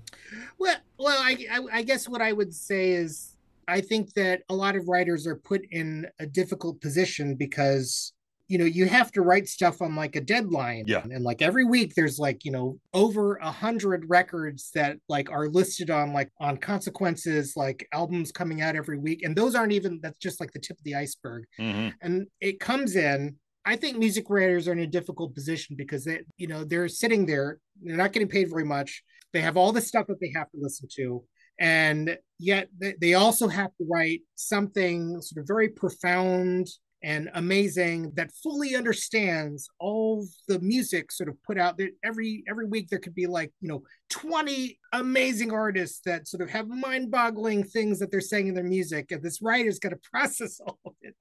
Well, 0.59 0.77
well, 0.99 1.19
I, 1.21 1.47
I, 1.51 1.79
I 1.79 1.83
guess 1.83 2.09
what 2.09 2.21
I 2.21 2.33
would 2.33 2.55
say 2.55 2.91
is 2.91 3.37
I 3.69 3.81
think 3.81 4.13
that 4.15 4.43
a 4.49 4.55
lot 4.55 4.77
of 4.77 4.89
writers 4.89 5.27
are 5.27 5.37
put 5.37 5.63
in 5.71 6.07
a 6.19 6.27
difficult 6.27 6.81
position 6.81 7.35
because 7.35 8.13
you 8.53 8.59
know 8.59 8.67
you 8.67 8.85
have 8.85 9.11
to 9.11 9.23
write 9.23 9.49
stuff 9.49 9.81
on 9.81 9.97
like 9.97 10.15
a 10.15 10.21
deadline. 10.21 10.85
Yeah. 10.87 11.03
And 11.11 11.25
like 11.25 11.41
every 11.41 11.65
week 11.65 11.95
there's 11.95 12.19
like 12.19 12.45
you 12.45 12.51
know 12.51 12.79
over 12.93 13.37
a 13.37 13.51
hundred 13.51 14.05
records 14.11 14.71
that 14.75 14.99
like 15.09 15.33
are 15.33 15.49
listed 15.49 15.89
on 15.89 16.13
like 16.13 16.31
on 16.39 16.59
consequences 16.59 17.55
like 17.57 17.89
albums 17.95 18.31
coming 18.31 18.61
out 18.61 18.77
every 18.77 18.99
week. 18.99 19.23
And 19.23 19.35
those 19.35 19.55
aren't 19.55 19.73
even 19.73 20.01
that's 20.03 20.19
just 20.19 20.39
like 20.39 20.53
the 20.53 20.59
tip 20.59 20.77
of 20.77 20.85
the 20.85 20.97
iceberg. 20.97 21.45
Mm-hmm. 21.59 21.89
and 22.03 22.27
it 22.43 22.61
comes 22.61 22.95
in. 22.95 23.37
I 23.65 23.77
think 23.77 23.97
music 23.97 24.27
writers 24.29 24.69
are 24.69 24.73
in 24.73 24.81
a 24.81 24.87
difficult 24.87 25.35
position 25.35 25.75
because 25.75 26.05
they, 26.05 26.21
you 26.37 26.49
know, 26.49 26.65
they're 26.65 26.89
sitting 26.89 27.25
there, 27.25 27.59
they're 27.81 27.97
not 27.97 28.13
getting 28.13 28.29
paid 28.29 28.51
very 28.51 28.65
much. 28.67 29.03
They 29.33 29.41
have 29.41 29.57
all 29.57 29.73
the 29.73 29.81
stuff 29.81 30.09
that 30.09 30.21
they 30.21 30.33
have 30.37 30.51
to 30.51 30.59
listen 30.61 30.89
to, 30.97 31.25
and 31.59 32.19
yet 32.39 32.69
they 33.01 33.15
also 33.15 33.49
have 33.49 33.71
to 33.79 33.87
write 33.89 34.23
something 34.35 35.23
sort 35.23 35.41
of 35.41 35.47
very 35.47 35.69
profound 35.69 36.67
and 37.03 37.31
amazing 37.35 38.13
that 38.15 38.31
fully 38.43 38.77
understands 38.77 39.69
all 39.81 40.27
the 40.47 40.61
music 40.61 41.11
sort 41.11 41.29
of 41.29 41.43
put 41.43 41.59
out 41.59 41.77
there. 41.77 41.91
Every 42.05 42.45
every 42.49 42.67
week 42.67 42.89
there 42.89 42.99
could 42.99 43.15
be 43.15 43.27
like 43.27 43.53
you 43.61 43.69
know 43.69 43.83
20 44.11 44.79
amazing 44.93 45.53
artists 45.53 46.01
that 46.05 46.29
sort 46.29 46.43
of 46.43 46.51
have 46.51 46.69
mind-boggling 46.69 47.65
things 47.65 47.99
that 47.99 48.11
they're 48.11 48.21
saying 48.21 48.49
in 48.49 48.55
their 48.55 48.65
music 48.65 49.11
and 49.11 49.23
this 49.23 49.43
writer's 49.43 49.79
got 49.79 49.91
to 49.91 49.99
process 50.11 50.61
all 50.61 50.79
of 50.85 50.95
it. 51.03 51.15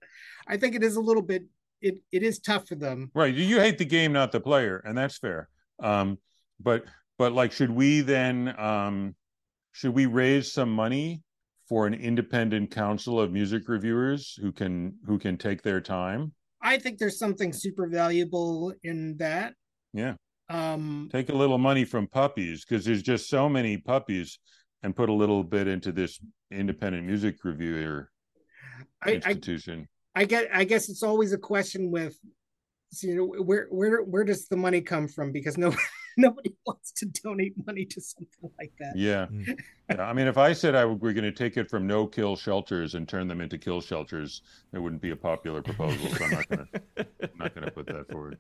I 0.48 0.58
think 0.58 0.76
it 0.76 0.84
is 0.84 0.96
a 0.96 1.02
little 1.02 1.24
bit 1.24 1.44
it, 1.82 1.96
it 2.12 2.22
is 2.22 2.40
tough 2.40 2.68
for 2.68 2.76
them. 2.76 3.10
Right 3.14 3.34
you 3.34 3.60
hate 3.60 3.78
the 3.78 3.86
game 3.86 4.14
not 4.14 4.32
the 4.32 4.40
player 4.40 4.82
and 4.86 4.98
that's 4.98 5.18
fair. 5.18 5.50
Um 5.82 6.20
but 6.60 6.86
but 7.18 7.34
like 7.34 7.52
should 7.52 7.72
we 7.72 8.02
then 8.02 8.54
um 8.60 9.16
should 9.72 9.94
we 9.94 10.06
raise 10.06 10.52
some 10.52 10.72
money 10.72 11.24
for 11.72 11.88
an 11.88 11.94
independent 11.94 12.70
council 12.70 13.18
of 13.18 13.32
music 13.32 13.70
reviewers 13.70 14.38
who 14.42 14.52
can 14.52 14.94
who 15.08 15.18
can 15.18 15.38
take 15.38 15.62
their 15.62 15.80
time 15.80 16.34
i 16.62 16.78
think 16.78 16.98
there's 16.98 17.18
something 17.18 17.54
super 17.54 17.88
valuable 17.88 18.74
in 18.84 19.16
that 19.16 19.54
yeah 19.94 20.14
um 20.50 21.08
take 21.14 21.30
a 21.30 21.34
little 21.34 21.58
money 21.58 21.86
from 21.86 22.06
puppies 22.08 22.66
because 22.66 22.84
there's 22.84 23.02
just 23.02 23.30
so 23.30 23.48
many 23.48 23.78
puppies 23.78 24.38
and 24.84 24.94
put 24.94 25.08
a 25.08 25.14
little 25.14 25.46
bit 25.46 25.66
into 25.66 25.94
this 25.94 26.20
independent 26.52 27.06
music 27.06 27.38
reviewer 27.46 28.10
I, 29.02 29.14
institution. 29.14 29.88
I, 30.14 30.22
I 30.22 30.26
get. 30.26 30.50
I 30.54 30.64
guess 30.64 30.90
it's 30.90 31.04
always 31.04 31.34
a 31.34 31.38
question 31.38 31.92
with, 31.92 32.18
you 33.02 33.16
know, 33.16 33.44
where 33.44 33.68
where 33.70 34.04
where 34.04 34.24
does 34.24 34.48
the 34.48 34.58
money 34.58 34.82
come 34.82 35.08
from? 35.08 35.32
Because 35.32 35.58
no 35.58 35.74
nobody 36.18 36.56
wants 36.66 36.92
to 36.94 37.06
donate 37.06 37.54
money 37.66 37.86
to 37.86 38.02
something 38.02 38.52
like 38.60 38.74
that. 38.80 38.94
Yeah. 38.96 39.28
Mm. 39.32 39.60
yeah. 39.90 40.02
I 40.04 40.14
mean, 40.14 40.28
if 40.28 40.38
I 40.38 40.54
said 40.54 40.76
I 40.76 40.86
we're 40.86 41.14
going 41.14 41.24
to 41.24 41.32
take 41.32 41.58
it 41.58 41.70
from 41.70 41.88
no 41.88 42.08
kill 42.08 42.36
shelters 42.36 42.96
and 42.96 43.08
turn 43.08 43.28
them 43.28 43.42
into 43.42 43.58
kill 43.58 43.82
shelters, 43.82 44.42
it 44.74 44.80
wouldn't 44.80 45.02
be 45.02 45.12
a 45.12 45.16
popular 45.16 45.62
proposal. 45.62 46.10
So 46.10 46.26
I'm 46.26 46.32
not 46.32 46.50
going 46.50 46.68
to 46.68 47.08
I'm 47.24 47.38
not 47.38 47.56
going 47.56 47.66
to 47.66 47.72
put 47.72 47.88
that 47.88 48.12
forward. 48.12 48.38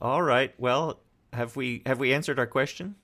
All 0.00 0.22
right. 0.22 0.54
Well, 0.58 1.00
have 1.32 1.56
we 1.56 1.82
have 1.86 1.98
we 1.98 2.12
answered 2.12 2.38
our 2.38 2.46
question? 2.46 2.96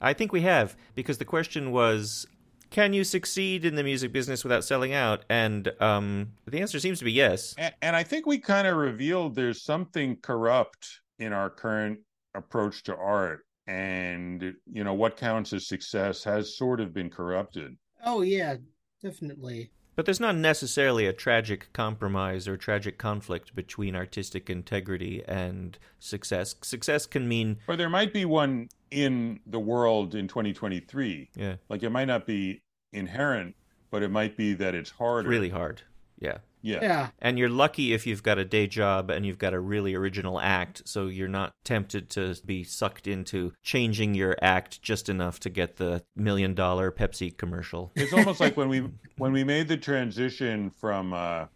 I 0.00 0.12
think 0.12 0.32
we 0.32 0.42
have 0.42 0.76
because 0.94 1.18
the 1.18 1.24
question 1.24 1.72
was 1.72 2.26
can 2.70 2.92
you 2.92 3.04
succeed 3.04 3.64
in 3.64 3.76
the 3.76 3.84
music 3.84 4.12
business 4.12 4.42
without 4.42 4.64
selling 4.64 4.92
out? 4.92 5.24
And 5.30 5.72
um, 5.80 6.32
the 6.46 6.60
answer 6.60 6.80
seems 6.80 6.98
to 6.98 7.04
be 7.04 7.12
yes. 7.12 7.54
And, 7.56 7.74
and 7.80 7.96
I 7.96 8.02
think 8.02 8.26
we 8.26 8.38
kind 8.38 8.66
of 8.66 8.76
revealed 8.76 9.34
there's 9.34 9.62
something 9.62 10.16
corrupt 10.16 11.00
in 11.18 11.32
our 11.32 11.50
current 11.50 12.00
approach 12.34 12.82
to 12.84 12.96
art. 12.96 13.40
And, 13.66 14.54
you 14.70 14.84
know, 14.84 14.94
what 14.94 15.16
counts 15.16 15.52
as 15.52 15.66
success 15.66 16.22
has 16.24 16.56
sort 16.56 16.80
of 16.80 16.94
been 16.94 17.10
corrupted. 17.10 17.76
Oh, 18.04 18.22
yeah, 18.22 18.56
definitely. 19.02 19.70
But 19.96 20.04
there's 20.04 20.20
not 20.20 20.36
necessarily 20.36 21.06
a 21.06 21.12
tragic 21.12 21.72
compromise 21.72 22.46
or 22.46 22.56
tragic 22.56 22.98
conflict 22.98 23.56
between 23.56 23.96
artistic 23.96 24.50
integrity 24.50 25.24
and 25.26 25.78
success. 25.98 26.54
Success 26.62 27.06
can 27.06 27.26
mean. 27.26 27.56
Or 27.66 27.76
there 27.76 27.88
might 27.88 28.12
be 28.12 28.24
one 28.26 28.68
in 28.90 29.40
the 29.46 29.58
world 29.58 30.14
in 30.14 30.28
2023. 30.28 31.30
Yeah. 31.34 31.56
Like 31.68 31.82
it 31.82 31.90
might 31.90 32.04
not 32.04 32.26
be 32.26 32.60
inherent, 32.92 33.56
but 33.90 34.02
it 34.02 34.10
might 34.10 34.36
be 34.36 34.52
that 34.54 34.74
it's 34.74 34.90
harder. 34.90 35.28
Really 35.28 35.48
hard. 35.48 35.82
Yeah. 36.18 36.38
Yeah. 36.62 36.78
Yeah. 36.82 37.08
And 37.20 37.38
you're 37.38 37.48
lucky 37.48 37.92
if 37.92 38.06
you've 38.06 38.22
got 38.22 38.38
a 38.38 38.44
day 38.44 38.66
job 38.66 39.10
and 39.10 39.24
you've 39.24 39.38
got 39.38 39.54
a 39.54 39.60
really 39.60 39.94
original 39.94 40.40
act, 40.40 40.82
so 40.84 41.06
you're 41.06 41.28
not 41.28 41.52
tempted 41.64 42.10
to 42.10 42.36
be 42.44 42.64
sucked 42.64 43.06
into 43.06 43.52
changing 43.62 44.14
your 44.14 44.36
act 44.42 44.82
just 44.82 45.08
enough 45.08 45.38
to 45.40 45.50
get 45.50 45.76
the 45.76 46.02
million 46.16 46.54
dollar 46.54 46.90
Pepsi 46.90 47.36
commercial. 47.36 47.92
It's 47.94 48.12
almost 48.12 48.40
like 48.40 48.56
when 48.56 48.68
we 48.68 48.88
when 49.16 49.32
we 49.32 49.44
made 49.44 49.68
the 49.68 49.76
transition 49.76 50.70
from 50.70 51.12
uh, 51.12 51.46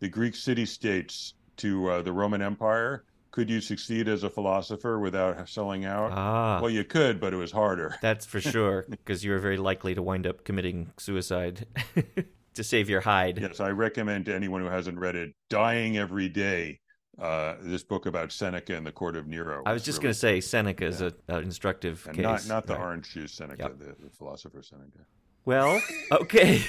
the 0.00 0.08
Greek 0.08 0.34
city 0.34 0.66
states 0.66 1.34
to 1.58 1.88
uh, 1.90 2.02
the 2.02 2.12
Roman 2.12 2.42
Empire. 2.42 3.04
Could 3.32 3.50
you 3.50 3.60
succeed 3.60 4.08
as 4.08 4.22
a 4.22 4.30
philosopher 4.30 4.98
without 4.98 5.46
selling 5.46 5.84
out? 5.84 6.10
Ah. 6.12 6.58
Well, 6.58 6.70
you 6.70 6.84
could, 6.84 7.20
but 7.20 7.34
it 7.34 7.36
was 7.36 7.52
harder. 7.52 7.94
That's 8.00 8.24
for 8.24 8.40
sure, 8.52 8.86
because 8.88 9.24
you 9.24 9.30
were 9.30 9.38
very 9.38 9.58
likely 9.58 9.94
to 9.94 10.02
wind 10.02 10.26
up 10.26 10.44
committing 10.44 10.92
suicide. 10.96 11.66
to 12.56 12.64
save 12.64 12.88
your 12.88 13.00
hide. 13.00 13.38
Yes, 13.40 13.60
I 13.60 13.70
recommend 13.70 14.26
to 14.26 14.34
anyone 14.34 14.60
who 14.60 14.68
hasn't 14.68 14.98
read 14.98 15.16
it, 15.16 15.32
Dying 15.48 15.96
Every 15.96 16.28
Day, 16.28 16.80
uh, 17.20 17.54
this 17.60 17.82
book 17.82 18.06
about 18.06 18.32
Seneca 18.32 18.74
and 18.74 18.86
the 18.86 18.92
court 18.92 19.16
of 19.16 19.26
Nero. 19.26 19.62
I 19.64 19.72
was 19.72 19.82
just 19.82 19.98
really, 19.98 20.04
going 20.04 20.12
to 20.12 20.18
say 20.18 20.40
Seneca 20.40 20.86
is 20.86 21.00
yeah. 21.00 21.10
an 21.28 21.44
instructive 21.44 22.04
and 22.06 22.16
case. 22.16 22.24
Not, 22.24 22.46
not 22.48 22.66
the 22.66 22.74
right. 22.74 22.82
orange 22.82 23.12
juice 23.12 23.32
Seneca, 23.32 23.62
yep. 23.62 23.78
the, 23.78 24.04
the 24.04 24.10
philosopher 24.10 24.62
Seneca. 24.62 25.06
Well, 25.44 25.80
okay. 26.10 26.62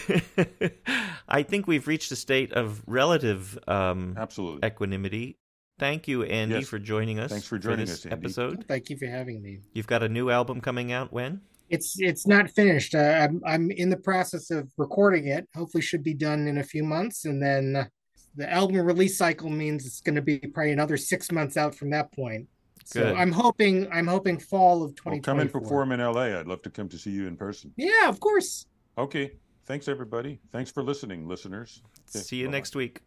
I 1.28 1.44
think 1.44 1.68
we've 1.68 1.88
reached 1.88 2.12
a 2.12 2.16
state 2.16 2.54
of 2.54 2.84
relative 2.86 3.58
um, 3.68 4.16
absolutely 4.18 4.68
equanimity. 4.68 5.38
Thank 5.80 6.08
you, 6.08 6.24
Andy, 6.24 6.56
yes. 6.56 6.68
for 6.68 6.80
joining 6.80 7.20
us. 7.20 7.32
Thanks 7.32 7.48
for 7.48 7.58
joining 7.60 7.88
for 7.88 7.94
us, 7.94 8.06
Andy. 8.06 8.16
episode. 8.16 8.66
Thank 8.68 8.90
you 8.90 8.98
for 8.98 9.08
having 9.08 9.42
me. 9.42 9.60
You've 9.74 9.88
got 9.88 10.04
a 10.04 10.10
new 10.10 10.30
album 10.30 10.62
coming 10.62 10.92
out 10.92 11.12
when? 11.12 11.42
It's 11.70 12.00
it's 12.00 12.26
not 12.28 12.50
finished. 12.52 12.96
Uh, 12.96 13.00
I'm 13.22 13.42
I'm 13.46 13.72
in 13.72 13.90
the 13.90 13.98
process 13.98 14.52
of 14.52 14.70
recording 14.78 15.28
it. 15.28 15.48
Hopefully, 15.56 15.82
should 15.82 16.04
be 16.04 16.14
done 16.14 16.48
in 16.48 16.60
a 16.60 16.64
few 16.64 16.84
months, 16.84 17.26
and 17.26 17.42
then 17.42 17.90
the 18.36 18.52
album 18.52 18.78
release 18.78 19.18
cycle 19.18 19.50
means 19.50 19.86
it's 19.86 20.02
going 20.02 20.16
to 20.16 20.22
be 20.22 20.38
probably 20.38 20.72
another 20.72 20.98
six 20.98 21.32
months 21.32 21.58
out 21.58 21.76
from 21.76 21.90
that 21.90 22.12
point. 22.14 22.48
So 22.86 23.04
Good. 23.04 23.16
I'm 23.16 23.32
hoping 23.32 23.92
I'm 23.92 24.08
hoping 24.08 24.40
fall 24.40 24.84
of 24.84 24.96
2024. 24.96 25.12
Well, 25.12 25.22
come 25.22 25.40
and 25.40 25.52
perform 25.52 25.92
in 25.92 26.00
LA. 26.00 26.40
I'd 26.40 26.48
love 26.48 26.62
to 26.62 26.70
come 26.70 26.88
to 26.90 26.98
see 26.98 27.12
you 27.12 27.28
in 27.28 27.36
person. 27.36 27.74
Yeah, 27.76 28.08
of 28.08 28.20
course. 28.20 28.66
Okay. 28.98 29.34
Thanks 29.66 29.90
everybody. 29.90 30.40
Thanks 30.54 30.72
for 30.72 30.82
listening, 30.82 31.28
listeners. 31.28 31.82
Okay. 32.16 32.24
See 32.24 32.38
you 32.38 32.46
Bye-bye. 32.46 32.58
next 32.58 32.76
week. 32.78 33.02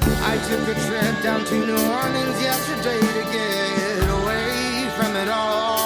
I 0.00 0.36
took 0.48 0.76
a 0.76 0.80
trip 0.86 1.22
down 1.22 1.44
to 1.44 1.54
New 1.54 1.72
Orleans 1.72 2.42
yesterday 2.42 2.98
to 2.98 3.32
get 3.32 4.08
away 4.10 4.90
from 4.96 5.14
it 5.14 5.28
all. 5.28 5.77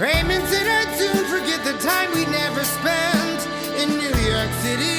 Raymond 0.00 0.48
said 0.48 0.66
I'd 0.66 1.26
forget 1.28 1.62
the 1.62 1.76
time 1.86 2.10
we 2.14 2.24
never 2.24 2.64
spent 2.64 3.46
in 3.76 3.90
New 3.98 4.16
York 4.32 4.50
City. 4.64 4.96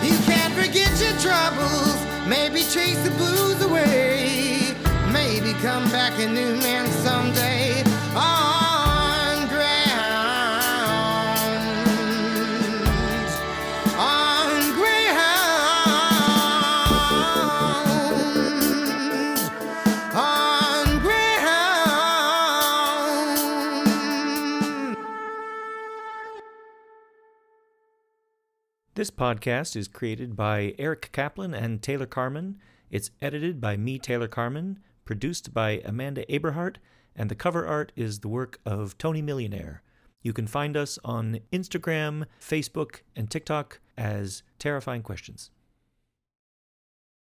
You 0.00 0.16
can't 0.24 0.54
forget 0.54 0.90
your 0.98 1.12
troubles, 1.20 1.98
maybe 2.26 2.60
chase 2.60 2.98
the 3.04 3.10
blues 3.18 3.60
away, 3.60 4.74
maybe 5.12 5.52
come 5.60 5.84
back 5.90 6.18
a 6.18 6.26
new 6.26 6.56
man 6.56 6.86
someday. 7.04 7.51
This 29.02 29.10
podcast 29.10 29.74
is 29.74 29.88
created 29.88 30.36
by 30.36 30.76
Eric 30.78 31.10
Kaplan 31.10 31.54
and 31.54 31.82
Taylor 31.82 32.06
Carman. 32.06 32.60
It's 32.88 33.10
edited 33.20 33.60
by 33.60 33.76
me, 33.76 33.98
Taylor 33.98 34.28
Carman, 34.28 34.78
produced 35.04 35.52
by 35.52 35.82
Amanda 35.84 36.24
Aberhart, 36.26 36.76
and 37.16 37.28
the 37.28 37.34
cover 37.34 37.66
art 37.66 37.90
is 37.96 38.20
the 38.20 38.28
work 38.28 38.60
of 38.64 38.96
Tony 38.98 39.20
Millionaire. 39.20 39.82
You 40.22 40.32
can 40.32 40.46
find 40.46 40.76
us 40.76 41.00
on 41.04 41.40
Instagram, 41.52 42.26
Facebook, 42.40 43.00
and 43.16 43.28
TikTok 43.28 43.80
as 43.98 44.44
Terrifying 44.60 45.02
Questions. 45.02 45.50